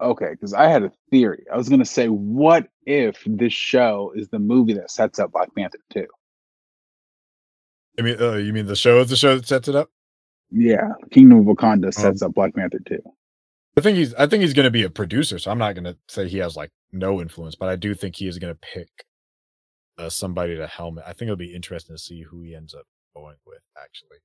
[0.02, 1.46] Okay, because I had a theory.
[1.52, 5.56] I was gonna say, what if this show is the movie that sets up Black
[5.56, 6.06] Panther 2?
[8.00, 9.90] I mean, uh, you mean the show is the show that sets it up?
[10.52, 13.02] Yeah, Kingdom of Wakanda Um, sets up Black Panther too.
[13.78, 15.84] I think he's I think he's going to be a producer, so I'm not going
[15.84, 18.60] to say he has like no influence, but I do think he is going to
[18.60, 18.90] pick
[19.98, 21.04] uh, somebody to helm it.
[21.06, 23.62] I think it'll be interesting to see who he ends up going with.
[23.82, 24.18] Actually,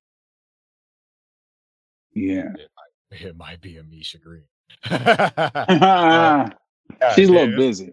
[2.15, 2.53] Yeah.
[3.11, 4.44] it might be a Misha Green.
[7.15, 7.57] She's Yeah, a little dude.
[7.57, 7.93] busy.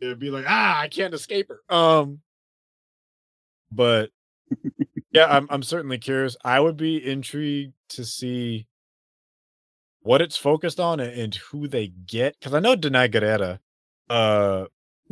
[0.00, 1.60] It'd be like, ah, I can't escape her.
[1.74, 2.20] Um,
[3.70, 4.10] but
[5.12, 6.36] yeah, I'm I'm certainly curious.
[6.44, 8.66] I would be intrigued to see
[10.00, 13.58] what it's focused on and, and who they get because I know Danai Gurira,
[14.10, 14.66] uh,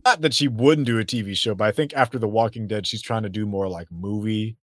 [0.05, 2.87] not that she wouldn't do a TV show, but I think after The Walking Dead,
[2.87, 4.57] she's trying to do more like movie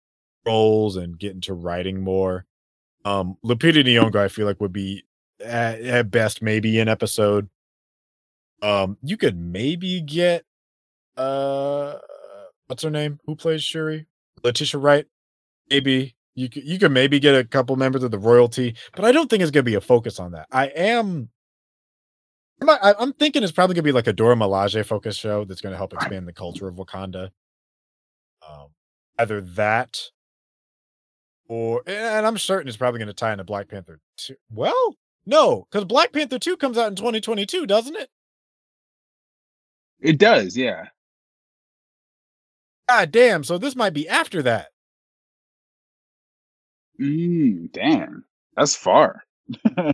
[0.47, 2.47] roles and get into writing more.
[3.05, 5.05] Um, Lupita Nyong'o, I feel like would be
[5.45, 7.49] at, at best maybe an episode.
[8.63, 10.45] Um, you could maybe get
[11.17, 11.97] uh,
[12.67, 13.21] what's her name?
[13.27, 14.07] Who plays Shuri?
[14.43, 15.07] Letitia Wright.
[15.71, 19.13] Maybe you could you could maybe get a couple members of the royalty, but I
[19.13, 20.47] don't think it's gonna be a focus on that.
[20.51, 21.29] I am.
[22.61, 25.61] I'm, not- I'm thinking it's probably gonna be like a Dora Milaje focus show that's
[25.61, 27.31] gonna help expand the culture of Wakanda.
[28.49, 28.69] Um,
[29.19, 30.01] either that,
[31.49, 34.01] or and I'm certain it's probably gonna tie into Black Panther.
[34.19, 34.35] 2.
[34.51, 34.97] Well,
[35.27, 38.11] no, because Black Panther two comes out in 2022, doesn't it?
[40.01, 40.89] It does, yeah.
[42.89, 43.45] God damn!
[43.45, 44.69] So this might be after that.
[47.01, 48.25] Mm, damn.
[48.57, 49.25] That's far.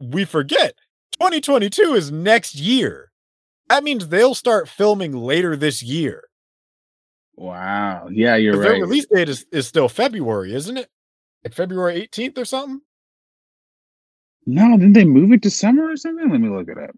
[0.00, 0.74] we forget
[1.12, 3.10] 2022 is next year.
[3.68, 6.24] That means they'll start filming later this year.
[7.36, 8.08] Wow.
[8.10, 8.80] Yeah, you're 'Cause Their right.
[8.82, 10.88] release date is, is still February, isn't it?
[11.44, 12.80] Like February 18th or something?
[14.46, 16.28] No, didn't they move it to summer or something?
[16.30, 16.90] Let me look it up.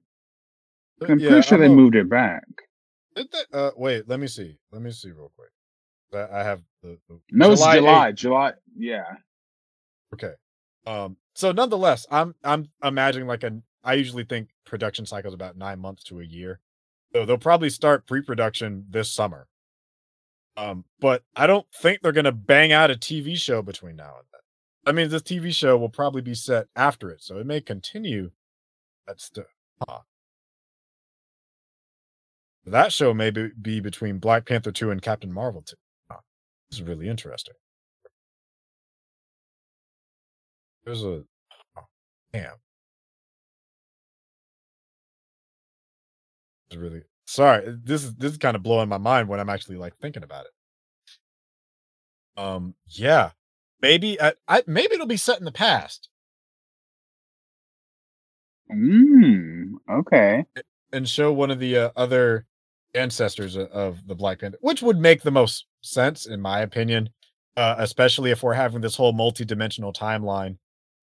[1.09, 2.45] I'm Yeah, pretty sure they moved it back.
[3.15, 4.57] did they- uh, wait, let me see.
[4.73, 5.51] Let me see real quick.
[6.15, 8.11] I, I have the, the No, it's July July.
[8.13, 8.15] 8th.
[8.17, 8.53] July.
[8.77, 9.05] Yeah.
[10.15, 10.33] Okay.
[10.87, 15.79] Um, so nonetheless, I'm I'm imagining like a I usually think production cycles about nine
[15.79, 16.61] months to a year.
[17.13, 19.47] So they'll probably start pre-production this summer.
[20.57, 24.27] Um, but I don't think they're gonna bang out a TV show between now and
[24.33, 24.41] then.
[24.85, 28.31] I mean, this TV show will probably be set after it, so it may continue.
[29.07, 29.47] That's the
[29.89, 30.01] huh.
[32.65, 35.75] That show may be, be between Black Panther 2 and Captain Marvel 2.
[36.73, 37.53] This is really interesting.
[40.87, 41.23] There's a
[41.77, 41.83] oh,
[42.33, 42.55] damn.
[46.69, 47.77] It's really sorry.
[47.85, 50.47] This is this is kind of blowing my mind when I'm actually like thinking about
[50.47, 50.53] it.
[52.43, 53.33] Um, yeah,
[53.83, 56.09] maybe I, I maybe it'll be set in the past
[58.71, 60.47] Mm, okay.
[60.91, 62.47] and show one of the uh, other
[62.95, 67.09] ancestors of the Black Panther, which would make the most sense in my opinion,
[67.57, 70.57] uh, especially if we're having this whole multi-dimensional timeline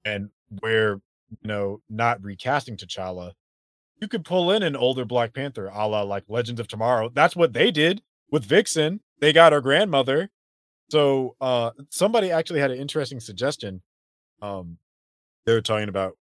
[0.05, 0.29] and
[0.61, 3.31] we're you know not recasting T'Challa.
[4.01, 7.09] You could pull in an older Black Panther, a la like Legends of Tomorrow.
[7.13, 8.01] That's what they did
[8.31, 9.01] with Vixen.
[9.19, 10.29] They got her grandmother.
[10.89, 13.81] So uh somebody actually had an interesting suggestion.
[14.41, 14.77] Um
[15.45, 16.17] they were talking about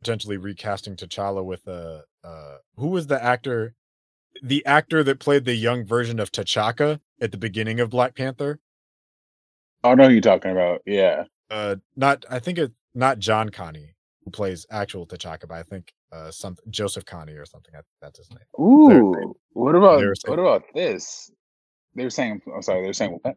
[0.00, 3.74] potentially recasting T'Challa with uh uh who was the actor
[4.42, 8.60] the actor that played the young version of T'Chaka at the beginning of Black Panther?
[9.82, 10.82] I know who you're talking about.
[10.86, 11.24] Yeah.
[11.50, 13.94] Uh not I think it's not John Kani
[14.24, 17.74] who plays actual T'Chaka, but I think uh some Joseph Connie or something.
[18.00, 18.38] That's his name.
[18.58, 19.34] Ooh.
[19.52, 21.30] What about were what about this?
[21.94, 22.40] They were saying.
[22.52, 22.80] I'm sorry.
[22.80, 23.36] They were saying what?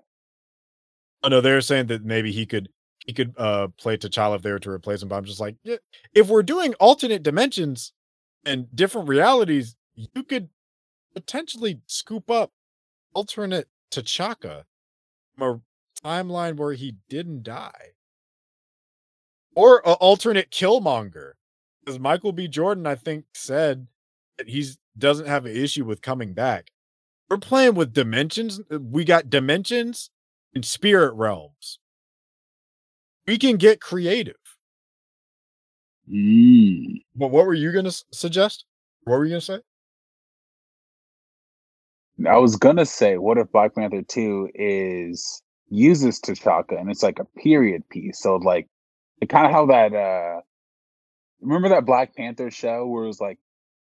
[1.24, 2.70] Oh no, they were saying that maybe he could
[3.06, 5.10] he could uh play T'Challa if they were to replace him.
[5.10, 5.78] But I'm just like, yeah,
[6.14, 7.94] if we're doing alternate dimensions
[8.46, 10.50] and different realities, you could
[11.18, 12.52] potentially scoop up
[13.16, 14.66] alternate T'Chaka
[15.36, 15.64] from
[16.04, 17.94] a timeline where he didn't die,
[19.56, 21.32] or a alternate Killmonger,
[21.80, 22.48] because Michael B.
[22.48, 23.88] Jordan, I think, said
[24.38, 26.70] that he's doesn't have an issue with coming back.
[27.30, 28.62] We're playing with dimensions.
[28.70, 30.12] We got dimensions
[30.54, 31.80] and spirit realms.
[33.26, 34.36] We can get creative.
[36.12, 37.02] Mm.
[37.16, 38.66] But what were you going to suggest?
[39.04, 39.60] What were you going to say?
[42.26, 47.20] I was gonna say, what if Black Panther Two is uses T'Chaka and it's like
[47.20, 48.20] a period piece?
[48.22, 48.68] So like,
[49.22, 49.94] it kind of how that.
[49.94, 50.42] uh
[51.40, 53.38] Remember that Black Panther show where it was like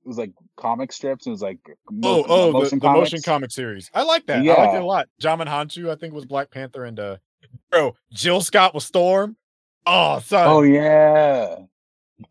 [0.03, 1.25] it was like comic strips.
[1.25, 1.59] It was like
[1.89, 3.89] mo- oh oh motion the, the, motion comic series.
[3.93, 4.43] I like that.
[4.43, 4.53] Yeah.
[4.53, 5.07] I like it a lot.
[5.21, 7.17] Djimon Hounsou, I think, was Black Panther, and uh,
[7.71, 9.37] bro, Jill Scott was Storm.
[9.85, 10.47] Oh, son.
[10.47, 11.55] Oh yeah.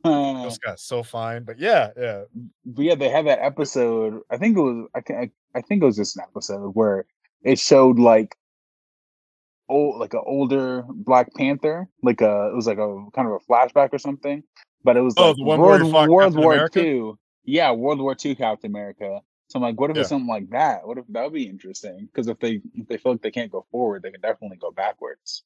[0.05, 2.25] Uh, Jill Scott's so fine, but yeah, yeah.
[2.67, 4.21] But yeah, they had that episode.
[4.31, 4.89] I think it was.
[4.95, 5.13] I.
[5.13, 7.07] I, I think it was just an episode where
[7.43, 8.37] it showed like
[9.69, 13.51] old, like an older Black Panther, like a it was like a kind of a
[13.51, 14.43] flashback or something.
[14.85, 18.71] But it was oh, like one World, World War Two yeah, World War II Captain
[18.71, 19.21] America.
[19.49, 20.03] So I'm like, what if yeah.
[20.03, 20.87] it's something like that?
[20.87, 22.07] What if that would be interesting?
[22.13, 24.71] Because if they if they feel like they can't go forward, they can definitely go
[24.71, 25.45] backwards.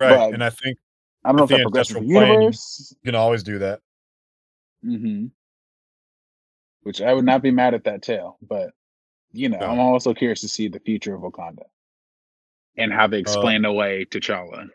[0.00, 0.78] Right, but and I think
[1.24, 2.94] I don't know if that progresses the universe.
[3.02, 3.80] You can always do that.
[4.84, 5.26] Mm-hmm.
[6.82, 8.70] Which I would not be mad at that tale, but
[9.32, 9.66] you know, no.
[9.66, 11.64] I'm also curious to see the future of Wakanda
[12.76, 14.68] and how they uh explain uh, away T'Challa.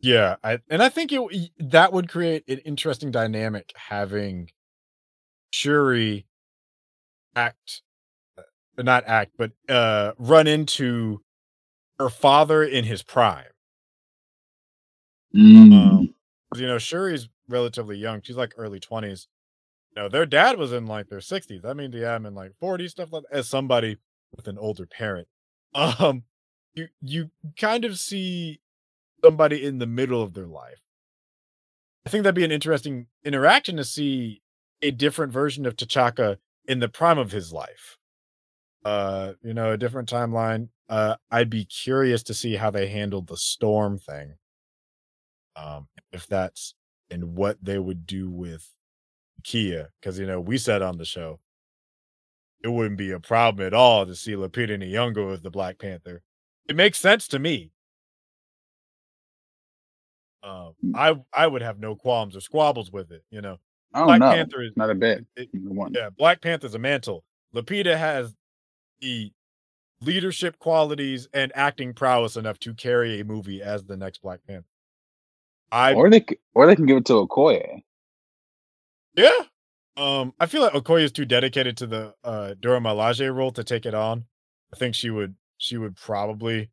[0.00, 4.50] Yeah, I, and I think it that would create an interesting dynamic having
[5.50, 6.26] Shuri
[7.34, 7.82] act
[8.38, 8.42] uh,
[8.82, 11.20] not act but uh run into
[11.98, 13.53] her father in his prime
[15.34, 15.72] mm.
[15.72, 16.14] um,
[16.54, 19.26] you know shuri's relatively young she's like early 20s
[19.94, 22.52] you know their dad was in like their 60s i mean yeah i'm in like
[22.62, 23.38] 40s stuff like that.
[23.38, 23.98] as somebody
[24.36, 25.28] with an older parent
[25.74, 26.22] um
[26.74, 28.60] you you kind of see
[29.22, 30.82] somebody in the middle of their life
[32.06, 34.42] i think that'd be an interesting interaction to see
[34.84, 36.36] a different version of T'Chaka
[36.66, 37.98] in the prime of his life.
[38.84, 40.68] Uh, you know, a different timeline.
[40.88, 44.34] Uh, I'd be curious to see how they handled the storm thing.
[45.56, 46.74] Um, if that's
[47.10, 48.68] and what they would do with
[49.44, 51.40] Kia, because you know, we said on the show
[52.62, 56.22] it wouldn't be a problem at all to see Lupita Nyong'o as the Black Panther.
[56.66, 57.70] It makes sense to me.
[60.42, 63.22] Um, I I would have no qualms or squabbles with it.
[63.30, 63.58] You know,
[63.94, 65.24] Oh, Black no, Panther is not a bit.
[65.36, 65.48] It,
[65.92, 67.24] yeah, Black Panther's a mantle.
[67.54, 68.34] Lupita has
[69.00, 69.30] the
[70.00, 74.66] leadership qualities and acting prowess enough to carry a movie as the next Black Panther.
[75.72, 76.24] I or they
[76.54, 77.82] or they can give it to Okoye.
[79.16, 79.30] Yeah,
[79.96, 83.64] um, I feel like Okoye is too dedicated to the uh Dora Milaje role to
[83.64, 84.24] take it on.
[84.72, 86.70] I think she would she would probably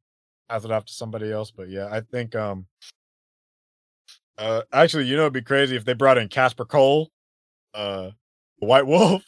[0.49, 1.51] pass it off to somebody else.
[1.51, 2.65] But yeah, I think um
[4.41, 7.11] uh, actually, you know, it'd be crazy if they brought in Kasper Cole,
[7.75, 8.09] uh,
[8.57, 9.23] White Wolf,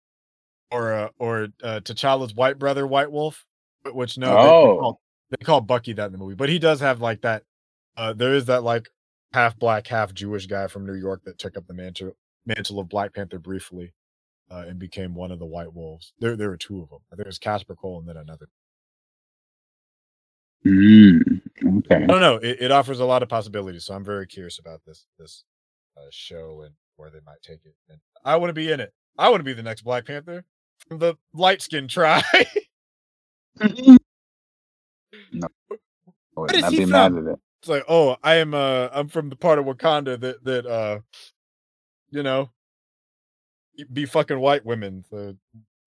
[0.70, 3.44] or uh, or uh, T'Challa's white brother, White Wolf.
[3.92, 4.66] Which no, oh.
[4.66, 5.00] they, they, call,
[5.30, 7.42] they call Bucky that in the movie, but he does have like that.
[7.96, 8.88] Uh, there is that like
[9.36, 12.88] half black, half Jewish guy from New York that took up the mantle mantle of
[12.88, 13.92] Black Panther briefly,
[14.50, 16.14] uh, and became one of the White Wolves.
[16.18, 17.00] There, there were two of them.
[17.12, 18.48] There was Kasper Cole and then another.
[20.66, 21.42] Mm,
[21.78, 21.96] okay.
[21.96, 22.36] I don't know.
[22.36, 25.44] It, it, offers a lot of possibilities, so I'm very curious about this this
[25.98, 27.74] uh, show and where they might take it.
[27.90, 28.94] And I want to be in it.
[29.18, 30.44] I want to be the next Black Panther
[30.88, 32.24] from the light skin tribe.
[33.60, 37.36] no, I wouldn't he from?
[37.66, 38.54] It's like, oh, I am.
[38.54, 41.00] Uh, I'm from the part of Wakanda that that uh,
[42.10, 42.50] you know,
[43.92, 45.04] be fucking white women.
[45.10, 45.36] So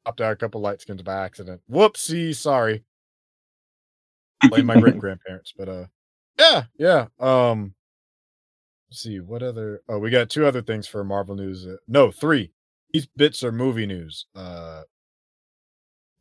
[0.06, 1.61] popped out a couple light skins by accident.
[1.72, 2.84] Whoopsie, sorry
[4.47, 5.53] blame my great grandparents.
[5.57, 5.85] But uh,
[6.38, 7.07] yeah, yeah.
[7.19, 7.73] Um,
[8.89, 9.81] let's see what other.
[9.89, 11.65] Oh, we got two other things for Marvel news.
[11.65, 12.51] Uh, no, three.
[12.91, 14.26] These bits are movie news.
[14.35, 14.84] Uh,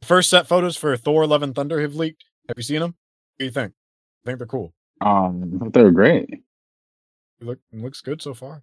[0.03, 2.25] first set photos for Thor: Love and Thunder have leaked.
[2.49, 2.91] Have you seen them?
[2.91, 3.73] What do you think?
[4.25, 4.75] I think they're cool.
[5.01, 6.29] Um, they're great.
[6.31, 6.43] It
[7.41, 8.63] look looks good so far.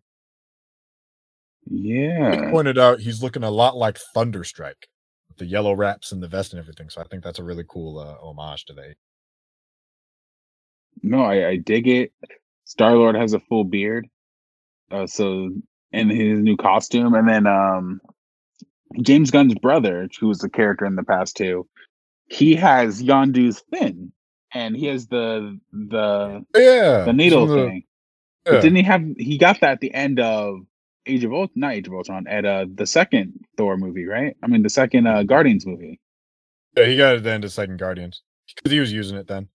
[1.65, 2.45] Yeah.
[2.45, 4.85] He pointed out he's looking a lot like Thunderstrike
[5.29, 6.89] with the yellow wraps and the vest and everything.
[6.89, 8.95] So I think that's a really cool uh, homage to the
[11.03, 12.13] no, I, I dig it.
[12.63, 14.07] Star Lord has a full beard,
[14.91, 15.51] uh, so
[15.91, 18.01] in his new costume, and then um,
[19.01, 21.67] James Gunn's brother, who was a character in the past too,
[22.27, 24.11] he has Yondu's fin,
[24.55, 27.83] and he has the the yeah the needle the, thing.
[28.45, 28.53] Yeah.
[28.53, 29.03] But didn't he have?
[29.17, 30.61] He got that at the end of
[31.05, 34.35] Age of Ultron, not Age of Ultron, at uh the second Thor movie, right?
[34.41, 35.99] I mean, the second uh Guardians movie.
[36.75, 38.23] Yeah, he got it at the end of second Guardians
[38.55, 39.49] because he was using it then.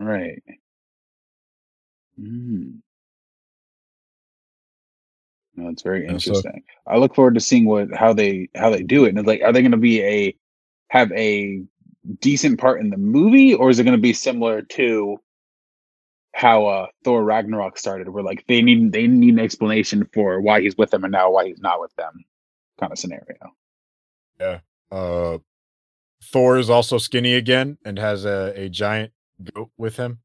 [0.00, 0.42] Right.
[2.18, 2.80] Mm.
[5.56, 6.64] No, it's very so interesting.
[6.86, 9.10] I look forward to seeing what how they how they do it.
[9.10, 10.36] And it's like, are they going to be a
[10.88, 11.62] have a
[12.20, 15.18] decent part in the movie, or is it going to be similar to
[16.32, 20.60] how uh Thor Ragnarok started, where like they need they need an explanation for why
[20.60, 22.24] he's with them and now why he's not with them,
[22.78, 23.36] kind of scenario.
[24.40, 24.58] Yeah.
[24.90, 25.38] Uh,
[26.24, 29.12] Thor is also skinny again and has a, a giant
[29.54, 30.18] goat with him.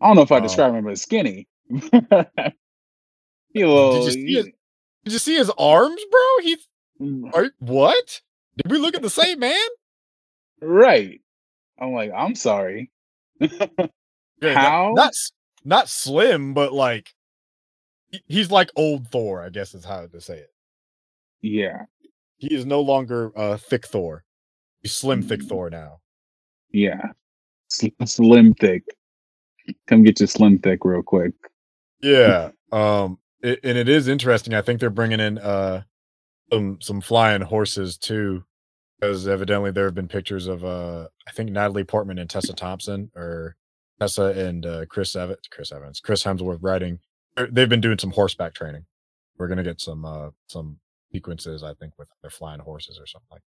[0.00, 0.40] I don't know if I Oh.
[0.40, 1.48] describe him as skinny.
[1.70, 2.22] he a
[3.52, 4.44] Did you see his,
[5.04, 6.20] Did you see his arms, bro?
[6.42, 6.56] He
[6.98, 8.20] he- are, what?
[8.58, 9.56] Did we look at the same man?
[10.64, 11.20] Right.
[11.78, 12.90] I'm like, I'm sorry.
[14.42, 14.92] Yeah, not- How?
[14.94, 15.32] Not s-
[15.64, 17.08] not slim, but like
[18.26, 19.42] he's like old Thor.
[19.42, 20.50] I guess is how to say it.
[21.40, 21.82] Yeah,
[22.36, 24.24] He is no longer uh, thick Thor.
[24.82, 25.48] He's slim thick Mm.
[25.48, 26.00] Thor now.
[26.72, 27.12] yeah.
[27.68, 28.82] Sl- Slim thick.
[29.86, 31.32] Come get your slim thick real quick.
[32.02, 32.50] Yeah.
[32.72, 33.18] Um.
[33.42, 34.52] it- and it is interesting.
[34.52, 35.84] I think they're bringing in uh
[36.52, 38.44] some some flying horses too,
[39.00, 43.10] because evidently there have been pictures of uh I think Natalie Portman and Tessa Thompson
[43.14, 43.56] or
[44.00, 46.98] Tessa and uh, Chris Evans, Chris Evans, Chris Hemsworth riding.
[47.50, 48.86] They've been doing some horseback training.
[49.38, 50.78] We're gonna get some uh some
[51.12, 53.42] sequences, I think, with their flying horses or something like.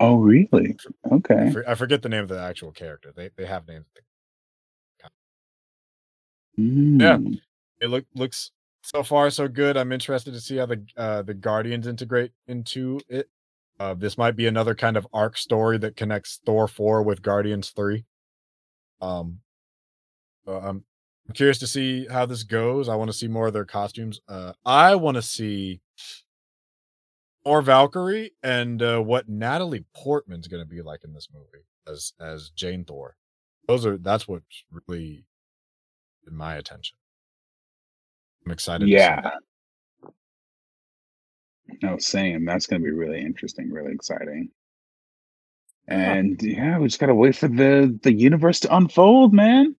[0.00, 0.76] Oh, really?
[1.10, 1.52] Okay.
[1.66, 3.12] I forget the name of the actual character.
[3.14, 3.86] They they have names.
[6.58, 7.00] Mm.
[7.00, 7.18] Yeah,
[7.80, 8.50] it look looks
[8.82, 9.76] so far so good.
[9.76, 13.28] I'm interested to see how the uh the Guardians integrate into it.
[13.78, 17.70] Uh this might be another kind of arc story that connects Thor 4 with Guardians
[17.70, 18.04] 3.
[19.00, 19.40] Um
[20.44, 20.84] so I'm
[21.26, 22.88] I'm curious to see how this goes.
[22.88, 24.20] I want to see more of their costumes.
[24.28, 25.80] Uh I want to see
[27.44, 32.12] more Valkyrie and uh what Natalie Portman's going to be like in this movie as
[32.20, 33.16] as Jane Thor.
[33.66, 34.42] Those are that's what
[34.88, 35.24] really
[36.26, 36.96] in my attention.
[38.44, 38.86] I'm excited.
[38.86, 39.30] to see Yeah.
[41.82, 42.44] No, same.
[42.44, 44.50] That's going to be really interesting, really exciting.
[45.86, 49.74] And yeah, we just gotta wait for the the universe to unfold, man.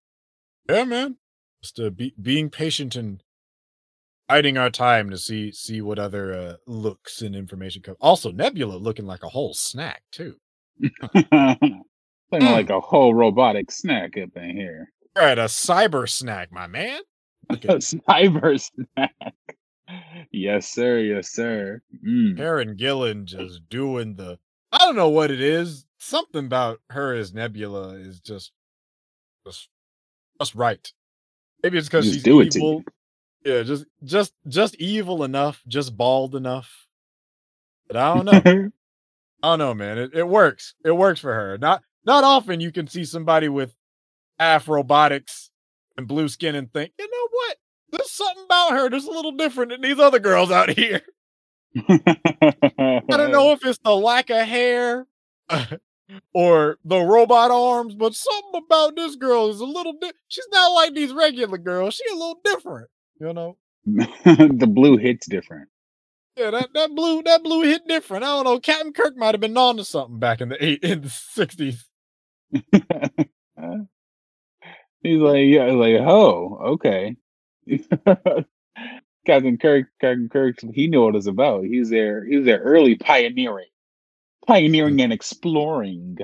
[0.67, 1.17] Yeah, man.
[1.61, 3.21] Just uh, be, being patient and
[4.27, 7.95] biding our time to see see what other uh, looks and information come.
[8.01, 10.35] Also, Nebula looking like a whole snack too.
[12.31, 12.51] Looking Mm.
[12.53, 14.91] like a whole robotic snack up in here.
[15.17, 17.01] Right, a cyber snack, my man.
[17.49, 18.59] Looking Cyber
[18.95, 19.35] snack.
[20.31, 20.99] Yes, sir.
[20.99, 21.81] Yes, sir.
[22.05, 22.37] Mm.
[22.37, 24.37] Karen Gillan just doing the.
[24.71, 25.85] I don't know what it is.
[25.97, 28.51] Something about her as Nebula is just,
[29.45, 29.67] just,
[30.39, 30.91] just right.
[31.63, 32.83] Maybe it's because she's do it to evil.
[33.43, 36.87] Yeah, just, just, just evil enough, just bald enough.
[37.87, 38.69] But I don't know.
[39.43, 39.97] I don't know, man.
[39.97, 40.75] It, it works.
[40.85, 41.57] It works for her.
[41.57, 43.73] Not, not often you can see somebody with
[44.37, 45.49] half robotics
[45.97, 47.57] and blue skin and think, you know what?
[47.91, 51.01] There's something about her that's a little different than these other girls out here.
[51.87, 55.07] I don't know if it's the lack of hair
[56.33, 60.69] or the robot arms, but something about this girl is a little di- she's not
[60.69, 61.95] like these regular girls.
[61.95, 62.89] She a little different,
[63.19, 63.57] you know.
[63.85, 65.69] the blue hits different.
[66.35, 68.23] Yeah, that, that blue that blue hit different.
[68.23, 68.59] I don't know.
[68.59, 71.85] Captain Kirk might have been on to something back in the eight in the sixties.
[75.01, 77.15] He's like, yeah, like, oh, okay.
[79.25, 81.63] Captain Kirk, Captain Kirk, he knew what it was about.
[81.65, 82.25] He was there.
[82.25, 83.67] He was there early pioneering,
[84.47, 86.17] pioneering and exploring.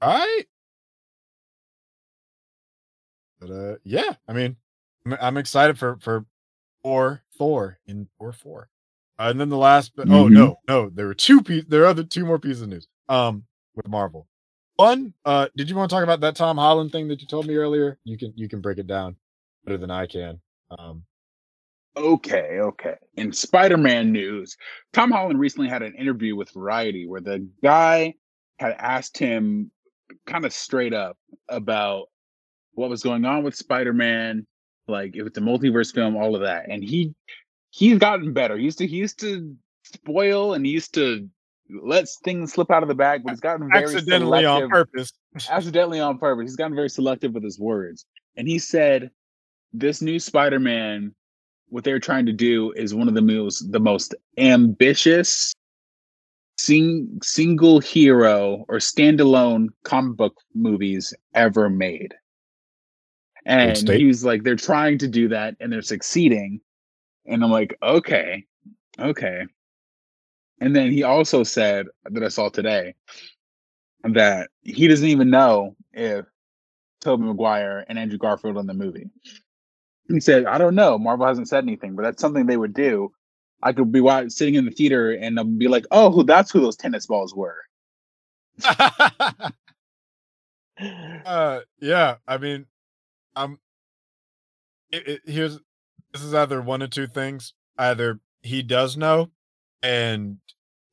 [0.00, 0.44] All right.
[3.40, 4.56] But uh yeah, I mean
[5.20, 6.24] I'm, excited for for
[6.82, 8.68] Thor Thor in Thor 4.
[9.18, 10.32] Uh, and then the last but oh Mhm.
[10.32, 12.88] no, no, there were two pieces there are other two more pieces of news.
[13.08, 13.44] Um
[13.74, 14.28] with Marvel.
[14.76, 17.46] One, uh did you want to talk about that Tom Holland thing that you told
[17.46, 17.98] me earlier?
[18.04, 19.16] You can you can break it down
[19.64, 20.40] better than I can.
[20.78, 21.04] Um
[21.96, 22.94] Okay, okay.
[23.16, 24.56] In Spider-Man news,
[24.94, 28.14] Tom Holland recently had an interview with Variety where the guy
[28.58, 29.70] had asked him
[30.26, 31.18] kind of straight up
[31.50, 32.06] about
[32.72, 34.46] what was going on with Spider-Man,
[34.88, 36.70] like if it's a multiverse film, all of that.
[36.70, 37.14] And he
[37.70, 38.56] he's gotten better.
[38.56, 39.54] He used to he used to
[39.84, 41.28] spoil and he used to
[41.82, 45.12] let things slip out of the bag, but he's gotten very accidentally on purpose.
[45.50, 46.50] accidentally on purpose.
[46.50, 48.06] He's gotten very selective with his words.
[48.36, 49.10] And he said,
[49.72, 51.14] This new Spider Man,
[51.68, 55.54] what they're trying to do is one of the most the most ambitious
[56.58, 62.14] sing, single hero or standalone comic book movies ever made.
[63.44, 64.00] And state.
[64.00, 66.60] he was like, they're trying to do that and they're succeeding.
[67.26, 68.44] And I'm like, okay,
[68.98, 69.42] okay.
[70.60, 72.94] And then he also said that I saw today
[74.04, 76.24] that he doesn't even know if
[77.00, 79.10] Tobey Maguire and Andrew Garfield in the movie.
[80.08, 80.98] He said, I don't know.
[80.98, 83.12] Marvel hasn't said anything, but that's something they would do.
[83.62, 86.76] I could be sitting in the theater and I'll be like, oh, that's who those
[86.76, 87.56] tennis balls were.
[91.24, 92.66] uh yeah i mean
[93.36, 93.58] um
[94.90, 95.58] it, it, here's
[96.12, 99.30] this is either one of two things either he does know
[99.82, 100.38] and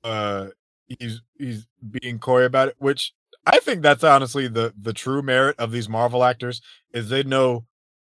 [0.04, 0.48] uh
[0.90, 3.14] he's he's being coy about it, which
[3.46, 6.62] I think that's honestly the the true merit of these Marvel actors
[6.94, 7.66] is they know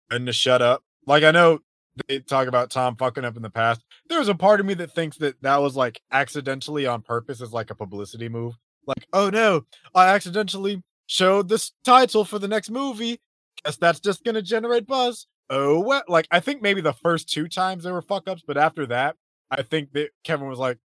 [0.09, 0.83] when to shut up.
[1.05, 1.59] Like I know
[2.07, 3.81] they talk about Tom fucking up in the past.
[4.09, 7.53] There's a part of me that thinks that that was like accidentally on purpose as
[7.53, 8.55] like a publicity move.
[8.85, 9.61] Like, oh no,
[9.93, 13.19] I accidentally showed this title for the next movie.
[13.63, 15.27] Guess that's just gonna generate buzz.
[15.49, 18.57] Oh well, like I think maybe the first two times there were fuck ups, but
[18.57, 19.15] after that,
[19.49, 20.77] I think that Kevin was like,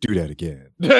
[0.00, 0.68] "Do that again."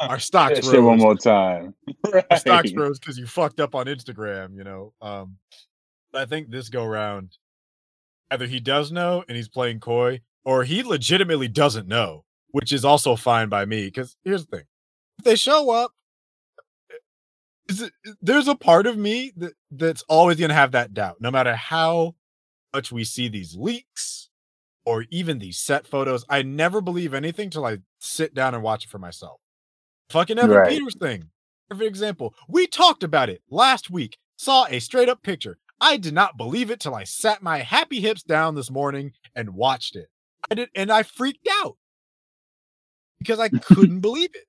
[0.00, 1.74] Our stocks Say one more time.
[2.30, 4.56] Our stocks rose because you fucked up on Instagram.
[4.56, 4.92] You know.
[5.00, 5.36] Um,
[6.14, 7.36] I think this go round,
[8.30, 12.84] either he does know and he's playing coy, or he legitimately doesn't know, which is
[12.84, 13.86] also fine by me.
[13.86, 14.66] Because here's the thing:
[15.18, 15.92] if they show up,
[16.90, 16.94] eh,
[17.68, 21.30] it, eh, there's a part of me that that's always gonna have that doubt, no
[21.30, 22.14] matter how
[22.72, 24.28] much we see these leaks
[24.84, 26.24] or even these set photos.
[26.28, 29.40] I never believe anything till I sit down and watch it for myself.
[30.10, 30.68] Fucking Evan right.
[30.68, 31.30] Peters thing.
[31.68, 32.34] Perfect example.
[32.48, 34.18] We talked about it last week.
[34.36, 35.58] Saw a straight up picture.
[35.80, 39.54] I did not believe it till I sat my happy hips down this morning and
[39.54, 40.08] watched it.
[40.50, 41.76] I did, and I freaked out
[43.18, 44.46] because I couldn't believe it.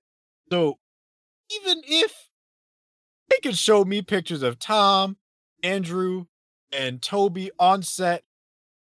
[0.52, 0.80] So
[1.52, 2.30] even if
[3.30, 5.18] they could show me pictures of Tom,
[5.64, 6.26] Andrew,
[6.72, 8.24] and Tobey on set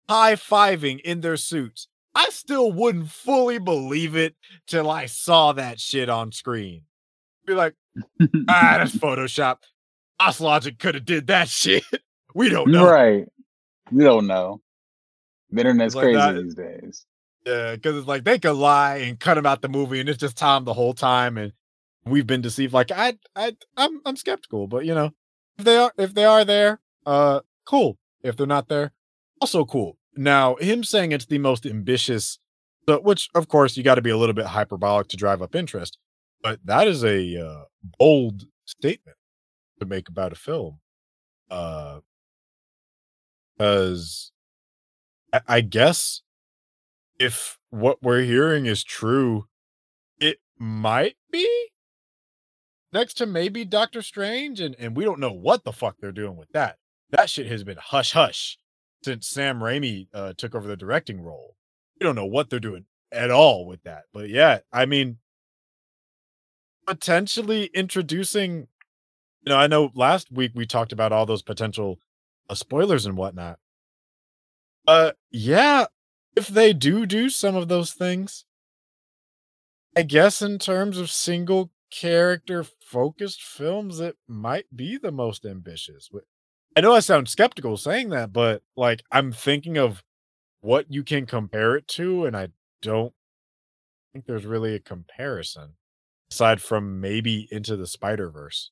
[0.09, 4.35] high fiving in their suits, I still wouldn't fully believe it
[4.67, 6.83] till I saw that shit on screen.
[7.45, 7.75] Be like,
[8.49, 9.57] ah, that's Photoshop.
[10.21, 11.83] Oslogic could have did that shit.
[12.35, 12.87] We don't know.
[12.87, 13.25] Right.
[13.91, 14.61] We don't know.
[15.51, 17.05] The internet's like crazy that, these days.
[17.45, 20.19] Yeah, because it's like they could lie and cut him out the movie, and it's
[20.19, 21.53] just Tom the whole time, and
[22.03, 22.73] we've been deceived.
[22.73, 25.11] Like I, I, I'm, I'm skeptical, but you know,
[25.57, 27.97] if they are, if they are there, uh, cool.
[28.21, 28.91] If they're not there,
[29.39, 29.97] also cool.
[30.17, 32.39] Now, him saying it's the most ambitious,
[32.85, 35.55] but which of course you got to be a little bit hyperbolic to drive up
[35.55, 35.99] interest,
[36.41, 37.63] but that is a uh,
[37.97, 39.17] bold statement
[39.79, 40.79] to make about a film.
[41.49, 41.99] Uh,
[43.57, 44.31] because
[45.47, 46.21] I guess
[47.19, 49.47] if what we're hearing is true,
[50.19, 51.69] it might be
[52.93, 56.37] next to maybe Doctor Strange, and, and we don't know what the fuck they're doing
[56.37, 56.77] with that.
[57.11, 58.57] That shit has been hush hush
[59.03, 61.55] since Sam Raimi uh, took over the directing role.
[61.99, 64.03] We don't know what they're doing at all with that.
[64.13, 65.17] But yeah, I mean,
[66.87, 68.67] potentially introducing,
[69.41, 71.99] you know, I know last week we talked about all those potential
[72.49, 73.59] uh, spoilers and whatnot.
[74.87, 75.85] Uh, yeah,
[76.35, 78.45] if they do do some of those things,
[79.95, 86.09] I guess in terms of single character focused films, it might be the most ambitious.
[86.75, 90.03] I know I sound skeptical saying that, but like I'm thinking of
[90.59, 92.49] what you can compare it to, and I
[92.81, 93.13] don't
[94.11, 95.75] think there's really a comparison
[96.29, 98.71] aside from maybe Into the Spider Verse,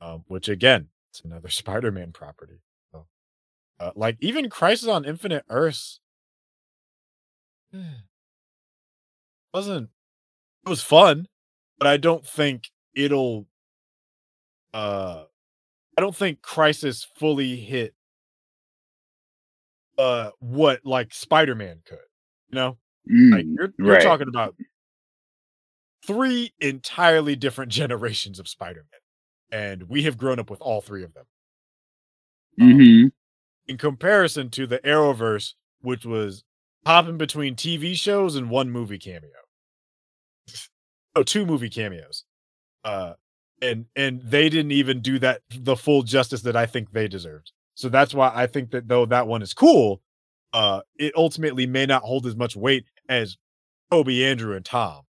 [0.00, 2.60] um, which again, it's another Spider Man property.
[2.92, 3.06] So,
[3.78, 6.00] uh, like even Crisis on Infinite Earths
[9.54, 9.90] wasn't.
[10.66, 11.28] It was fun,
[11.78, 13.46] but I don't think it'll.
[14.72, 15.24] Uh,
[15.96, 17.94] I don't think Crisis fully hit.
[19.96, 21.98] Uh, what like Spider Man could,
[22.48, 22.78] you know?
[23.08, 24.02] Mm, like you're, you're right.
[24.02, 24.56] talking about
[26.04, 29.00] three entirely different generations of Spider Man
[29.54, 31.24] and we have grown up with all three of them.
[32.60, 33.04] Mm-hmm.
[33.04, 33.12] Um,
[33.68, 36.42] in comparison to the Arrowverse, which was
[36.84, 39.30] hopping between TV shows and one movie cameo.
[41.14, 42.24] oh, two movie cameos.
[42.82, 43.12] Uh,
[43.62, 47.52] and and they didn't even do that the full justice that I think they deserved.
[47.74, 50.02] So that's why I think that though that one is cool,
[50.52, 53.38] uh, it ultimately may not hold as much weight as
[53.92, 55.03] Tobey, Andrew, and Tom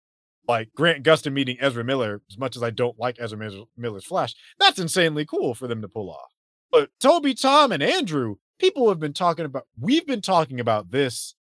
[0.49, 4.35] like Grant Gustin meeting Ezra Miller, as much as I don't like Ezra Miller's Flash,
[4.59, 6.33] that's insanely cool for them to pull off.
[6.71, 11.35] But Tobey, Tom, and Andrew, people have been talking about, we've been talking about this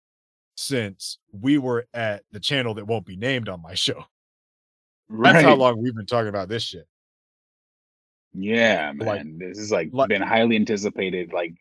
[0.57, 4.05] since we were at the channel that won't be named on my show.
[5.09, 5.33] Right.
[5.33, 6.87] That's how long we've been talking about this shit.
[8.35, 9.07] Yeah, man.
[9.07, 11.55] Like, this is like, like been highly anticipated, like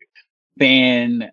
[0.58, 1.32] fan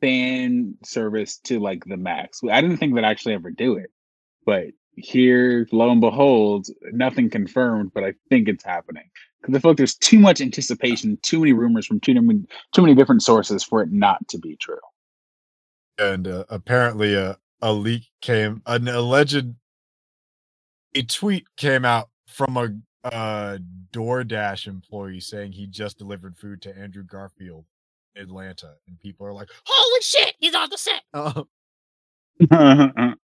[0.00, 2.40] fan service to like the max.
[2.48, 3.90] I didn't think that actually ever do it,
[4.44, 9.04] but here, lo and behold, nothing confirmed, but I think it's happening.
[9.40, 12.44] Because I feel like there's too much anticipation, too many rumors from too many,
[12.74, 14.78] too many different sources for it not to be true.
[15.98, 19.54] And uh, apparently, a, a leak came, an alleged,
[20.94, 22.74] a tweet came out from a
[23.06, 23.58] uh,
[23.92, 27.66] DoorDash employee saying he just delivered food to Andrew Garfield,
[28.16, 31.42] Atlanta, and people are like, "Holy shit, he's on the set!" Uh,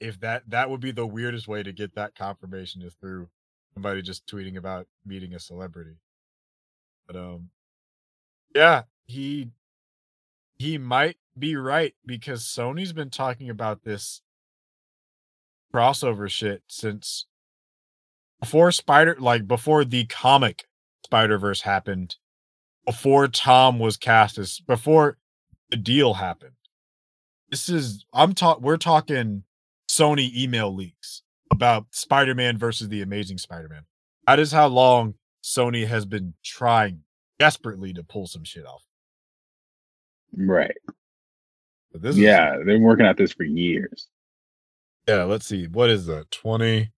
[0.00, 3.28] If that that would be the weirdest way to get that confirmation is through
[3.74, 5.96] somebody just tweeting about meeting a celebrity.
[7.06, 7.50] But um,
[8.54, 9.50] yeah, he
[10.56, 14.22] he might be right because Sony's been talking about this
[15.74, 17.26] crossover shit since
[18.40, 20.66] before Spider like before the comic
[21.04, 22.16] Spider-Verse happened,
[22.86, 25.18] before Tom was cast as before
[25.70, 26.54] the deal happened.
[27.54, 29.44] This is I'm talk we're talking
[29.88, 31.22] Sony email leaks
[31.52, 33.82] about Spider-Man versus the Amazing Spider-Man.
[34.26, 35.14] That is how long
[35.44, 37.02] Sony has been trying
[37.38, 38.82] desperately to pull some shit off.
[40.36, 40.74] Right.
[42.16, 44.08] Yeah, is, they've been working at this for years.
[45.06, 45.68] yeah, let's see.
[45.68, 46.32] What is that?
[46.32, 46.90] 2014,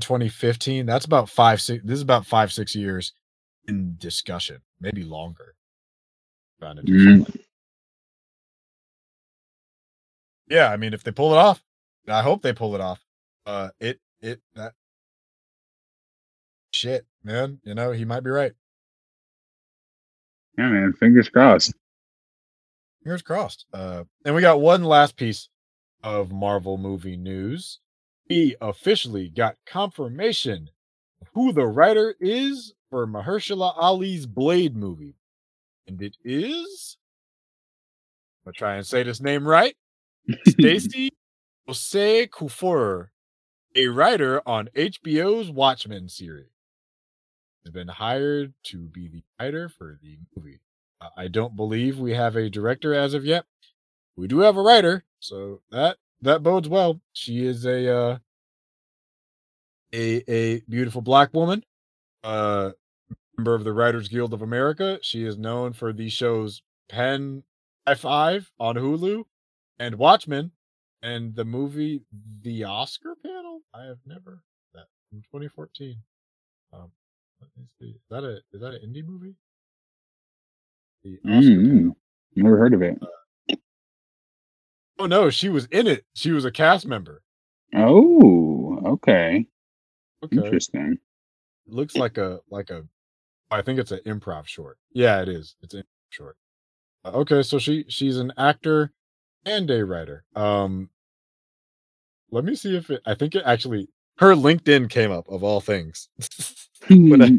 [0.00, 0.86] 2015.
[0.86, 1.84] That's about five, six.
[1.84, 3.12] This is about five, six years
[3.68, 5.54] in discussion, maybe longer.
[6.60, 7.26] Trying to do Mm.
[7.26, 7.42] something
[10.48, 11.62] Yeah, I mean, if they pull it off,
[12.06, 13.00] I hope they pull it off.
[13.46, 14.74] Uh, it, it, that
[16.70, 17.60] shit, man.
[17.64, 18.52] You know, he might be right.
[20.58, 20.92] Yeah, man.
[20.92, 21.74] Fingers crossed.
[23.02, 23.66] Fingers crossed.
[23.72, 25.48] Uh, and we got one last piece
[26.02, 27.80] of Marvel movie news.
[28.28, 30.70] We officially got confirmation
[31.34, 35.16] who the writer is for Mahershala Ali's Blade movie.
[35.86, 36.96] And it is.
[38.40, 39.76] I'm going to try and say this name right.
[40.48, 41.10] Stacy
[41.68, 43.08] Osei-Kuffour,
[43.76, 46.50] a writer on HBO's Watchmen series,
[47.64, 50.60] has been hired to be the writer for the movie.
[51.16, 53.44] I don't believe we have a director as of yet.
[54.16, 57.00] We do have a writer, so that that bodes well.
[57.12, 58.18] She is a uh,
[59.92, 61.64] a a beautiful black woman,
[62.22, 62.70] uh,
[63.36, 64.98] member of the Writers Guild of America.
[65.02, 67.42] She is known for the shows Pen
[67.86, 69.24] F5 on Hulu
[69.78, 70.52] and Watchmen
[71.02, 72.02] and the movie
[72.42, 73.60] The Oscar Panel.
[73.74, 74.42] I have never
[74.74, 75.96] that from 2014.
[76.72, 76.90] Um,
[77.40, 77.90] let me see.
[77.96, 79.34] Is that a is that an indie movie?
[81.04, 81.96] The Oscar Mm, Panel.
[82.36, 82.98] never heard of it.
[84.98, 86.04] Oh no, she was in it.
[86.14, 87.22] She was a cast member.
[87.74, 89.46] Oh, okay.
[90.24, 90.98] Okay, Interesting.
[91.66, 92.84] looks like a like a.
[93.50, 94.78] I think it's an improv short.
[94.92, 95.56] Yeah, it is.
[95.62, 96.36] It's an improv short.
[97.04, 98.92] Uh, okay, so she she's an actor
[99.46, 100.24] and a writer.
[100.36, 100.90] Um,
[102.30, 103.02] let me see if it.
[103.06, 103.88] I think it actually
[104.18, 106.08] her LinkedIn came up of all things
[106.88, 107.38] But I-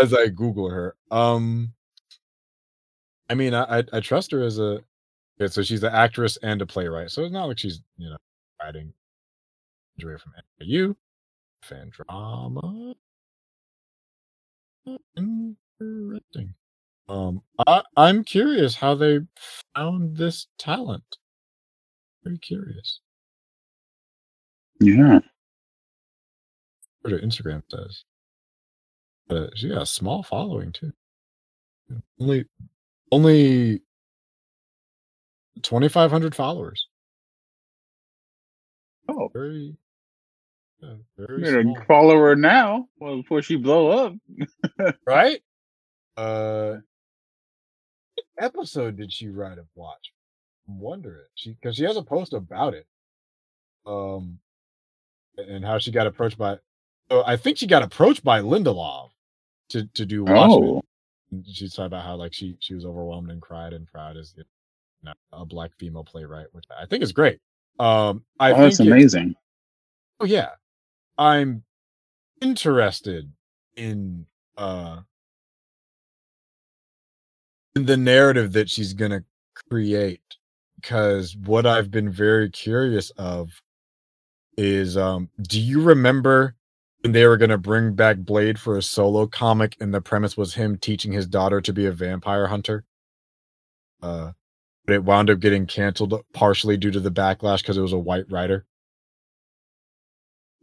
[0.00, 0.96] as I Google her.
[1.10, 1.72] Um,
[3.28, 4.80] I mean, I I, I trust her as a.
[5.40, 7.10] Okay, so she's an actress and a playwright.
[7.10, 8.16] So it's not like she's you know
[8.62, 8.92] writing.
[9.98, 10.96] Graduated from NYU,
[11.62, 12.94] fan drama.
[15.16, 16.54] Interesting.
[17.08, 19.20] Um, I I'm curious how they
[19.74, 21.18] found this talent.
[22.24, 23.00] Very curious.
[24.80, 25.20] yeah.
[27.02, 28.04] What her Instagram says.
[29.28, 30.92] But she got a small following too.
[32.20, 32.44] Only
[33.12, 33.82] only
[35.62, 36.88] twenty five hundred followers.
[39.08, 39.76] Oh, Very
[40.80, 41.78] yeah, very better small.
[41.86, 42.88] follow her now.
[42.98, 44.94] Well, before she blow up.
[45.06, 45.40] right?
[46.16, 46.76] Uh
[48.14, 50.12] what episode did she write of Watch?
[50.68, 51.26] I'm wondering.
[51.34, 52.86] She because she has a post about it.
[53.86, 54.38] Um
[55.36, 56.58] and how she got approached by
[57.10, 59.10] oh, I think she got approached by Lindelof
[59.70, 60.82] to to do Watchmen.
[61.32, 64.34] Oh, she's talking about how like she she was overwhelmed and cried and proud as
[64.36, 64.44] you
[65.02, 67.40] know, a black female playwright, which I think is great.
[67.78, 69.34] Um I oh, think that's it- amazing.
[70.20, 70.50] Oh yeah.
[71.16, 71.64] I'm
[72.40, 73.32] interested
[73.76, 74.26] in
[74.56, 75.00] uh
[77.74, 79.24] in the narrative that she's to
[79.68, 80.37] create
[80.80, 83.50] because what I've been very curious of
[84.56, 86.54] is um do you remember
[87.00, 90.36] when they were going to bring back Blade for a solo comic and the premise
[90.36, 92.84] was him teaching his daughter to be a vampire hunter?
[94.02, 94.32] Uh
[94.86, 97.98] but it wound up getting canceled partially due to the backlash because it was a
[97.98, 98.64] white writer.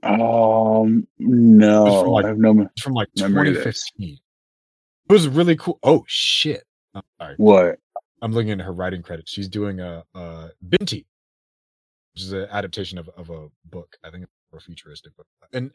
[0.02, 2.62] Um, no, like- I have no.
[2.62, 4.18] It's from like Memory 2015.
[5.10, 5.80] It was really cool.
[5.84, 6.64] Oh shit!
[6.94, 7.36] I'm sorry.
[7.38, 7.80] What?
[8.22, 9.32] I'm looking at her writing credits.
[9.32, 11.06] She's doing a, a Binti,
[12.14, 13.98] which is an adaptation of, of a book.
[14.04, 14.26] I think
[14.56, 15.28] a futuristic book.
[15.54, 15.72] And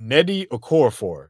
[0.00, 1.28] Nnedi Okorafor,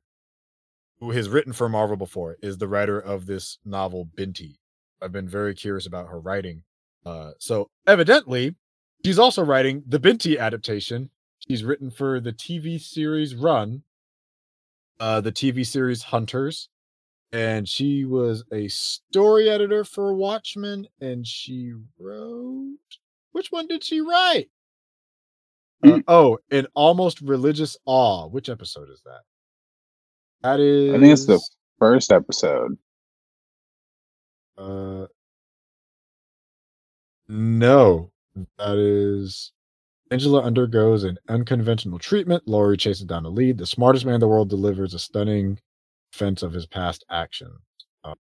[1.01, 4.61] who has written for Marvel before, is the writer of this novel Binti.
[5.03, 6.63] I've been very curious about her writing.
[7.05, 8.55] Uh, so evidently,
[9.05, 11.11] she's also writing the Binti adaptation.
[11.47, 13.83] She's written for the TV series Run,
[14.99, 16.71] uh, the TV series Hunters,
[17.35, 22.77] and she was a story editor for Watchmen, and she wrote
[23.33, 24.51] Which one did she write?
[25.83, 26.05] Uh, Mm.
[26.09, 28.29] oh, in almost religious awe.
[28.29, 29.21] Which episode is that?
[30.43, 30.95] That is.
[30.95, 31.41] I think it's the
[31.81, 32.79] first episode.
[34.57, 35.07] Uh,
[37.29, 38.13] no,
[38.59, 39.51] that is.
[40.11, 42.45] Angela undergoes an unconventional treatment.
[42.47, 43.59] Laurie chases down a lead.
[43.59, 45.59] The smartest man in the world delivers a stunning
[46.15, 47.59] defense of his past actions.
[48.05, 48.15] Uh,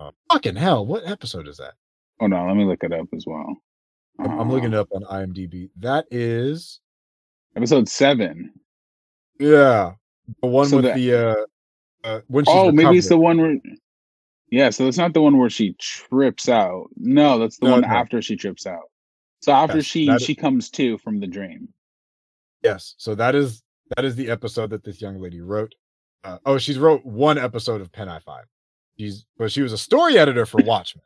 [0.00, 0.86] uh, fucking hell!
[0.86, 1.74] What episode is that?
[2.20, 3.56] Hold on, let me look it up as well.
[4.20, 5.70] I'm, I'm looking it up on IMDb.
[5.78, 6.80] That is,
[7.56, 8.52] episode seven.
[9.40, 9.92] yeah,
[10.42, 11.36] the one So with the- the uh,
[12.04, 13.56] uh when she's Oh, maybe it's the one where.
[14.50, 16.86] Yeah, so it's not the one where she trips out.
[16.96, 17.88] No, that's the No, one no.
[17.88, 18.84] after she trips out.
[19.42, 21.68] So after Yes, she that- she comes to from the dream.
[22.62, 22.94] Yes.
[22.98, 23.62] So that is
[23.96, 25.74] that is the episode that this young lady wrote.
[26.24, 28.44] Uh, oh, she's wrote one episode of Pen I Five.
[28.98, 31.04] She's but she was a story editor for Watchmen.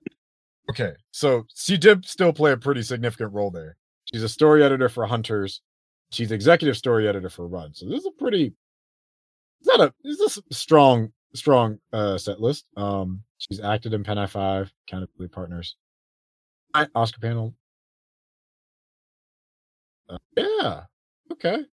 [0.71, 3.77] Okay, so she did still play a pretty significant role there.
[4.05, 5.61] She's a story editor for Hunters.
[6.11, 7.75] She's executive story editor for Run.
[7.75, 8.55] So this is a pretty.
[9.61, 9.95] It's not a.
[10.03, 12.67] This is a strong, strong uh set list.
[12.77, 15.77] Um, she's acted in Pen I Five, Accountability Partners,
[16.95, 17.55] Oscar panel.
[20.09, 20.83] Uh, yeah.
[21.33, 21.65] Okay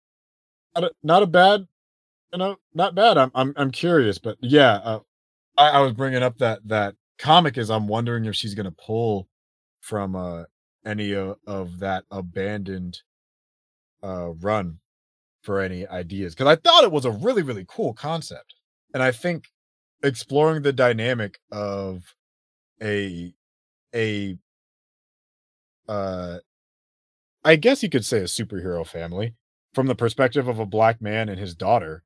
[0.76, 1.68] not a, not a bad
[2.31, 3.18] you know not bad.
[3.18, 4.99] I'm i'm, I'm curious but yeah uh,
[5.57, 9.27] I, I was bringing up that that comic is i'm wondering if she's gonna pull
[9.81, 10.43] from uh
[10.85, 11.38] any of,
[11.80, 12.99] that abandoned
[14.03, 14.80] uh run
[15.43, 18.56] for any ideas because i thought it was a really really cool concept
[18.93, 19.47] and i think
[20.03, 22.15] exploring the dynamic of
[22.81, 23.34] a
[23.93, 24.38] a
[25.89, 26.38] uh
[27.43, 29.34] i guess you could say a superhero family
[29.73, 32.03] from the perspective of a black man and his daughter,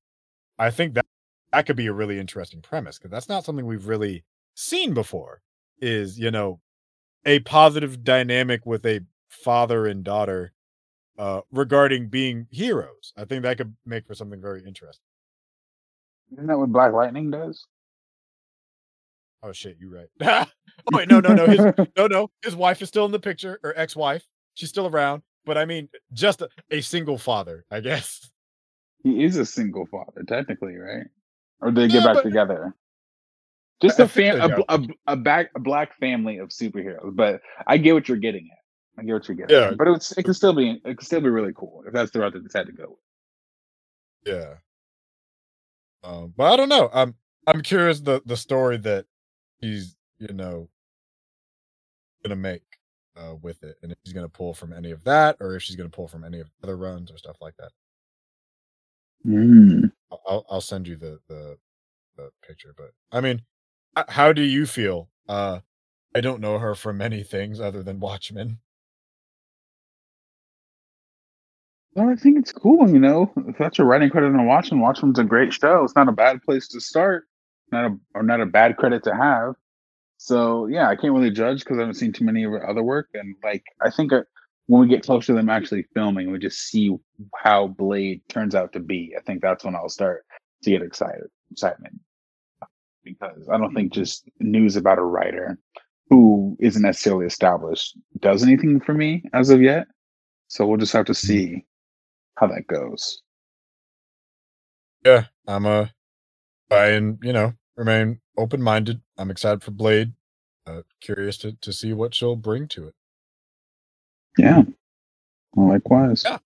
[0.58, 1.06] I think that
[1.52, 4.24] that could be a really interesting premise because that's not something we've really
[4.56, 5.42] seen before.
[5.80, 6.60] Is you know
[7.26, 10.54] a positive dynamic with a father and daughter
[11.18, 13.14] uh, regarding being heroes.
[13.18, 15.06] I think that could make for something very interesting.
[16.34, 17.66] Isn't that what Black Lightning does?
[19.44, 20.08] Oh shit, you right.
[20.48, 21.60] oh wait, no, no, no, his,
[21.98, 22.30] no, no.
[22.44, 24.26] His wife is still in the picture, or ex-wife.
[24.54, 28.32] She's still around, but I mean, just a, a single father, I guess.
[29.04, 31.08] He is a single father, technically, right?
[31.62, 32.74] Or did they Yeah, get back but- together?
[33.82, 37.14] Just I a fam, a, a, a back, a black family of superheroes.
[37.16, 39.02] But I get what you're getting at.
[39.02, 39.56] I get what you're getting.
[39.58, 39.70] Yeah.
[39.72, 39.78] at.
[39.78, 42.20] But it's it can still be it can still be really cool if that's the
[42.22, 42.98] route that they had to go.
[44.26, 44.34] with.
[44.34, 44.54] Yeah.
[46.04, 46.90] Um, but I don't know.
[46.94, 47.16] I'm
[47.46, 49.06] I'm curious the the story that
[49.60, 50.70] he's you know
[52.24, 52.64] gonna make
[53.18, 55.76] uh with it, and if he's gonna pull from any of that, or if she's
[55.76, 57.72] gonna pull from any of the other runs or stuff like that.
[59.26, 59.92] Mm.
[60.12, 61.58] I'll I'll, send you the, the
[62.18, 62.74] the picture.
[62.76, 63.42] But I mean,
[64.10, 65.10] how do you feel?
[65.28, 65.60] Uh,
[66.16, 68.60] I don't know her from many things other than Watchmen.
[71.96, 73.32] Well, I think it's cool, you know.
[73.48, 75.84] If that's your writing credit on Watchmen, Watchmen's a great show.
[75.84, 77.26] It's not a bad place to start,
[77.72, 79.56] not a or not a bad credit to have.
[80.18, 82.84] So yeah, I can't really judge because I haven't seen too many of her other
[82.84, 84.12] work, and like I think
[84.68, 86.96] when we get closer to them actually filming, we just see
[87.36, 89.14] how Blade turns out to be.
[89.18, 90.26] I think that's when I'll start
[90.64, 92.00] to get excited, excitement,
[93.04, 95.58] because I don't think just news about a writer
[96.10, 99.88] who isn't necessarily established does anything for me as of yet.
[100.48, 101.66] So we'll just have to see
[102.36, 103.22] how that goes.
[105.06, 105.92] Yeah, I'm a
[106.72, 109.02] I and you know remain open minded.
[109.18, 110.14] I'm excited for Blade.
[110.66, 112.96] Uh, curious to to see what she'll bring to it.
[114.38, 114.64] Yeah.
[115.56, 116.24] Likewise.
[116.26, 116.40] Yeah.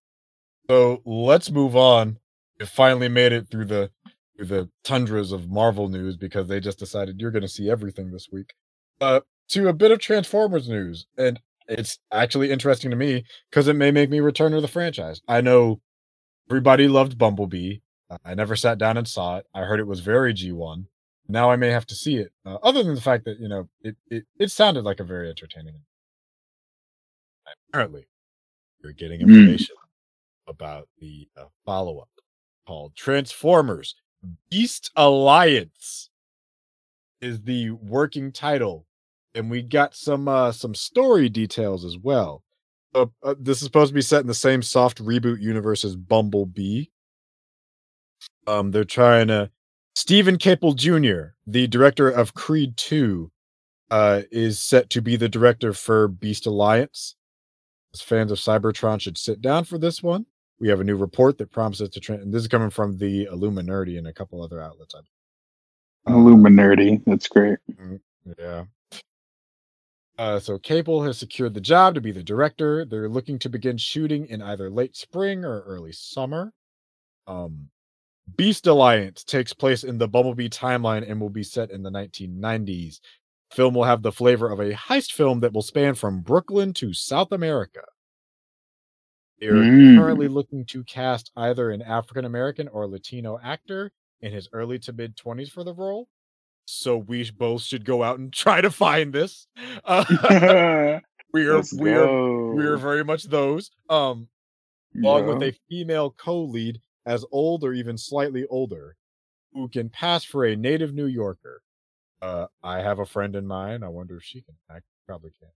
[0.70, 2.18] So let's move on.
[2.60, 3.92] We finally made it through the
[4.36, 8.12] through the tundras of Marvel news because they just decided you're going to see everything
[8.12, 8.54] this week.
[9.00, 13.76] Uh, to a bit of Transformers news, and it's actually interesting to me because it
[13.76, 15.22] may make me return to the franchise.
[15.28, 15.82] I know
[16.50, 17.78] everybody loved Bumblebee.
[18.24, 19.46] I never sat down and saw it.
[19.54, 20.86] I heard it was very G1.
[21.28, 22.32] Now I may have to see it.
[22.46, 25.30] Uh, other than the fact that you know it it it sounded like a very
[25.30, 25.82] entertaining.
[27.70, 28.08] Apparently,
[28.84, 29.30] you're getting Mm.
[29.30, 29.76] information
[30.48, 32.10] about the uh, follow up
[32.66, 33.96] called Transformers
[34.50, 36.10] Beast Alliance
[37.22, 38.86] is the working title
[39.36, 42.44] and we got some uh some story details as well.
[42.96, 45.96] Uh, uh, this is supposed to be set in the same soft reboot universe as
[45.96, 46.86] Bumblebee.
[48.48, 49.52] Um they're trying to
[49.96, 53.32] Steven Caple Jr., the director of Creed 2,
[53.90, 57.16] uh, is set to be the director for Beast Alliance.
[57.98, 60.28] As fans of Cybertron should sit down for this one.
[60.60, 62.00] We have a new report that promises to.
[62.00, 64.94] Tra- and this is coming from the Illuminerdi and a couple other outlets.
[64.94, 65.02] Uh,
[66.08, 67.02] Illuminati.
[67.08, 67.58] That's great.
[68.38, 68.66] yeah.
[70.20, 72.86] Uh, so Caple has secured the job to be the director.
[72.86, 76.54] They're looking to begin shooting in either late spring or early summer.
[77.26, 77.70] Um,
[78.36, 83.00] Beast Alliance takes place in the Bumblebee timeline and will be set in the 1990s.
[83.52, 86.94] Film will have the flavor of a heist film that will span from Brooklyn to
[86.94, 87.82] South America.
[89.40, 89.98] They're Mm.
[89.98, 94.94] currently looking to cast either an African American or Latino actor in his early to
[94.94, 96.10] mid 20s for the role.
[96.66, 99.48] So we both should go out and try to find this.
[99.86, 101.00] Uh,
[101.34, 103.70] we are we are we are very much those.
[103.90, 104.30] Um,
[105.04, 108.96] along with a female co-lead as old or even slightly older
[109.54, 111.62] who can pass for a native New Yorker.
[112.22, 113.84] Uh, I have a friend in mind.
[113.86, 114.56] I wonder if she can.
[114.70, 115.50] I probably can.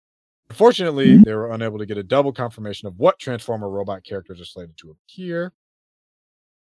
[0.50, 1.24] Unfortunately, Mhm.
[1.24, 4.78] they were unable to get a double confirmation of what Transformer robot characters are slated
[4.78, 5.54] to appear.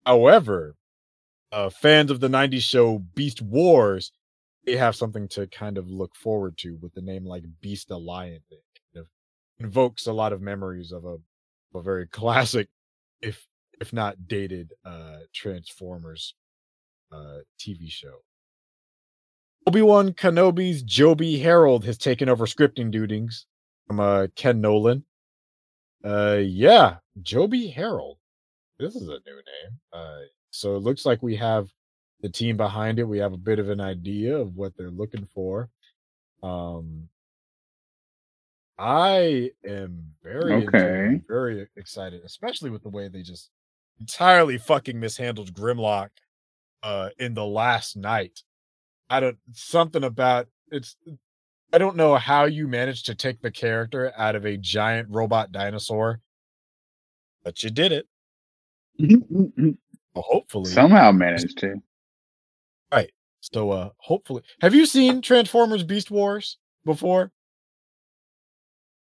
[0.07, 0.77] However,
[1.53, 4.13] uh, fans of the 90s show Beast Wars,
[4.65, 8.45] they have something to kind of look forward to with the name like Beast Alliance.
[8.51, 8.63] It
[8.95, 9.11] kind of
[9.65, 11.19] invokes a lot of memories of a,
[11.75, 12.69] a very classic,
[13.23, 13.47] if
[13.81, 16.35] if not dated, uh, Transformers
[17.13, 18.23] uh, TV show.
[19.75, 23.47] Obi-Wan Kenobi's Joby Harold has taken over scripting duties
[23.87, 25.05] from uh, Ken Nolan.
[26.05, 28.19] Uh, yeah, Joby Harold.
[28.81, 29.79] This is a new name.
[29.93, 31.69] Uh, so it looks like we have
[32.21, 33.05] the team behind it.
[33.05, 35.69] We have a bit of an idea of what they're looking for.
[36.43, 37.09] Um,
[38.77, 41.21] I am very Okay.
[41.29, 43.51] very excited, especially with the way they just
[44.01, 46.09] entirely fucking mishandled Grimlock
[46.83, 48.43] uh in the Last Knight.
[49.11, 50.97] I don't something about it's
[51.73, 55.53] I don't know how you managed to take the character out of a giant robot
[55.53, 56.21] dinosaur,
[57.45, 58.07] but you did it.
[58.99, 59.75] Well,
[60.15, 60.71] hopefully.
[60.71, 61.75] Somehow managed to.
[62.93, 63.11] Right.
[63.41, 64.43] So uh hopefully.
[64.63, 67.33] Have you seen Transformers Beast Wars before?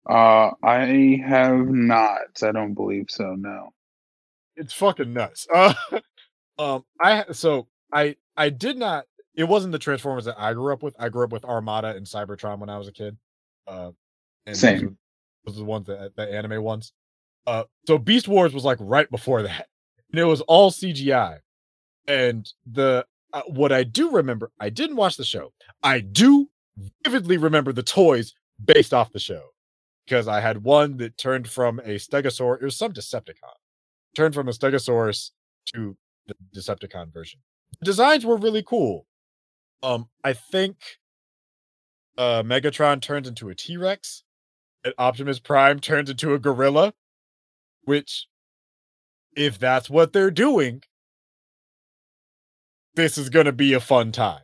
[0.09, 2.43] Uh, I have not.
[2.43, 3.35] I don't believe so.
[3.35, 3.75] No.
[4.57, 5.47] It's fucking nuts.
[5.53, 5.75] Uh
[6.59, 9.05] um I so I I did not
[9.35, 10.97] it wasn't the Transformers that I grew up with.
[10.99, 13.17] I grew up with Armada and Cybertron when I was a kid.
[13.67, 13.91] Uh
[14.47, 14.85] and those Same.
[14.85, 14.95] were-
[15.47, 16.93] Those are the ones that the anime ones.
[17.47, 19.67] Uh so Beast Wars was like right before that.
[20.13, 21.39] And it was all CGI.
[22.07, 25.53] And the uh, what I do remember, I didn't watch the show.
[25.83, 26.49] I do
[27.05, 28.33] vividly remember the toys
[28.65, 29.43] based off the show
[30.07, 32.63] because I had one that turned from a Stegosaurus.
[32.63, 33.53] It was some Decepticon,
[34.15, 35.33] turned from a Stegosaurus
[35.75, 35.95] to
[36.27, 37.41] the Decepticon version.
[37.81, 39.05] The designs were really cool.
[39.83, 40.77] Um, I think
[42.17, 44.25] uh Megatron turns into a T Rex,
[44.85, 46.95] and Optimus Prime turns into a gorilla.
[47.85, 48.27] Which,
[49.35, 50.83] if that's what they're doing,
[52.95, 54.43] this is gonna be a fun time.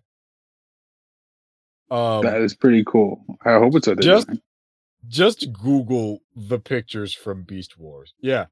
[1.91, 3.25] Um, that is pretty cool.
[3.45, 4.41] I hope it's a just- doing.
[5.07, 8.15] just Google the pictures from Beast Wars.
[8.21, 8.47] Yeah,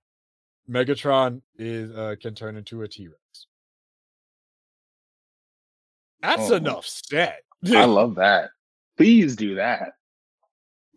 [0.69, 3.19] Megatron is uh, can turn into a T Rex.
[6.23, 6.57] That's Oh.
[6.57, 7.39] enough said.
[7.75, 8.51] I love that.
[8.97, 9.93] Please do that.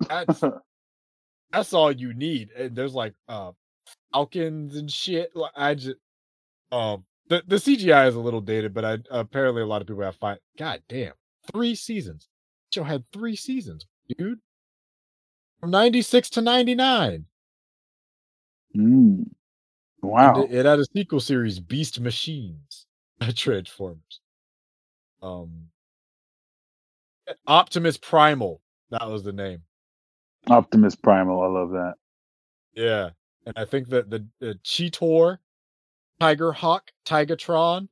[0.08, 0.42] that's
[1.52, 2.52] that's all you need.
[2.52, 3.52] And there's like uh
[4.14, 5.36] falcons and shit.
[5.36, 5.98] Like, I just
[6.72, 10.04] um the, the CGI is a little dated, but I apparently a lot of people
[10.04, 10.38] have fine.
[10.58, 11.14] God damn,
[11.52, 12.28] three seasons.
[12.74, 13.86] Show had three seasons,
[14.18, 14.40] dude.
[15.60, 17.26] From ninety six to ninety nine.
[18.76, 19.30] Mm.
[20.02, 20.44] Wow.
[20.44, 22.86] It, it had a sequel series, Beast Machines,
[23.36, 24.20] Transformers.
[25.26, 25.68] Um,
[27.48, 28.62] Optimus Primal,
[28.92, 29.64] that was the name.
[30.48, 31.42] Optimus Primal.
[31.42, 31.96] I love that.
[32.74, 33.10] Yeah,
[33.46, 35.40] and I think that the, the Cheetor,
[36.20, 37.88] Tiger Hawk, Tigatron,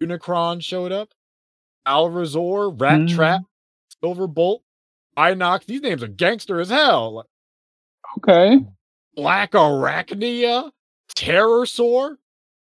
[0.00, 1.10] Unicron showed up.
[1.86, 3.06] Airazor, Rat Hmm.
[3.06, 3.42] Trap,
[4.02, 4.62] Silver Bolt,
[5.16, 5.66] Inox.
[5.66, 7.26] These names are gangster as hell.
[8.18, 8.60] Okay.
[9.14, 10.70] Black Arachnia,
[11.16, 12.16] Terrorsaur,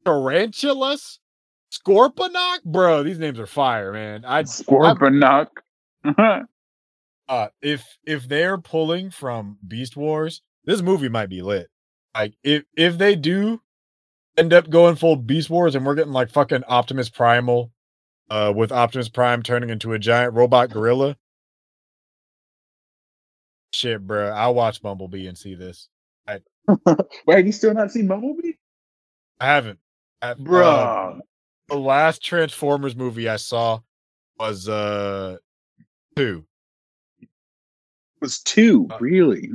[0.04, 1.19] Tarantulas,
[1.72, 2.64] Scorponok.
[2.64, 4.24] Bro, these names are fire, man.
[4.24, 5.48] I Scorponok.
[7.28, 11.68] uh if if they're pulling from Beast Wars, this movie might be lit.
[12.14, 13.60] Like if if they do
[14.36, 17.70] end up going full Beast Wars and we're getting like fucking Optimus Primal,
[18.30, 21.16] uh with Optimus Prime turning into a giant robot gorilla.
[23.72, 24.30] Shit, bro.
[24.30, 25.88] I'll watch Bumblebee and see this.
[26.86, 28.52] Wait, have you still not seen Bumblebee?
[29.40, 29.78] I haven't.
[30.22, 31.18] I- uh.
[31.70, 33.80] The last Transformers movie I saw
[34.38, 35.36] was uh
[36.16, 36.44] two.
[37.20, 37.28] it
[38.20, 38.88] was two.
[38.90, 39.50] uh, Really?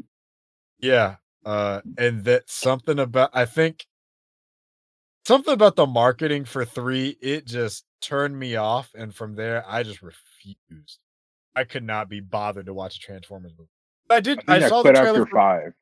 [0.79, 1.17] Yeah.
[1.45, 3.85] Uh and that something about I think
[5.25, 8.91] something about the marketing for three, it just turned me off.
[8.95, 10.99] And from there I just refused.
[11.55, 13.69] I could not be bothered to watch a Transformers movie.
[14.09, 14.39] I did.
[14.47, 15.25] I, I, saw the trailer.
[15.25, 15.73] For, five.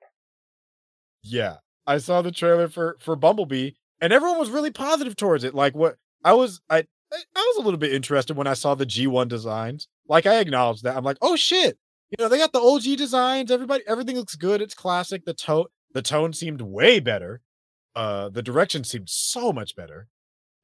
[1.23, 5.53] yeah, I saw the trailer for for Bumblebee, and everyone was really positive towards it.
[5.53, 6.83] Like what I was, I
[7.13, 9.87] I was a little bit interested when I saw the G1 designs.
[10.07, 10.97] Like I acknowledged that.
[10.97, 11.77] I'm like, oh shit,
[12.09, 13.51] you know, they got the OG designs.
[13.51, 14.61] Everybody, everything looks good.
[14.61, 15.25] It's classic.
[15.25, 17.41] The tone, the tone seemed way better.
[17.95, 20.07] Uh, the direction seemed so much better.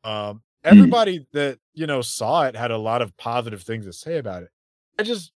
[0.04, 4.18] Um, everybody that you know saw it had a lot of positive things to say
[4.18, 4.50] about it.
[5.00, 5.32] I just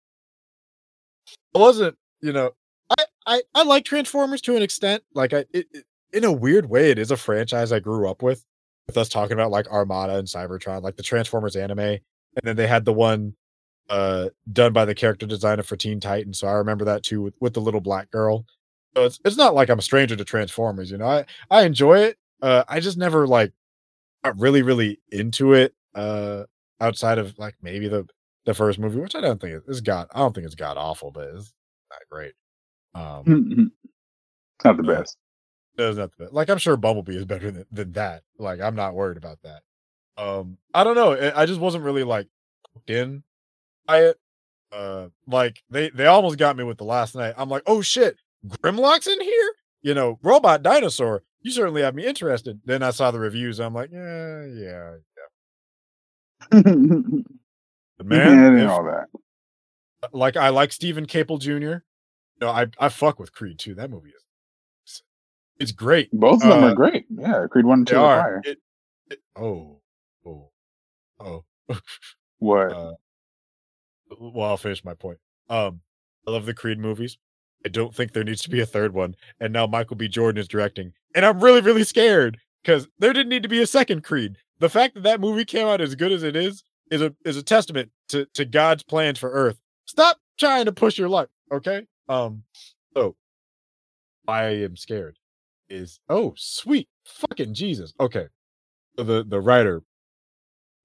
[1.56, 2.52] I wasn't, you know,
[2.89, 5.03] I I I like Transformers to an extent.
[5.14, 8.22] Like I, it, it, in a weird way, it is a franchise I grew up
[8.22, 8.45] with.
[8.88, 11.99] With us talking about like Armada and Cybertron, like the Transformers anime, and
[12.44, 13.36] then they had the one
[13.90, 16.40] uh done by the character designer for Teen Titans.
[16.40, 18.45] So I remember that too with, with the little black girl.
[18.95, 21.08] So it's it's not like I'm a stranger to Transformers, you know.
[21.08, 22.18] I I enjoy it.
[22.41, 23.53] Uh I just never like
[24.24, 25.74] got really, really into it.
[25.95, 26.44] Uh
[26.80, 28.08] outside of like maybe the
[28.45, 31.12] the first movie, which I don't think it's got I don't think it's got awful,
[31.12, 31.53] but it's
[31.90, 32.34] not great.
[32.95, 33.24] Um
[34.64, 35.03] Not the Yeah.
[35.77, 35.89] Best.
[35.89, 36.34] it's not the best.
[36.34, 38.23] like I'm sure Bumblebee is better than, than that.
[38.38, 39.61] Like I'm not worried about that.
[40.18, 41.14] Um I don't know.
[41.14, 42.27] I I just wasn't really like
[42.73, 43.23] hooked in
[43.88, 44.19] by it.
[44.72, 47.34] Uh like they they almost got me with the Last Knight.
[47.38, 48.18] I'm like, oh shit,
[48.48, 49.53] Grimlock's in here?
[49.81, 51.23] You know, robot dinosaur.
[51.41, 52.61] You certainly have me interested.
[52.65, 53.60] Then I saw the reviews.
[53.60, 54.91] I'm like, yeah, yeah,
[56.52, 56.61] yeah.
[57.98, 59.07] But Man, if- all that.
[60.11, 61.84] like I like Steven Caple Jr.
[62.39, 63.76] No, I I fuck with Creed too.
[63.76, 64.23] That movie is
[65.61, 66.09] it's great.
[66.11, 67.05] Both of them uh, are great.
[67.09, 68.21] Yeah, Creed one and two are are.
[68.21, 68.41] fire.
[68.45, 68.57] It,
[69.09, 69.79] it, oh,
[70.25, 70.49] oh,
[71.19, 71.43] oh.
[72.39, 72.73] What?
[72.73, 72.93] Uh,
[74.19, 75.19] well, I'll finish my point.
[75.47, 75.81] Um,
[76.27, 77.19] I love the Creed movies.
[77.63, 79.15] I don't think there needs to be a third one.
[79.39, 80.07] And now Michael B.
[80.07, 83.67] Jordan is directing, and I'm really, really scared because there didn't need to be a
[83.67, 84.38] second Creed.
[84.59, 87.38] The fact that that movie came out as good as it is is a is
[87.38, 89.59] a testament to to God's plans for Earth.
[89.85, 91.85] Stop trying to push your luck, okay?
[92.09, 92.43] Um,
[92.95, 93.15] so
[94.27, 95.17] I am scared.
[95.72, 97.93] Is oh sweet fucking Jesus.
[97.99, 98.27] Okay,
[98.98, 99.84] so the the writer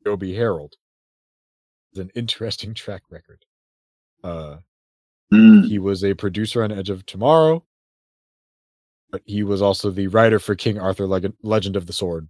[0.05, 0.75] Joby Harold
[1.93, 3.45] is an interesting track record.
[4.25, 4.59] Uh,
[5.33, 5.67] Mm.
[5.69, 7.65] he was a producer on Edge of Tomorrow,
[9.11, 12.29] but he was also the writer for King Arthur Leg- Legend of the Sword.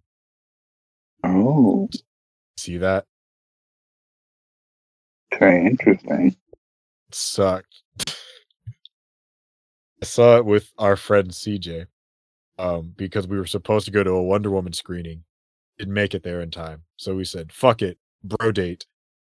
[1.25, 1.89] Oh,
[2.59, 3.07] See that?
[5.35, 6.37] okay, interesting.
[7.09, 7.83] It sucked.
[10.03, 11.87] I saw it with our friend CJ
[12.59, 15.25] um, because we were supposed to go to a Wonder Woman screening.
[15.79, 16.83] Didn't make it there in time.
[16.97, 18.87] So we said, fuck it, bro date.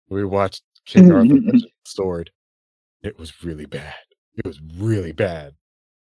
[0.10, 1.36] We watched King Arthur
[1.86, 2.32] Sword.
[3.02, 3.95] It was really bad.
[4.36, 5.54] It was really bad.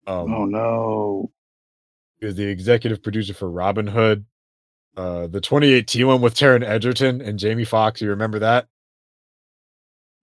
[0.06, 1.32] Um, oh no.
[2.20, 4.24] He was the executive producer for Robin Hood.
[4.96, 8.00] Uh, the 2018 one with Taron Egerton and Jamie Foxx.
[8.00, 8.66] You remember that?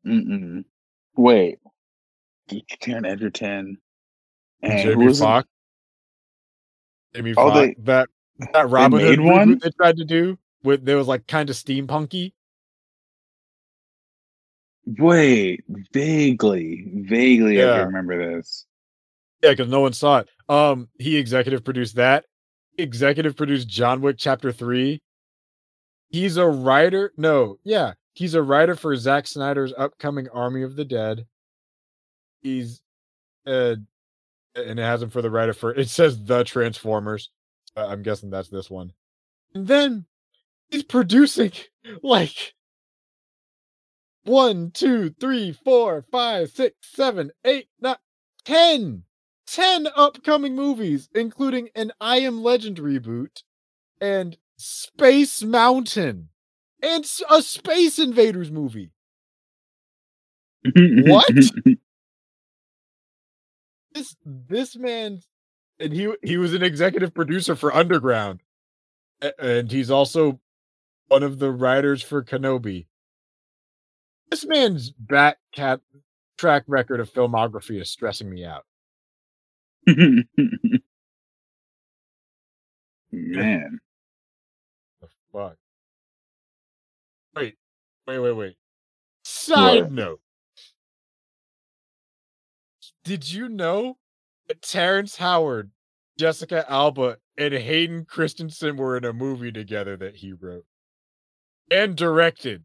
[0.06, 0.66] Mm-mm.
[1.16, 1.60] Wait.
[2.82, 3.78] Karen Edgerton.
[4.62, 5.22] And who Jamie was
[7.16, 7.22] it?
[7.24, 8.10] mean, Oh, they- that
[8.54, 9.60] that Robin Hood one?
[9.60, 12.34] they tried to do with there was like kind of steampunky.
[14.86, 15.64] Wait,
[15.94, 17.78] vaguely, vaguely, I Yeah.
[17.78, 18.66] can remember this.
[19.42, 20.30] Yeah, because no one saw it.
[20.48, 22.26] Um, he executive produced that.
[22.78, 25.02] Executive produced John Wick Chapter Three.
[26.10, 27.14] He's a writer.
[27.18, 31.26] No, yeah, he's a writer for Zack Snyder's upcoming Army of the Dead.
[32.42, 32.82] He's,
[33.48, 33.76] uh,
[34.56, 35.74] and it has him for the writer for.
[35.74, 37.30] It says the Transformers.
[37.76, 38.94] Uh, I'm guessing that's this one.
[39.54, 40.06] And then
[40.70, 41.52] he's producing
[42.02, 42.54] like
[44.24, 47.98] one, two, three, four, five, six, seven, eight, nine,
[48.44, 49.04] ten.
[49.48, 53.44] 10 upcoming movies, including an I Am Legend reboot
[54.02, 56.30] and Space Mountain
[56.82, 58.92] and a Space Invaders movie.
[60.74, 61.30] What?
[63.96, 65.22] This this man
[65.80, 68.42] and he he was an executive producer for Underground.
[69.40, 70.40] And he's also
[71.08, 72.88] one of the writers for Kenobi.
[74.30, 75.80] This man's back cat
[76.38, 78.66] track record of filmography is stressing me out.
[83.12, 83.80] Man.
[85.02, 85.56] The fuck?
[87.36, 87.56] Wait,
[88.08, 88.56] wait, wait, wait.
[89.24, 89.92] Side What?
[89.92, 90.22] note.
[93.06, 93.98] Did you know
[94.48, 95.70] that Terrence Howard,
[96.18, 100.66] Jessica Alba, and Hayden Christensen were in a movie together that he wrote
[101.70, 102.64] and directed?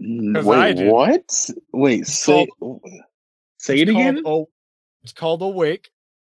[0.00, 1.50] Mm, Wait, what?
[1.74, 2.48] Wait, It's say
[3.58, 4.22] say it called again.
[4.26, 4.48] O-
[5.02, 5.90] it's called Awake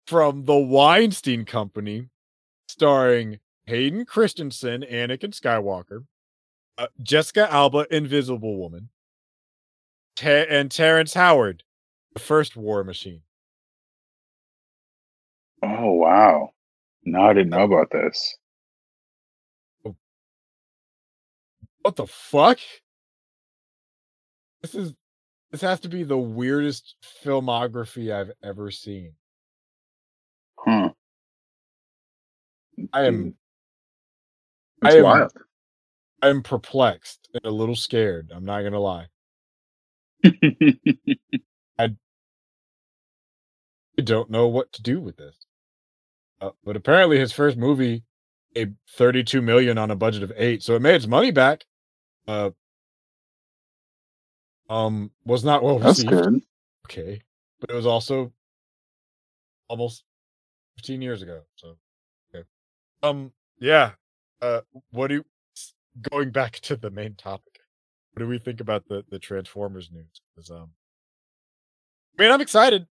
[0.06, 2.08] from the Weinstein Company,
[2.68, 6.04] starring Hayden Christensen, Anakin Skywalker,
[6.78, 8.88] uh, Jessica Alba, Invisible Woman,
[10.18, 11.62] Ter- and Terrence Howard,
[12.14, 13.22] the first War Machine.
[15.62, 16.50] Oh wow.
[17.04, 18.36] No, I didn't know about this.
[19.86, 19.94] Oh.
[21.82, 22.58] What the fuck?
[24.62, 24.92] This is
[25.52, 29.12] this has to be the weirdest filmography I've ever seen.
[30.58, 30.90] Huh.
[32.92, 33.34] I am
[34.82, 35.32] It's I am- wild.
[36.22, 38.32] I am perplexed and a little scared.
[38.34, 39.06] I'm not gonna lie.
[41.78, 41.94] I
[44.02, 45.36] don't know what to do with this.
[46.40, 48.04] Uh, but apparently, his first movie
[48.54, 51.64] made 32 million on a budget of eight, so it made its money back.
[52.26, 52.50] Uh,
[54.70, 56.10] um, was not well That's received.
[56.10, 56.42] good.
[56.86, 57.22] Okay,
[57.60, 58.32] but it was also
[59.68, 60.04] almost
[60.76, 61.42] 15 years ago.
[61.56, 61.76] So,
[62.34, 62.44] okay.
[63.02, 63.92] Um, yeah.
[64.40, 65.24] Uh, what do you,
[66.10, 67.57] going back to the main topic?
[68.18, 70.20] What do we think about the the Transformers news?
[70.34, 70.72] 'Cause, um,
[72.18, 72.86] I mean, I'm excited.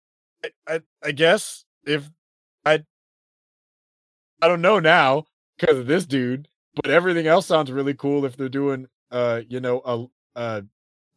[0.44, 2.08] I, I, I guess if
[2.64, 2.84] I,
[4.40, 5.24] I don't know now
[5.58, 8.24] because of this dude, but everything else sounds really cool.
[8.24, 10.62] If they're doing, uh, you know, a,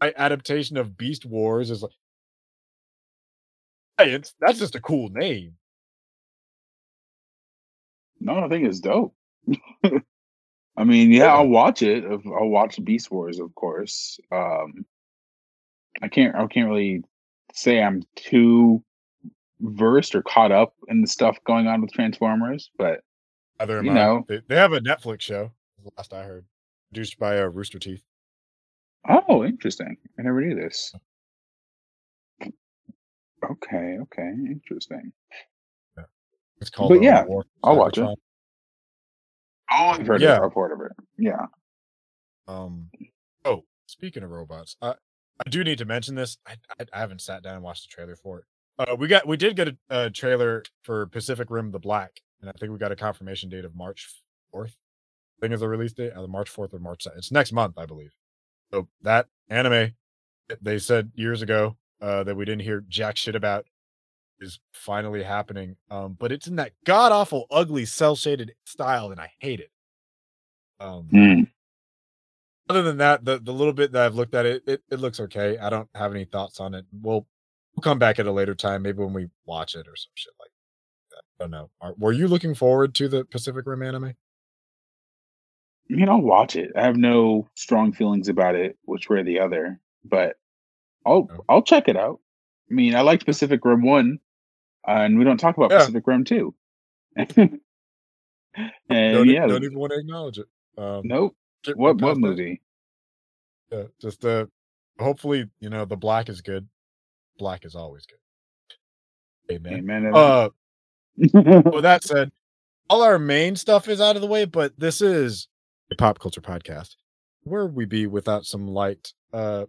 [0.01, 1.91] a adaptation of Beast Wars is like,
[3.97, 5.55] hey, it's that's just a cool name.
[8.19, 9.15] No, I think it's dope.
[10.79, 11.35] I mean, yeah, Yeah.
[11.35, 12.05] I'll watch it.
[12.05, 14.17] I'll watch Beast Wars, of course.
[14.31, 14.85] Um,
[16.01, 16.35] I can't.
[16.35, 17.03] I can't really
[17.53, 18.81] say I'm too
[19.59, 23.01] versed or caught up in the stuff going on with Transformers, but
[23.59, 24.25] Other You know.
[24.29, 25.51] they, they have a Netflix show.
[25.83, 26.45] the Last I heard,
[26.89, 28.03] produced by uh, Rooster Teeth.
[29.09, 29.97] oh, interesting.
[30.17, 30.93] I never knew this.
[32.41, 35.11] Okay, okay, interesting.
[36.61, 36.89] It's called.
[36.89, 38.07] But uh, yeah, War I'll watch it.
[39.71, 39.77] Cybertron.
[39.79, 40.37] Oh, I've heard Yeah.
[40.37, 40.71] of it.
[40.73, 40.91] Of it.
[41.17, 41.45] Yeah.
[42.47, 42.89] Um.
[43.45, 44.95] Oh, speaking of robots, I
[45.45, 46.37] I do need to mention this.
[46.47, 48.45] I I, I haven't sat down and watched the trailer for it.
[48.77, 52.49] Uh, we got we did get a, a trailer for Pacific Rim: The Black, and
[52.49, 54.09] I think we got a confirmation date of March
[54.51, 54.75] fourth.
[55.37, 57.05] I think is the release date, either March fourth or March.
[57.05, 57.17] 2nd.
[57.17, 58.11] It's next month, I believe.
[58.73, 59.93] So that anime,
[60.61, 63.65] they said years ago uh, that we didn't hear jack shit about,
[64.41, 65.75] is finally happening.
[65.89, 69.71] Um, but it's in that god awful, ugly, cell shaded style, and I hate it.
[70.79, 71.51] Um, Mm.
[72.69, 75.19] other than that, the the little bit that I've looked at it, it, it looks
[75.19, 75.57] okay.
[75.57, 76.85] I don't have any thoughts on it.
[76.91, 77.27] We'll
[77.75, 80.33] we'll come back at a later time, maybe when we watch it or some shit
[80.39, 80.51] like
[81.11, 81.23] that.
[81.39, 81.69] I don't know.
[81.81, 84.13] Are, were you looking forward to the Pacific Rim anime?
[85.91, 86.71] I mean, I'll watch it.
[86.75, 90.35] I have no strong feelings about it, which way or the other, but
[91.05, 91.45] I'll Oh.
[91.49, 92.19] I'll check it out.
[92.69, 94.19] I mean, I liked Pacific Rim one,
[94.87, 95.79] uh, and we don't talk about Yeah.
[95.79, 96.53] Pacific Rim two.
[97.15, 97.59] and
[98.89, 100.47] Don't, yeah, don't even want to acknowledge it.
[100.77, 101.35] Um, nope.
[101.75, 102.61] What what movie?
[103.71, 104.45] Yeah, just uh,
[104.99, 106.67] hopefully you know the black is good.
[107.37, 109.55] Black is always good.
[109.55, 109.79] Amen.
[109.79, 110.11] Amen.
[110.13, 110.49] Uh,
[111.17, 112.31] with that said,
[112.89, 115.47] all our main stuff is out of the way, but this is
[115.91, 116.95] a pop culture podcast.
[117.43, 119.65] Where would we be without some light uh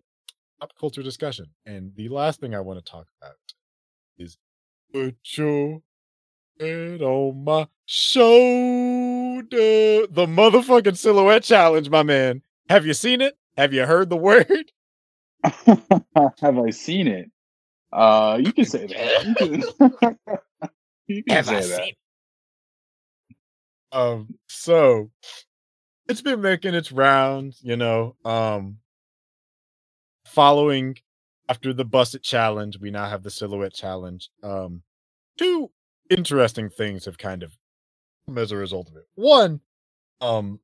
[0.60, 1.46] pop culture discussion?
[1.66, 3.34] And the last thing I want to talk about
[4.18, 4.36] is
[4.92, 5.82] put your
[6.58, 9.46] head on my shoulder.
[9.50, 12.42] The motherfucking silhouette challenge, my man.
[12.68, 13.36] Have you seen it?
[13.56, 14.72] Have you heard the word?
[15.44, 17.30] have I seen it?
[17.92, 19.24] Uh, you can say that.
[19.26, 19.64] You can,
[21.08, 21.92] you can say that.
[23.92, 25.10] Um, so
[26.08, 28.14] it's been making its rounds, you know.
[28.24, 28.78] Um,
[30.26, 30.96] following
[31.50, 34.30] after the busted challenge, we now have the silhouette challenge.
[34.42, 34.82] Um,
[35.36, 35.70] two
[36.08, 37.58] interesting things have kind of
[38.26, 39.08] come as a result of it.
[39.16, 39.60] One,
[40.20, 40.60] um,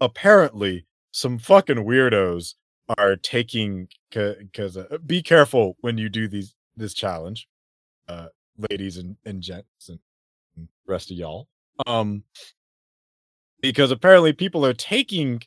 [0.00, 2.54] apparently some fucking weirdos
[2.96, 7.48] are taking because uh, be careful when you do these this challenge,
[8.08, 8.26] uh,
[8.70, 9.98] ladies and, and gents and,
[10.86, 11.48] rest of y'all.
[11.86, 12.22] Um,
[13.62, 15.42] because apparently people are taking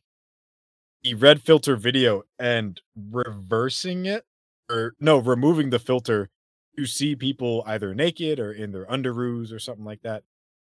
[1.03, 2.81] the red filter video and
[3.11, 4.25] reversing it,
[4.69, 6.29] or no, removing the filter
[6.77, 10.23] to see people either naked or in their underoos or something like that.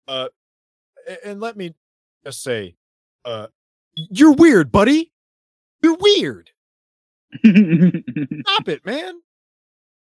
[0.08, 0.28] Uh,
[1.24, 1.74] and let me
[2.26, 2.76] just say,
[3.26, 3.48] uh,
[3.96, 5.12] you're weird, buddy.
[5.82, 6.52] You're weird.
[7.46, 9.16] Stop it, man.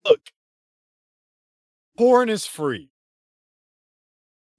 [0.04, 0.20] Look,
[1.96, 2.90] porn is free.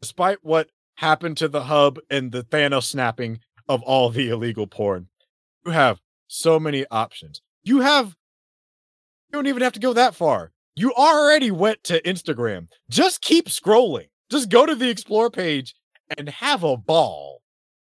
[0.02, 5.08] Despite what happened to the hub and the Thanos snapping of all the illegal porn,
[5.66, 7.42] you have so many options.
[7.64, 8.16] You have,
[9.34, 10.52] you don't even have to go that far.
[10.76, 12.68] You already went to Instagram.
[12.90, 14.10] Just keep scrolling.
[14.30, 15.74] Just go to the explore page
[16.16, 17.42] and have a ball.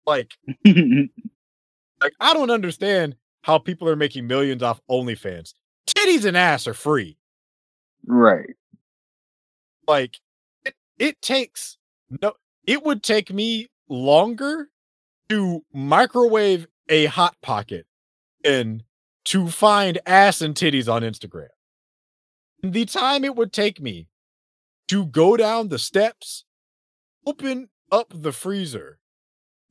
[0.06, 0.32] Like,
[0.64, 5.54] like I don't understand how people are making millions off OnlyFans.
[5.88, 7.18] titties and ass are free.
[8.06, 8.54] Right.
[9.88, 10.14] Like
[10.64, 11.76] it, it takes
[12.22, 12.34] no
[12.66, 14.68] it would take me longer
[15.28, 17.86] to microwave a hot pocket
[18.44, 18.84] and
[19.24, 21.48] to find ass and titties on Instagram.
[22.62, 24.08] The time it would take me
[24.88, 26.44] to go down the steps,
[27.26, 28.98] open up the freezer,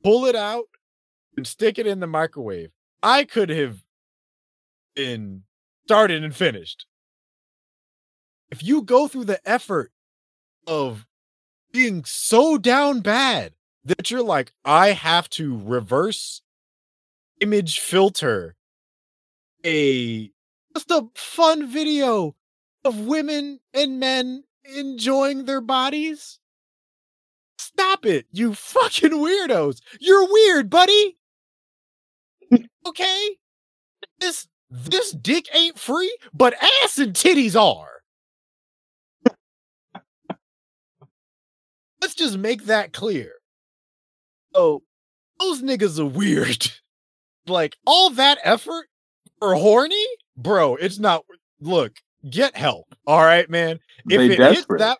[0.02, 0.66] pull it out,
[1.36, 2.70] and stick it in the microwave,
[3.02, 3.82] I could have
[4.94, 5.42] been
[5.84, 6.86] started and finished.
[8.50, 9.92] If you go through the effort
[10.66, 11.06] of
[11.72, 13.54] being so down bad
[13.84, 16.42] that you're like, I have to reverse
[17.40, 18.54] image filter
[19.64, 20.30] a
[20.74, 22.34] just a fun video
[22.84, 26.38] of women and men enjoying their bodies.
[27.58, 29.80] Stop it, you fucking weirdos.
[30.00, 31.16] You're weird, buddy.
[32.86, 33.36] okay?
[34.18, 37.88] This this dick ain't free, but ass and titties are.
[42.00, 43.32] Let's just make that clear.
[44.54, 44.82] Oh,
[45.38, 46.72] those niggas are weird.
[47.46, 48.86] like all that effort
[49.42, 50.06] for horny,
[50.36, 50.76] bro.
[50.76, 51.24] It's not.
[51.60, 51.96] Look,
[52.30, 52.86] get help.
[53.08, 53.80] All right, man.
[54.08, 54.78] If They it desperate.
[54.78, 54.98] that,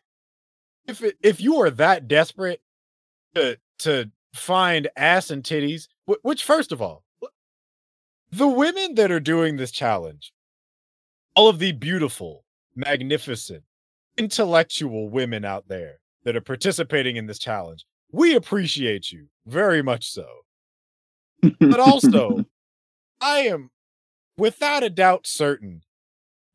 [0.89, 2.61] if it, if you are that desperate
[3.37, 5.87] to to find ass and titties,
[6.23, 7.05] which first of all,
[8.33, 10.33] the women that are doing this challenge,
[11.37, 12.45] all of the beautiful,
[12.75, 13.63] magnificent,
[14.17, 20.11] intellectual women out there that are participating in this challenge, we appreciate you very much
[20.11, 20.27] so.
[21.61, 22.45] But also,
[23.21, 23.71] I am
[24.37, 25.83] without a doubt certain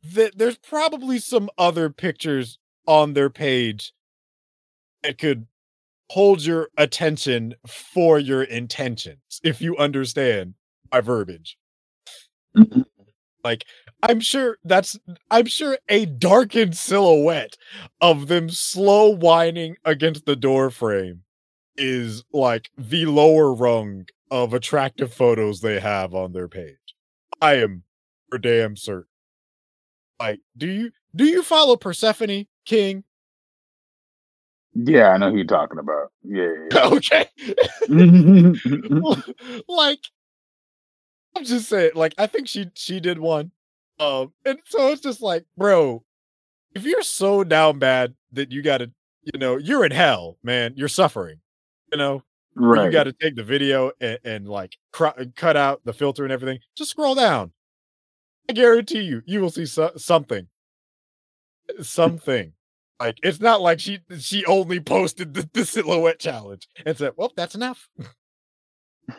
[0.04, 3.94] that there's probably some other pictures on their page
[5.04, 5.48] that could
[6.12, 10.56] hold your attention for your intentions, if you understand
[10.92, 11.58] my verbiage.
[12.56, 12.86] Mhm.
[13.44, 13.66] Like,
[14.04, 15.00] I'm sure that's
[15.32, 17.58] I'm sure a darkened silhouette
[18.02, 21.24] of them slow whining against the door frame
[21.78, 26.78] is like the lower rung of attractive photos they have on their page.
[27.42, 27.84] I am
[28.30, 29.06] for damn certain.
[30.20, 33.04] Like, do you do you follow Persephone King?
[34.86, 36.12] yeah, I know who you're talking about.
[36.24, 36.52] Yeah.
[36.72, 37.30] yeah, okay.
[39.68, 40.00] like
[41.36, 43.52] I'm just saying, like I think she she did one.
[44.00, 46.04] Um and so it's just like, bro,
[46.76, 48.92] if you're so down bad that you gotta,
[49.24, 50.74] you know, you're in hell, man.
[50.76, 51.40] You're suffering.
[51.92, 52.24] You know,
[52.58, 52.86] right.
[52.86, 56.60] you gotta take the video and, and like cr- cut out the filter and everything.
[56.76, 57.52] Just scroll down.
[58.50, 60.48] I guarantee you, you will see so- something.
[61.82, 62.54] Something.
[63.00, 67.32] Like it's not like she she only posted the, the silhouette challenge and said, "Well,
[67.36, 67.90] that's enough."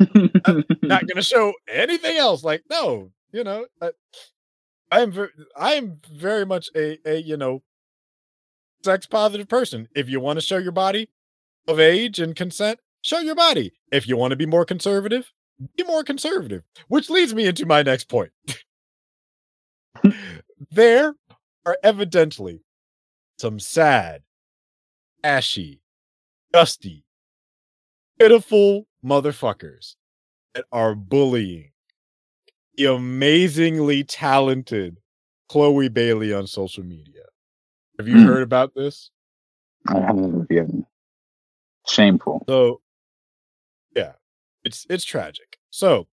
[0.00, 2.42] I'm not gonna show anything else.
[2.42, 3.90] Like, no, you know, I,
[4.90, 7.62] I am very, I am very much a a you know,
[8.82, 9.88] sex positive person.
[9.94, 11.08] If you want to show your body
[11.68, 13.72] of age and consent, show your body.
[13.90, 15.32] If you want to be more conservative,
[15.76, 16.62] be more conservative.
[16.88, 18.30] Which leads me into my next point.
[20.70, 21.14] there
[21.66, 22.62] are evidently
[23.38, 24.22] some sad,
[25.24, 25.80] ashy,
[26.52, 27.04] dusty,
[28.18, 29.94] pitiful motherfuckers
[30.54, 31.70] that are bullying
[32.76, 34.98] the amazingly talented
[35.48, 37.22] Chloe Bailey on social media.
[37.98, 38.26] Have you Hmm.
[38.26, 39.10] heard about this?
[39.88, 40.86] I haven't.
[41.88, 42.44] Shameful.
[42.48, 42.80] So,
[44.68, 45.58] it's it's tragic.
[45.70, 46.06] So,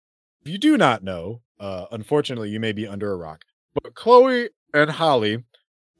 [0.42, 3.42] if you do not know, uh, unfortunately, you may be under a rock.
[3.74, 5.38] But Chloe and Halle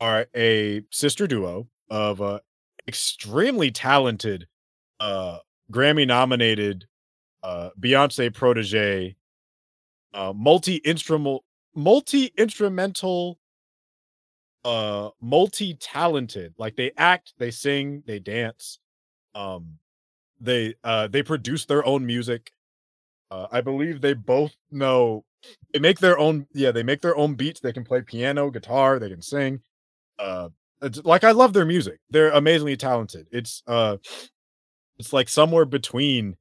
[0.01, 2.39] are a sister duo of uh,
[2.87, 4.47] extremely talented,
[5.01, 5.39] uh,
[5.73, 6.85] Grammy nominated,
[7.43, 9.17] uh, Beyonce protege,
[10.13, 11.45] uh, multi instrumental,
[11.75, 13.39] multi instrumental,
[14.65, 16.55] uh, multi talented.
[16.57, 18.79] Like they act, they sing, they dance.
[19.35, 19.79] Um,
[20.41, 22.53] they uh they produce their own music.
[23.31, 25.25] Uh, I believe they both know
[25.73, 27.61] they make their own yeah they make their own beats.
[27.61, 29.61] They can play piano guitar they can sing
[30.19, 30.49] uh
[31.05, 32.01] like i love their music.
[32.11, 33.29] They're amazingly talented.
[33.33, 33.99] It's uh
[34.99, 36.37] it's like somewhere between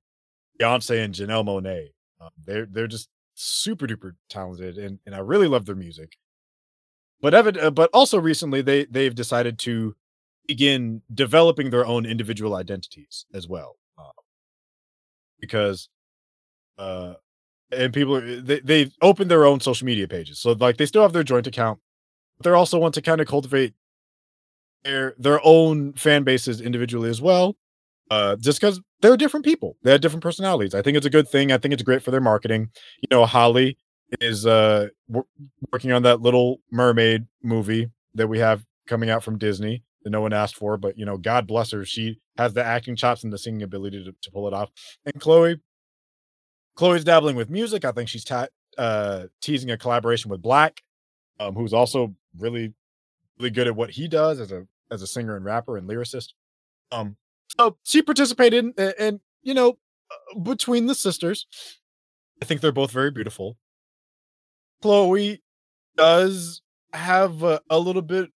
[0.61, 1.89] beyonce and Janelle Monáe
[2.21, 6.17] um, they're they're just super duper talented and and i really love their music.
[7.21, 9.95] But evid- uh, but also recently they they've decided to
[10.47, 13.77] begin developing their own individual identities as well
[15.43, 15.89] because
[16.77, 17.13] uh
[17.71, 21.01] and people are, they, they've opened their own social media pages so like they still
[21.01, 21.79] have their joint account
[22.37, 23.73] but they also want to kind of cultivate
[24.83, 27.55] their their own fan bases individually as well
[28.11, 31.27] uh just because they're different people they have different personalities i think it's a good
[31.27, 32.69] thing i think it's great for their marketing
[33.01, 33.75] you know Halle
[34.21, 35.25] is uh wor-
[35.71, 40.21] working on that Little Mermaid movie that we have coming out from Disney that no
[40.21, 43.31] one asked for, but you know, God bless her, she has the acting chops and
[43.31, 44.69] the singing ability to, to pull it off.
[45.05, 45.59] And Chloe,
[46.75, 47.85] Chloe's dabbling with music.
[47.85, 48.47] I think she's ta-
[48.77, 50.81] uh, teasing a collaboration with Black,
[51.39, 52.73] um, who's also really,
[53.37, 56.33] really good at what he does as a as a singer and rapper and lyricist.
[56.91, 57.17] Um,
[57.57, 59.77] so she participated, in, and, you know,
[60.11, 61.47] uh, between the sisters,
[62.41, 63.57] I think they're both very beautiful.
[64.81, 65.41] Chloe
[65.95, 66.61] does
[66.91, 68.31] have a, a little bit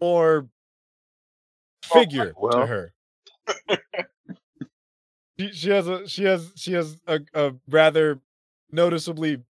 [0.00, 0.48] more
[1.84, 2.52] figure well.
[2.52, 2.92] to her.
[5.38, 8.20] she, she has a she has she has a, a rather
[8.70, 9.42] noticeably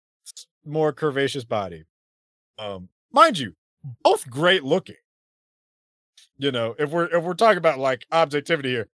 [0.66, 1.86] more curvaceous body.
[2.58, 3.54] Um, mind you,
[4.04, 4.96] both great looking.
[6.38, 8.88] You know, if we're if we're talking about like objectivity here,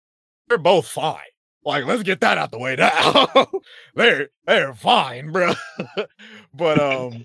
[0.49, 1.21] they're both fine.
[1.65, 3.29] Like, let's get that out the way now.
[3.95, 5.55] they're they're fine, bro.
[6.55, 7.25] but um,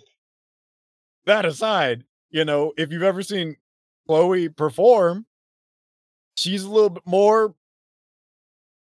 [1.26, 3.58] that aside, you know, if you've ever seen
[4.10, 5.28] Chloe perform,
[6.34, 7.54] she's a little bit more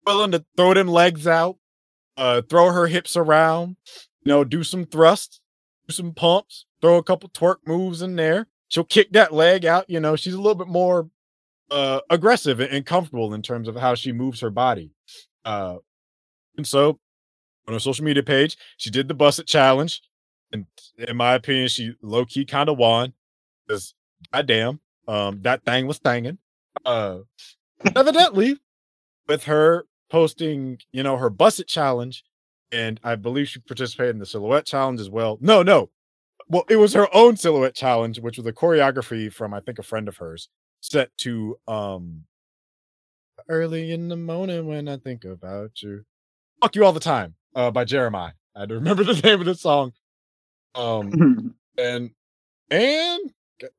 [0.05, 1.56] willing to throw them legs out,
[2.18, 3.76] uh, throw her hips around,
[4.22, 5.40] you know, do some thrusts,
[5.88, 8.48] do some pumps, throw a couple twerk moves in there.
[8.68, 9.88] She'll kick that leg out.
[9.88, 11.09] You know, she's a little bit more
[11.70, 14.90] uh, aggressive and- comfortable in terms of how she moves her body.
[15.42, 15.76] Uh,
[16.59, 16.98] and so
[17.66, 20.02] on her social media page, she did the Buss It Challenge.
[20.52, 20.66] And
[20.98, 23.14] in my opinion, she low key kind of won
[23.66, 23.94] because
[24.30, 26.39] goddamn, um, that thing was thanging.
[26.85, 27.18] Uh,
[27.97, 28.59] evidently,
[29.28, 32.22] with her posting, you know, her Buss It Challenge,
[32.72, 35.39] and I believe she participated in the Silhouette Challenge as well.
[35.40, 35.90] No, no.
[36.48, 39.82] Well, it was her own Silhouette Challenge, which was a choreography from, I think, a
[39.82, 40.48] friend of hers
[40.81, 42.24] set to um
[43.48, 46.05] early in the morning when I think about you.
[46.60, 48.32] Fuck you all the time, uh, by Jeremih.
[48.56, 49.93] I had to remember the name of the song.
[50.74, 52.10] Um, and
[52.70, 53.32] and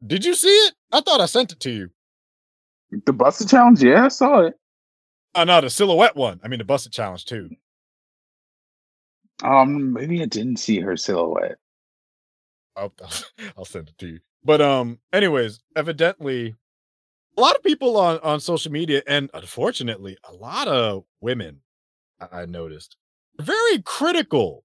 [0.05, 0.73] did you see it?
[0.95, 1.89] I thought I sent it to you.
[3.05, 4.53] the Buster Challenge, yeah, I saw it.
[5.35, 6.39] Oh no, the silhouette one.
[6.43, 7.49] I mean the busted challenge too.
[9.43, 11.57] Um, maybe I didn't see her silhouette.
[12.77, 12.93] I'll,
[13.57, 14.19] I'll send it to you.
[14.45, 16.55] But um, anyways, evidently,
[17.37, 21.59] a lot of people on on social media, and unfortunately, a lot of women,
[22.21, 22.95] I, I noticed,
[23.39, 24.63] are very critical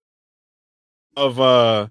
[1.16, 1.88] of uh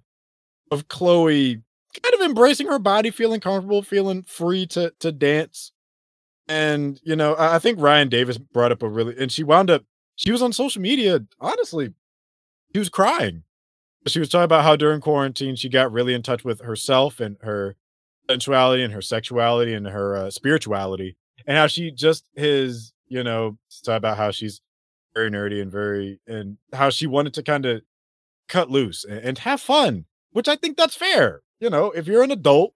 [0.72, 1.64] of Chloe
[2.02, 5.72] kind of embracing her body, feeling comfortable, feeling free to to dance.
[6.48, 9.84] And you know, I, think Ryan Davis brought up a really, and she wound up.
[10.16, 11.22] She was on social media.
[11.40, 11.94] Honestly,
[12.74, 13.44] she was crying
[14.08, 17.38] she was talking about how during quarantine she got really in touch with herself and
[17.42, 17.76] her
[18.30, 21.18] sensuality and her sexuality and her uh, spirituality
[21.48, 24.62] and how she just is you know talk about how she's
[25.14, 27.82] very nerdy and very and how she wanted to kind of
[28.48, 32.24] cut loose and, and have fun which i think that's fair you know if you're
[32.24, 32.74] an adult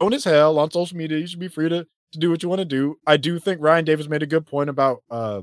[0.00, 2.48] own as hell on social media you should be free to, to do what you
[2.48, 5.42] want to do i do think ryan davis made a good point about uh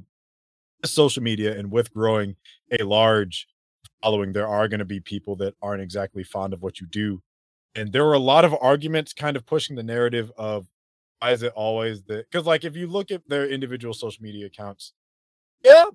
[0.86, 2.36] social media and with growing
[2.78, 3.48] a large
[4.02, 7.22] following, there are going to be people that aren't exactly fond of what you do.
[7.76, 10.68] And there were a lot of arguments kind of pushing the narrative of
[11.20, 12.30] why is it always that?
[12.30, 14.94] Because, like, if you look at their individual social media accounts,
[15.64, 15.86] yeah,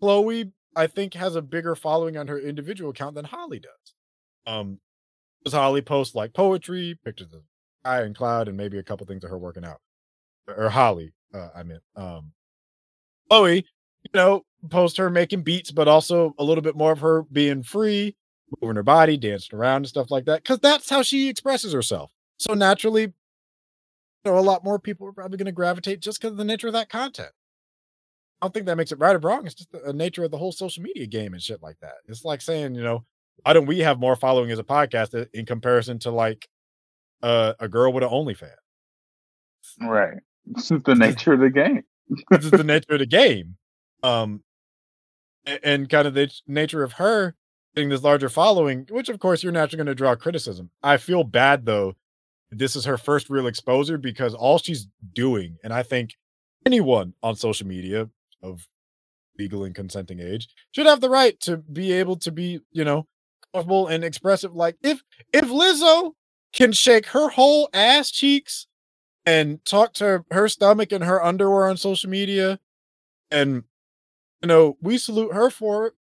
[0.00, 3.94] Chloe, I think, has a bigger following on her individual account than Halle does.
[4.46, 4.78] Um,
[5.42, 7.42] because Halle post like poetry, pictures of
[7.82, 9.80] sky and cloud, and maybe a couple things of her working out.
[10.48, 11.82] Or Halle, uh, I meant.
[11.96, 12.32] Um,
[13.28, 13.56] Chloe,
[14.02, 17.62] you know, post her making beats, but also a little bit more of her being
[17.62, 18.16] free,
[18.60, 22.10] moving her body, dancing around and stuff like that, because that's how she expresses herself.
[22.38, 23.12] So naturally, you
[24.24, 26.66] know, a lot more people are probably going to gravitate just because of the nature
[26.66, 27.30] of that content.
[28.40, 29.46] I don't think that makes it right or wrong.
[29.46, 31.96] It's just the the nature of the whole social media game and shit like that.
[32.08, 33.04] It's like saying, you know,
[33.42, 36.48] why don't we have more following as a podcast in comparison to like
[37.22, 38.54] uh, a girl with an OnlyFans?
[39.80, 40.18] Right.
[40.46, 41.84] This is the nature of the game.
[42.30, 43.56] this is the nature of the game.
[44.02, 44.42] Um,
[45.62, 47.34] and kind of the nature of her
[47.74, 50.70] getting this larger following, which of course you're naturally going to draw criticism.
[50.82, 51.94] I feel bad though.
[52.50, 56.16] This is her first real exposure because all she's doing, and I think
[56.66, 58.08] anyone on social media
[58.42, 58.66] of
[59.38, 63.06] legal and consenting age should have the right to be able to be, you know,
[63.52, 64.54] comfortable and expressive.
[64.54, 65.02] Like if
[65.32, 66.12] if Lizzo
[66.52, 68.66] can shake her whole ass cheeks
[69.26, 72.58] and talk to her stomach and her underwear on social media
[73.30, 73.64] and
[74.42, 75.94] you know we salute her for it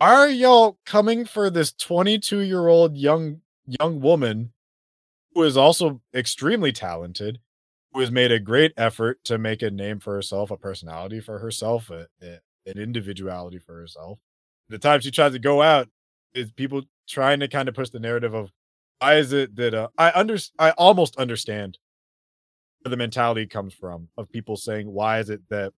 [0.00, 4.52] are y'all coming for this 22 year old young young woman
[5.34, 7.40] who is also extremely talented
[7.92, 11.38] who has made a great effort to make a name for herself a personality for
[11.38, 14.18] herself a, a- an individuality for herself
[14.68, 15.88] the time she tries to go out
[16.34, 18.50] is people trying to kind of push the narrative of
[18.98, 21.78] why is it that uh, I under I almost understand
[22.80, 25.72] where the mentality comes from of people saying why is it that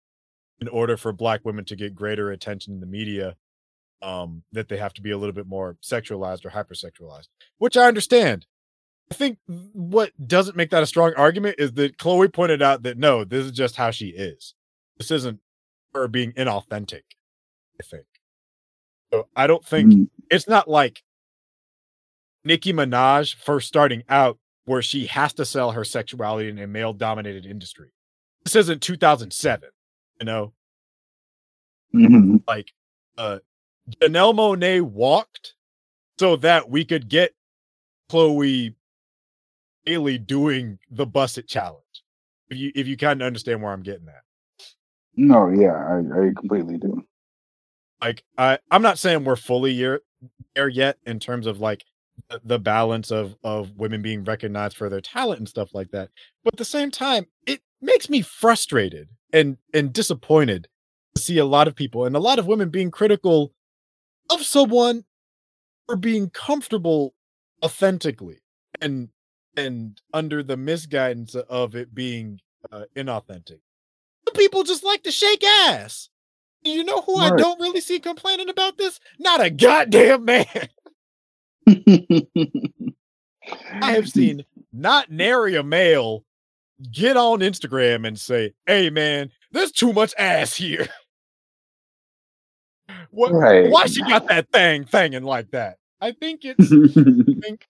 [0.60, 3.36] in order for black women to get greater attention in the media
[4.02, 7.28] um that they have to be a little bit more sexualized or hypersexualized?
[7.58, 8.46] Which i understand.
[9.10, 12.98] I think what doesn't make that a strong argument is that chloe pointed out that
[12.98, 14.54] no this is just how she is.
[14.98, 15.40] This isn't
[15.94, 17.02] her being inauthentic
[17.80, 18.06] i think
[19.14, 21.02] so i don't think Mm, it's not like
[22.44, 26.92] nicki minaj first starting out where she has to sell her sexuality in a male
[26.92, 27.90] dominated industry
[28.44, 29.68] this isn't 2007
[30.20, 30.52] you know
[31.94, 32.42] mhm.
[32.46, 32.72] like
[33.18, 33.38] uh
[34.00, 35.54] Janelle Monáe walked
[36.18, 37.34] so that we could get
[38.08, 38.74] Chloe
[39.84, 41.82] Haley doing the buss it challenge.
[42.48, 44.22] If you if you kind of understand where I'm getting at.
[45.16, 47.04] No, yeah, I, I completely do.
[48.04, 50.02] Like I I'm not saying we're fully here
[50.54, 51.84] there yet in terms of like
[52.44, 56.10] the, balance of of women being recognized for their talent and stuff like that.
[56.44, 60.68] But at the same time, it makes me frustrated and and disappointed
[61.14, 63.54] to see a lot of people and a lot of women being critical
[64.30, 65.04] of someone
[65.86, 67.14] for being comfortable
[67.64, 68.42] authentically
[68.82, 69.08] and
[69.56, 72.40] and under the misguidance of it being
[72.70, 73.60] uh, inauthentic.
[74.26, 76.10] Some People just like to shake ass.
[76.64, 78.98] You know who I don't really see complaining about this?
[79.18, 80.46] Not a goddamn man.
[81.66, 86.24] I have seen not nary a male
[86.90, 90.88] get on Instagram and say, "Hey, man, there's too much ass here."
[93.10, 93.32] what?
[93.32, 93.70] right.
[93.70, 95.78] Why she got that thing thinging like that?
[96.00, 97.66] I think it's I think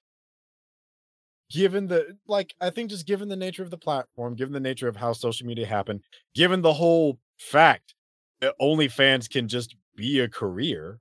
[1.50, 4.88] given the like I think just given the nature of the platform, given the nature
[4.88, 6.00] of how social media happened,
[6.34, 7.94] given the whole fact
[8.42, 11.00] OnlyFans can just be a career,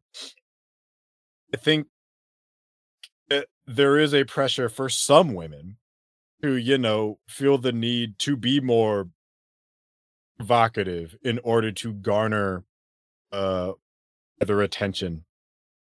[1.54, 1.88] I think
[3.66, 5.78] there is a pressure for some women
[6.42, 9.10] who, you know, feel the need to be more
[10.38, 12.64] provocative in order to garner
[13.32, 13.74] uh
[14.42, 15.26] either attention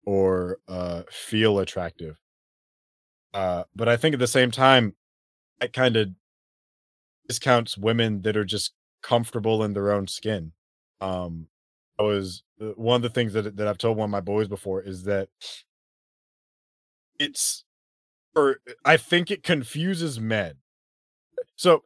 [0.05, 2.17] or uh feel attractive.
[3.33, 4.95] Uh but I think at the same time
[5.61, 6.09] it kind of
[7.27, 10.53] discounts women that are just comfortable in their own skin.
[11.01, 11.47] Um
[11.99, 14.47] I was uh, one of the things that that I've told one of my boys
[14.47, 15.29] before is that
[17.19, 17.63] it's
[18.35, 20.55] or I think it confuses men.
[21.55, 21.83] So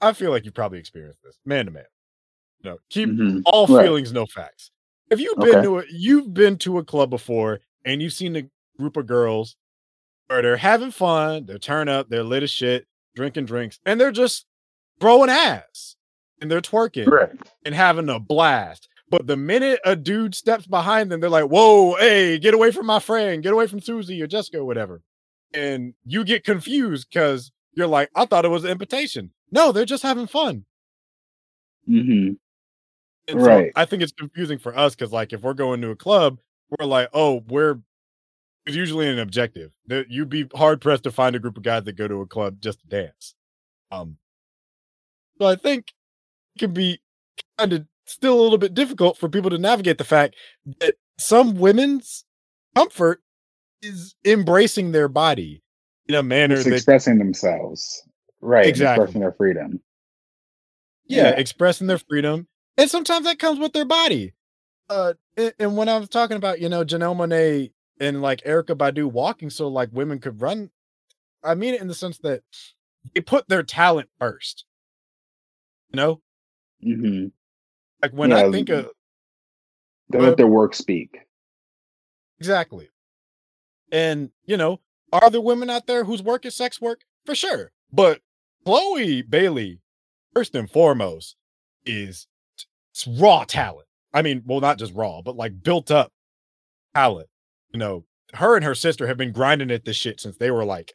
[0.00, 1.84] I feel like you probably experienced this, man to man.
[2.64, 3.42] No, keep Mhm.
[3.46, 3.84] all Right.
[3.84, 4.70] feelings, no facts.
[5.10, 5.62] If you've been Okay.
[5.62, 9.56] to a you've been to a club before and you've seen a group of girls
[10.28, 12.86] where they're having fun, they're turn up, they're lit as shit,
[13.16, 14.46] drinking drinks, and they're just
[15.00, 15.95] throwing ass
[16.40, 17.30] and they're twerking Right.
[17.64, 18.88] and having a blast.
[19.10, 22.86] But the minute a dude steps behind them, they're like, whoa, hey, get away from
[22.86, 25.02] my friend, get away from Susie or Jessica or whatever.
[25.54, 29.30] And you get confused because you're like, I thought it was an invitation.
[29.52, 30.64] No, they're just having fun.
[31.86, 32.30] hmm
[33.28, 33.72] And so Right.
[33.76, 36.38] I think it's confusing for us because, like, if we're going to a club,
[36.78, 37.78] we're like, oh, we're
[38.66, 39.70] it's usually an objective.
[39.86, 42.26] That you'd be hard pressed to find a group of guys that go to a
[42.26, 43.34] club just to dance.
[43.92, 44.18] Um,
[45.40, 45.92] so I think
[46.58, 47.00] can be
[47.58, 50.36] kind of still a little bit difficult for people to navigate the fact
[50.80, 52.24] that some women's
[52.74, 53.22] comfort
[53.82, 55.62] is embracing their body
[56.06, 58.02] in a manner that expressing themselves.
[58.40, 58.66] Right.
[58.66, 59.02] Exactly.
[59.04, 59.80] Expressing their freedom.
[61.06, 61.36] yeah, Yeah.
[61.36, 62.46] expressing their freedom
[62.76, 64.34] and sometimes that comes with their body
[64.88, 68.76] uh and, and when i was talking about you know janelle monáe and like erykah
[68.76, 70.70] badu walking so like women could run
[71.42, 72.42] i mean it in the sense that
[73.14, 74.64] they put their talent first
[75.90, 76.20] you know
[76.82, 77.26] hmm
[78.02, 78.90] like when Yeah, i think of
[80.10, 81.18] They let their work speak.
[82.38, 82.90] exactly.
[83.92, 84.80] And you know
[85.12, 87.02] are there women out there whose work is sex work?
[87.24, 87.72] For sure.
[87.92, 88.20] But
[88.64, 89.80] chloe bailey
[90.34, 91.36] first and foremost
[91.84, 92.26] is
[93.06, 93.86] raw talent.
[94.12, 96.12] I mean well not just raw but like built up
[96.94, 97.28] talent.
[97.72, 98.04] You know
[98.34, 100.92] her and her sister have been grinding at this shit since they were like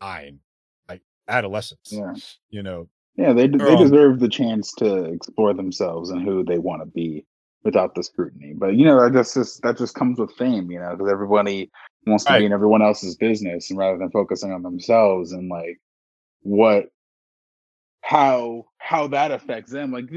[0.00, 0.40] nine
[0.88, 2.14] like adolescents Yeah.
[2.50, 2.88] you know
[3.18, 6.86] Yeah, they They're um, deserve the chance to explore themselves and who they want to
[6.88, 7.26] be
[7.64, 8.54] without the scrutiny.
[8.56, 11.70] But you know, that just just that just comes with fame, you know, because everybody
[12.08, 12.34] wants to Right.
[12.34, 15.80] be in everyone else's business, and rather than focusing on themselves and like
[16.42, 16.86] what
[18.02, 20.10] how how that affects them, like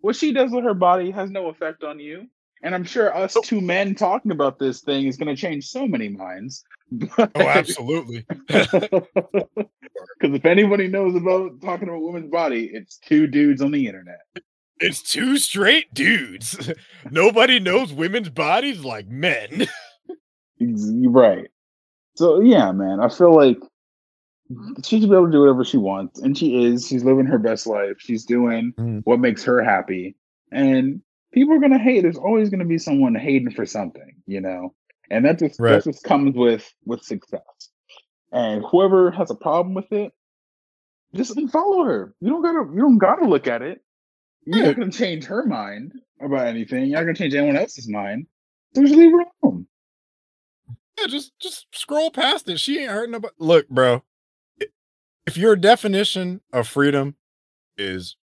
[0.00, 2.28] what she does with her body has no effect on you.
[2.64, 5.86] And I'm sure us two men talking about this thing is going to change so
[5.86, 6.64] many minds.
[7.16, 13.60] But oh absolutely Because if anybody knows about talking about women's body, it's two dudes
[13.60, 14.20] on the internet.
[14.78, 16.72] it's two straight dudes.
[17.10, 19.66] Nobody knows women's bodies like men.
[20.60, 21.48] right.
[22.16, 23.58] So yeah, man, I feel like
[24.84, 26.86] she should be able to do whatever she wants, and she is.
[26.86, 27.96] She's living her best life.
[27.98, 29.00] She's doing mm.
[29.04, 30.16] what makes her happy,
[30.52, 31.00] and
[31.34, 32.02] people are gonna hate.
[32.02, 34.74] There's always gonna be someone hating for something, you know,
[35.10, 35.72] and that just right.
[35.72, 37.42] that just comes with with success.
[38.32, 40.12] And whoever has a problem with it,
[41.14, 42.14] just follow her.
[42.20, 43.82] You don't gotta you don't gotta look at it.
[44.46, 46.86] You're not gonna change her mind about anything.
[46.86, 48.26] You're not gonna change anyone else's mind.
[48.74, 49.66] So just leave her alone.
[50.98, 52.60] Yeah, just just scroll past it.
[52.60, 53.34] She ain't hurting nobody.
[53.38, 54.02] Look, bro.
[55.26, 57.16] If your definition of freedom
[57.78, 58.16] is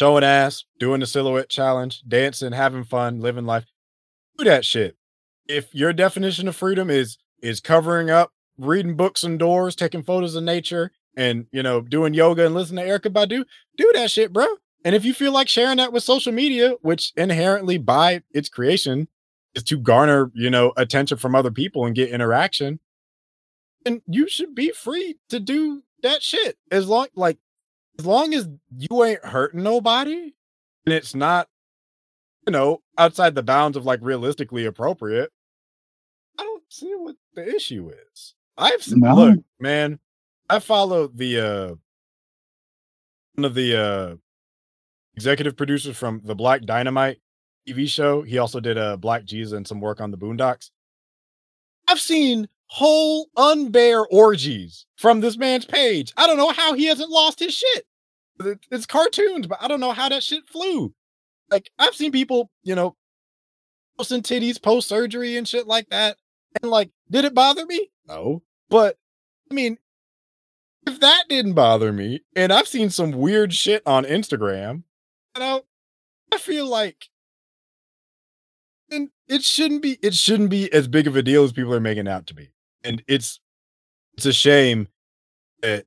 [0.00, 3.66] showing ass, doing the silhouette challenge, dancing, having fun, living life,
[4.38, 4.96] do that shit.
[5.46, 10.42] If your definition of freedom is is covering up, reading books indoors, taking photos of
[10.42, 13.44] nature, and you know, doing yoga and listening to Erykah Badu,
[13.76, 14.46] do that shit, bro.
[14.86, 19.06] And if you feel like sharing that with social media, which inherently by its creation
[19.54, 22.80] is to garner, you know, attention from other people and get interaction,
[23.84, 27.36] and you should be free to do that shit as long like
[28.00, 28.48] as long as
[28.78, 30.32] you ain't hurting nobody
[30.86, 31.48] and it's not
[32.46, 35.30] you know outside the bounds of like realistically appropriate
[36.38, 39.14] i don't see what the issue is i've no.
[39.14, 39.98] look man
[40.48, 41.74] i follow the uh
[43.34, 44.16] one of the uh
[45.14, 47.18] executive producers from the black dynamite
[47.68, 50.70] tv show he also did a uh, black jesus and some work on the boondocks
[51.86, 56.12] i've seen whole unbear orgies from this man's page.
[56.16, 57.86] I don't know how he hasn't lost his shit.
[58.70, 60.94] It's cartoons, but I don't know how that shit flew.
[61.50, 62.96] Like I've seen people, you know,
[63.98, 66.16] posting titties post surgery and shit like that.
[66.62, 67.90] And like, did it bother me?
[68.06, 68.42] No.
[68.68, 68.96] But
[69.50, 69.78] I mean,
[70.86, 74.84] if that didn't bother me, and I've seen some weird shit on Instagram,
[75.36, 75.62] you know,
[76.32, 77.08] I feel like
[78.90, 81.80] and it shouldn't be it shouldn't be as big of a deal as people are
[81.80, 82.50] making out to be
[82.82, 83.40] and it's
[84.16, 84.88] it's a shame
[85.62, 85.86] that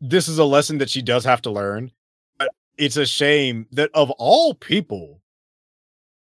[0.00, 1.90] this is a lesson that she does have to learn.
[2.38, 5.20] But it's a shame that of all people,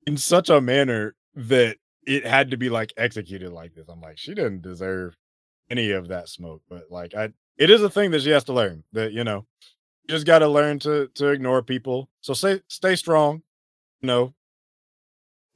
[0.07, 1.77] in such a manner that
[2.07, 3.89] it had to be like executed like this.
[3.89, 5.17] I'm like, she didn't deserve
[5.71, 6.63] any of that smoke.
[6.69, 9.45] But like, I it is a thing that she has to learn that you know,
[10.05, 12.09] you just got to learn to to ignore people.
[12.23, 13.43] So stay stay strong.
[14.01, 14.35] You know,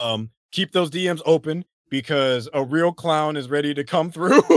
[0.01, 4.43] um, keep those DMs open because a real clown is ready to come through.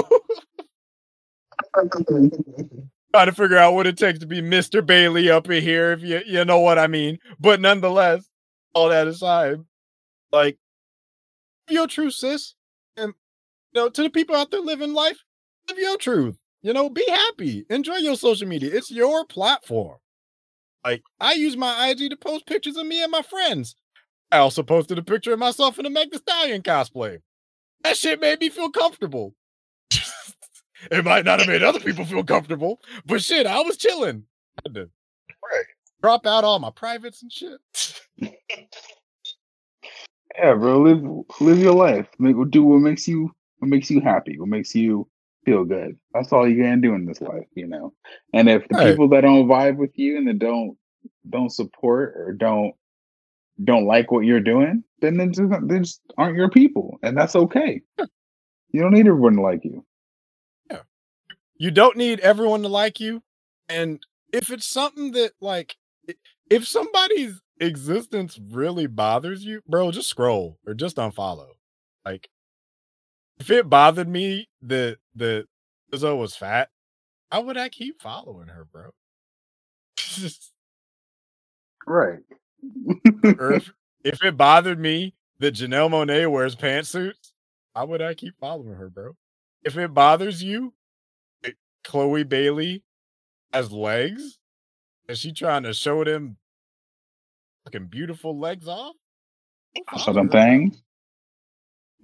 [3.15, 4.85] Trying to figure out what it takes to be Mr.
[4.85, 7.17] Bailey up in here, if you you know what I mean.
[7.39, 8.27] But nonetheless,
[8.73, 9.61] all that aside,
[10.33, 10.57] like
[11.69, 12.55] your truth, sis.
[12.97, 13.13] And
[13.71, 15.23] you know, to the people out there living life,
[15.69, 16.35] live your truth.
[16.61, 17.65] You know, be happy.
[17.69, 18.75] Enjoy your social media.
[18.75, 19.95] It's your platform.
[20.83, 23.77] Like I use my IG to post pictures of me and my friends.
[24.29, 27.19] I also posted a picture of myself in a Meg Stallion cosplay.
[27.81, 29.33] That shit made me feel comfortable.
[30.91, 34.23] It might not have made other people feel comfortable, but shit, I was chilling.
[34.57, 35.65] I had to right.
[36.01, 37.59] drop out all my privates and shit.
[40.37, 41.01] yeah, bro, live
[41.39, 42.07] live your life.
[42.19, 45.07] Make do what makes you what makes you happy, what makes you
[45.45, 45.97] feel good.
[46.13, 47.93] That's all you can do in this life, you know.
[48.33, 48.89] And if the right.
[48.89, 50.77] people that don't vibe with you and that don't
[51.29, 52.73] don't support or don't
[53.63, 57.35] don't like what you're doing, then they just, they just aren't your people, and that's
[57.35, 57.81] okay.
[58.71, 59.85] You don't need everyone to like you.
[61.57, 63.21] You don't need everyone to like you,
[63.69, 63.99] and
[64.33, 65.75] if it's something that like,
[66.49, 71.49] if somebody's existence really bothers you, bro, just scroll or just unfollow.
[72.03, 72.29] Like,
[73.39, 75.45] if it bothered me that that
[75.91, 76.69] Lizzo was fat,
[77.31, 78.91] how would I keep following her, bro?
[81.87, 82.19] right.
[83.39, 83.71] Earth,
[84.03, 87.31] if it bothered me that Janelle Monáe wears pantsuits,
[87.75, 89.15] how would I keep following her, bro?
[89.63, 90.73] If it bothers you,
[91.85, 92.83] Chloe Bailey
[93.53, 94.39] has legs,
[95.07, 96.37] is she trying to show them
[97.63, 98.95] fucking beautiful legs off?
[99.97, 100.81] Show them things.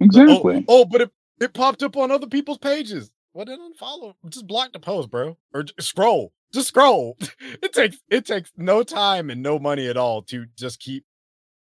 [0.00, 0.64] Oh, exactly.
[0.68, 1.10] Oh, oh, but it,
[1.40, 3.10] it popped up on other people's pages.
[3.32, 4.14] What Well, then unfollow.
[4.28, 6.32] Just block the post, bro, or scroll.
[6.52, 7.16] Just scroll.
[7.62, 11.04] It takes it takes no time and no money at all to just keep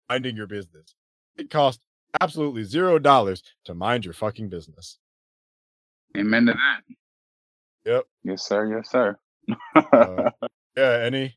[0.09, 0.95] minding your business.
[1.37, 1.83] It costs
[2.21, 4.99] absolutely zero dollars to mind your fucking business.
[6.17, 6.81] Amen to that.
[7.85, 8.05] Yep.
[8.25, 8.77] Yes, sir.
[8.77, 9.17] Yes, sir.
[9.75, 10.31] uh,
[10.77, 11.03] yeah.
[11.05, 11.37] Any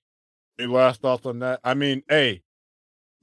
[0.59, 1.59] any last thoughts on that?
[1.63, 2.43] I mean, hey,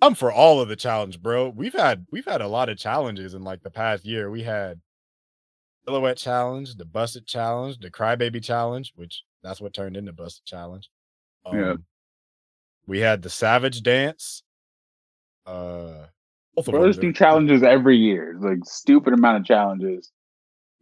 [0.02, 1.48] I'm for all of the challenge, bro.
[1.51, 4.30] We've had we've had a lot of challenges in like the past year.
[4.30, 4.80] We had
[5.84, 10.90] silhouette challenge, the busted challenge, the crybaby challenge, which that's what turned into busted challenge.
[11.44, 11.74] Um, yeah.
[12.86, 14.42] We had the Savage Dance.
[15.47, 16.06] Uh,
[16.64, 17.06] Brothers them.
[17.06, 20.10] do challenges every year, like stupid amount of challenges.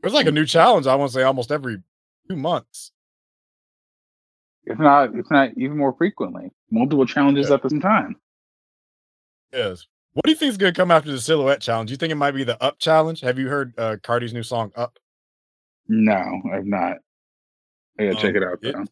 [0.01, 0.87] There's like a new challenge.
[0.87, 1.79] I want to say almost every
[2.29, 2.93] two months.
[4.65, 7.55] If not, if not even more frequently, multiple challenges Yeah.
[7.55, 8.17] at the same time.
[9.53, 9.87] Yes.
[10.13, 11.91] What do you think is going to come after the silhouette challenge?
[11.91, 13.21] You think it might be the Up challenge?
[13.21, 14.99] Have you heard uh, Cardi's new song Up?
[15.87, 16.99] No, I've not.
[17.99, 18.85] I gotta check Um, it out it- though.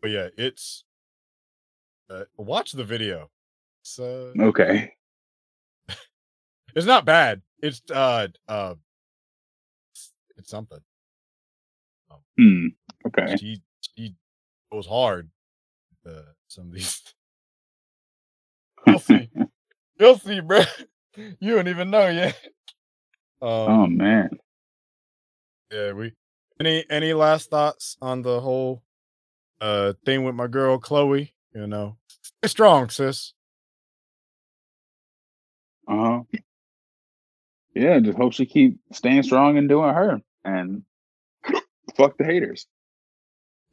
[0.00, 0.84] But yeah, it's.
[2.08, 3.28] Uh, watch the video.
[3.82, 4.94] It's uh, Okay.
[6.76, 7.42] it's not bad.
[7.60, 8.74] It's uh uh,
[10.36, 10.78] it's something.
[12.38, 12.66] Hmm.
[13.06, 13.36] Okay.
[13.36, 14.14] She she
[14.72, 15.30] goes hard.
[16.06, 17.02] Uh, some of these.
[18.86, 19.30] You'll see.
[20.00, 20.62] You'll see, bro.
[21.40, 22.38] You don't even know yet.
[23.42, 24.30] Um, Oh man.
[25.72, 26.12] Yeah, we
[26.60, 28.82] any any last thoughts on the whole
[29.60, 31.34] uh thing with my girl Chloe?
[31.54, 33.34] You know, stay strong, sis.
[35.88, 36.38] Uh huh.
[37.74, 40.82] Yeah, just hope she keep staying strong and doing her, and
[41.98, 42.66] fuck the haters.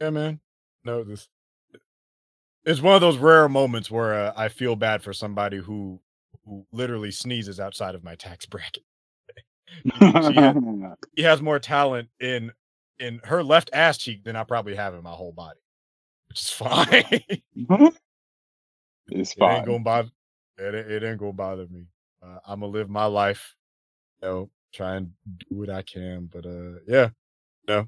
[0.02, 0.41] Yeah, man.
[0.85, 1.27] No, this
[2.65, 5.99] it's one of those rare moments where uh, I feel bad for somebody who
[6.45, 8.84] who literally sneezes outside of my tax bracket.
[10.35, 10.57] had-
[11.15, 12.52] He has more talent in
[12.99, 15.60] in her left ass cheek than I probably have in my whole body,
[16.30, 17.23] which is fine.
[19.10, 19.52] it's fine.
[19.52, 20.10] it ain't gonna bother.
[20.57, 21.88] It, ain't- it ain't gonna bother me.
[22.23, 23.56] Uh, I'm gonna live my life.
[24.22, 25.11] You know, try and
[25.49, 26.30] do what I can.
[26.31, 27.10] But uh, yeah,
[27.68, 27.88] no.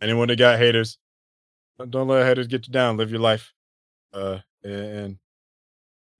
[0.00, 0.98] Anyone that got haters,
[1.78, 2.96] don't- don't let haters get you down.
[2.96, 3.52] Live your life.
[4.12, 5.18] Uh, and,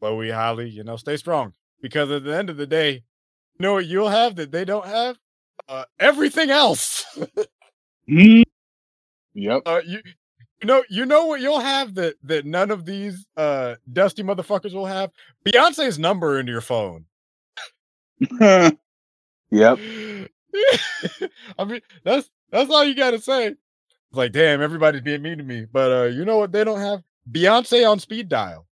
[0.00, 3.60] and we Halle, you know, stay strong because at the end of the day, you
[3.60, 5.18] know what you'll have that they don't have?
[5.68, 7.04] Uh, everything else.
[8.08, 8.42] Hmm.
[9.34, 9.62] Yep.
[9.66, 10.00] uh, you,
[10.62, 14.72] you know, you know what you'll have that that none of these uh dusty motherfuckers
[14.72, 15.10] will have.
[15.44, 17.04] Beyonce's number in your phone.
[18.40, 18.72] yep.
[21.58, 23.54] I mean, that's that's all you gotta say.
[24.12, 25.66] Like, damn, everybody's being mean to me.
[25.70, 27.02] But uh, you know what they don't have?
[27.30, 28.66] Beyonce on speed dial.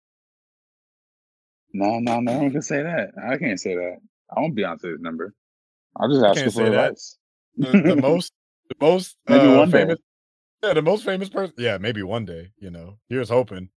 [1.74, 3.10] No, no, no one can say that.
[3.22, 3.98] I can't say that.
[4.36, 5.34] I want Beyonce's number.
[5.98, 6.92] I'll just ask her for say that.
[6.92, 7.18] advice.
[7.58, 8.32] The, the most
[8.70, 9.80] the most Maybe uh, one day.
[9.80, 10.00] famous
[10.64, 11.56] Yeah, the most famous person.
[11.58, 12.98] Yeah, maybe one day, you know.
[13.10, 13.70] Here's hoping.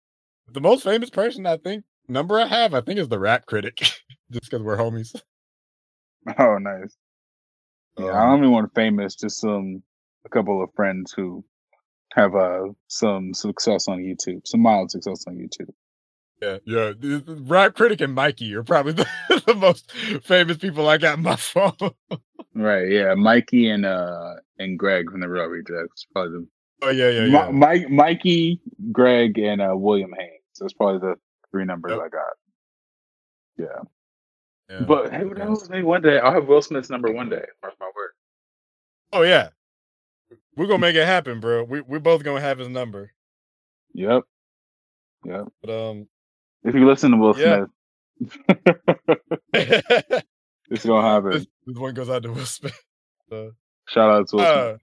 [0.52, 3.78] The most famous person I think number I have, I think is the rap critic.
[4.32, 5.16] Just because we're homies.
[6.40, 6.96] Oh, nice.
[7.98, 9.16] Yeah, I Um, don't even want famous.
[9.16, 9.84] Just some
[10.26, 11.44] a couple of friends who
[12.14, 15.70] have uh some success on YouTube, some mild success on YouTube.
[16.42, 17.20] Yeah, yeah.
[17.28, 19.08] Rap critic and Mikey are probably the,
[19.46, 19.92] the most
[20.24, 21.74] famous people I got in my phone.
[22.54, 22.90] Right?
[22.90, 26.06] Yeah, Mikey and uh and Greg from the Reel Rejects.
[26.14, 26.48] Probably the
[26.84, 27.52] oh yeah, yeah, Mi- yeah.
[27.52, 30.42] Mike, Mikey, Greg, and uh William Haynes.
[30.60, 31.16] That's probably the
[31.52, 32.02] three numbers Yep.
[32.02, 32.34] I got.
[33.58, 34.86] Yeah, yeah.
[34.86, 35.48] but hey, yes.
[35.48, 35.70] else?
[35.70, 37.46] Maybe one day I'll have Will Smith's number one day.
[37.62, 38.12] Mark my word.
[39.14, 39.50] Oh yeah,
[40.56, 41.64] we're gonna make it happen, bro.
[41.64, 43.12] We we're both gonna have his number.
[43.94, 44.24] Yep.
[45.26, 45.46] Yep.
[45.62, 46.08] But um,
[46.64, 47.66] If you listen to Will Yeah.
[48.20, 48.30] Smith,
[50.70, 51.32] it's gonna happen.
[51.32, 52.80] this one goes out to Will Smith.
[53.30, 53.52] So,
[53.90, 54.56] Shout out to Will Smith.
[54.56, 54.78] uh,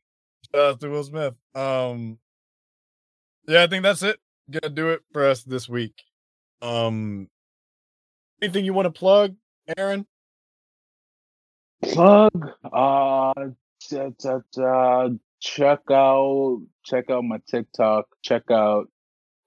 [0.56, 1.34] shout out to Will Smith.
[1.54, 2.18] Um,
[3.48, 4.18] yeah, I think that's it.
[4.50, 5.94] Gonna do it for us this week.
[6.60, 7.28] Um,
[8.40, 9.34] anything you want to plug,
[9.76, 10.06] Aaron?
[11.82, 12.30] plug
[12.72, 13.32] uh
[15.42, 18.86] check out check out my tiktok check out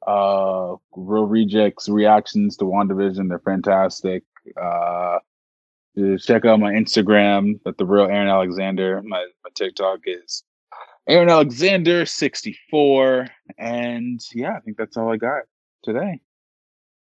[0.05, 3.29] uh reel rejects reactions to WandaVision.
[3.29, 4.23] they're fantastic
[4.61, 5.19] uh
[6.19, 10.43] check out my instagram at the real aaron alexander my, my tiktok is
[11.07, 15.43] aaron alexander 64 and yeah i think that's all i got
[15.81, 16.19] today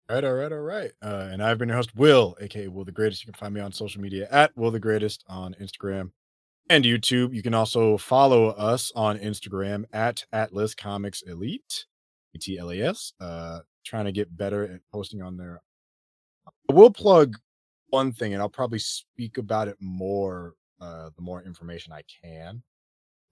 [0.09, 0.91] All right, all right, all right.
[1.01, 3.25] Uh, and I've been your host, Will, aka Will the Greatest.
[3.25, 6.11] You can find me on social media at Will the Greatest on Instagram
[6.69, 7.33] and YouTube.
[7.33, 11.85] You can also follow us on Instagram at Atlas Comics Elite,
[12.35, 13.13] E T L A S.
[13.19, 15.61] Uh, trying to get better at posting on there.
[16.69, 17.37] I will plug
[17.89, 22.61] one thing, and I'll probably speak about it more uh, the more information I can.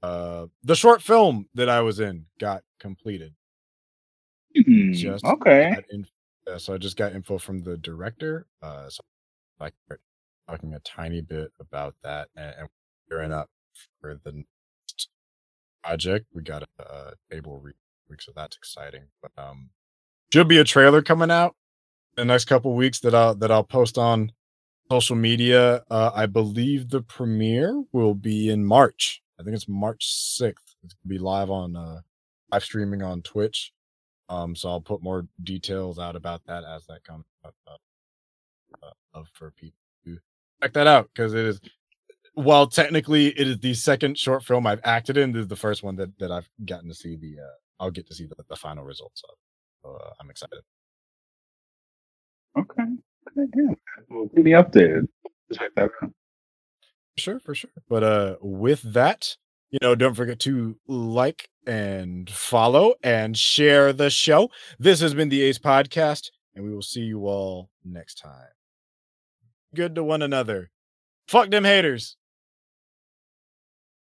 [0.02, 3.34] Uh, the short film that I was in got completed.
[4.56, 6.06] Hmm, Just okay in-
[6.48, 8.46] yeah, so I just got info from the director.
[8.62, 9.02] Uh, so
[9.60, 9.74] like
[10.48, 12.70] talking a tiny bit about that and, and
[13.10, 13.50] gearing up
[14.02, 15.10] for the next
[15.84, 16.26] project.
[16.34, 17.74] We got a, a table re-
[18.10, 19.04] week, so that's exciting.
[19.22, 19.70] But um,
[20.34, 21.56] should be a trailer coming out
[22.16, 24.32] the next couple weeks that I'll that I'll post on
[24.92, 25.84] social media.
[25.90, 29.22] Uh, I believe the premiere will be in March.
[29.40, 30.76] I think it's March sixth.
[30.84, 32.02] It's gonna be live on uh,
[32.52, 33.72] live streaming on Twitch.
[34.30, 39.24] Um, so I'll put more details out about that as that comes up uh, uh,
[39.34, 40.18] for people to
[40.62, 41.62] check that out because it is
[42.36, 45.84] while technically it is the second short film I've acted in, this is the first
[45.84, 48.56] one that that I've gotten to see the uh, I'll get to see the, the
[48.56, 49.36] final results of.
[49.84, 50.60] So, uh, I'm excited.
[52.58, 52.84] Okay.
[52.84, 53.50] Okay.
[53.56, 53.74] Yeah.
[54.10, 55.08] Well, keep me updated.
[55.54, 56.12] Check that out.
[57.18, 57.72] Sure, for sure.
[57.90, 59.36] But uh with that,
[59.72, 64.50] you know, don't forget to like and follow and share the show.
[64.80, 68.50] This has been the Ace Podcast, and we will see you all next time.
[69.74, 70.70] Good to one another.
[71.28, 72.18] Fuck them haters.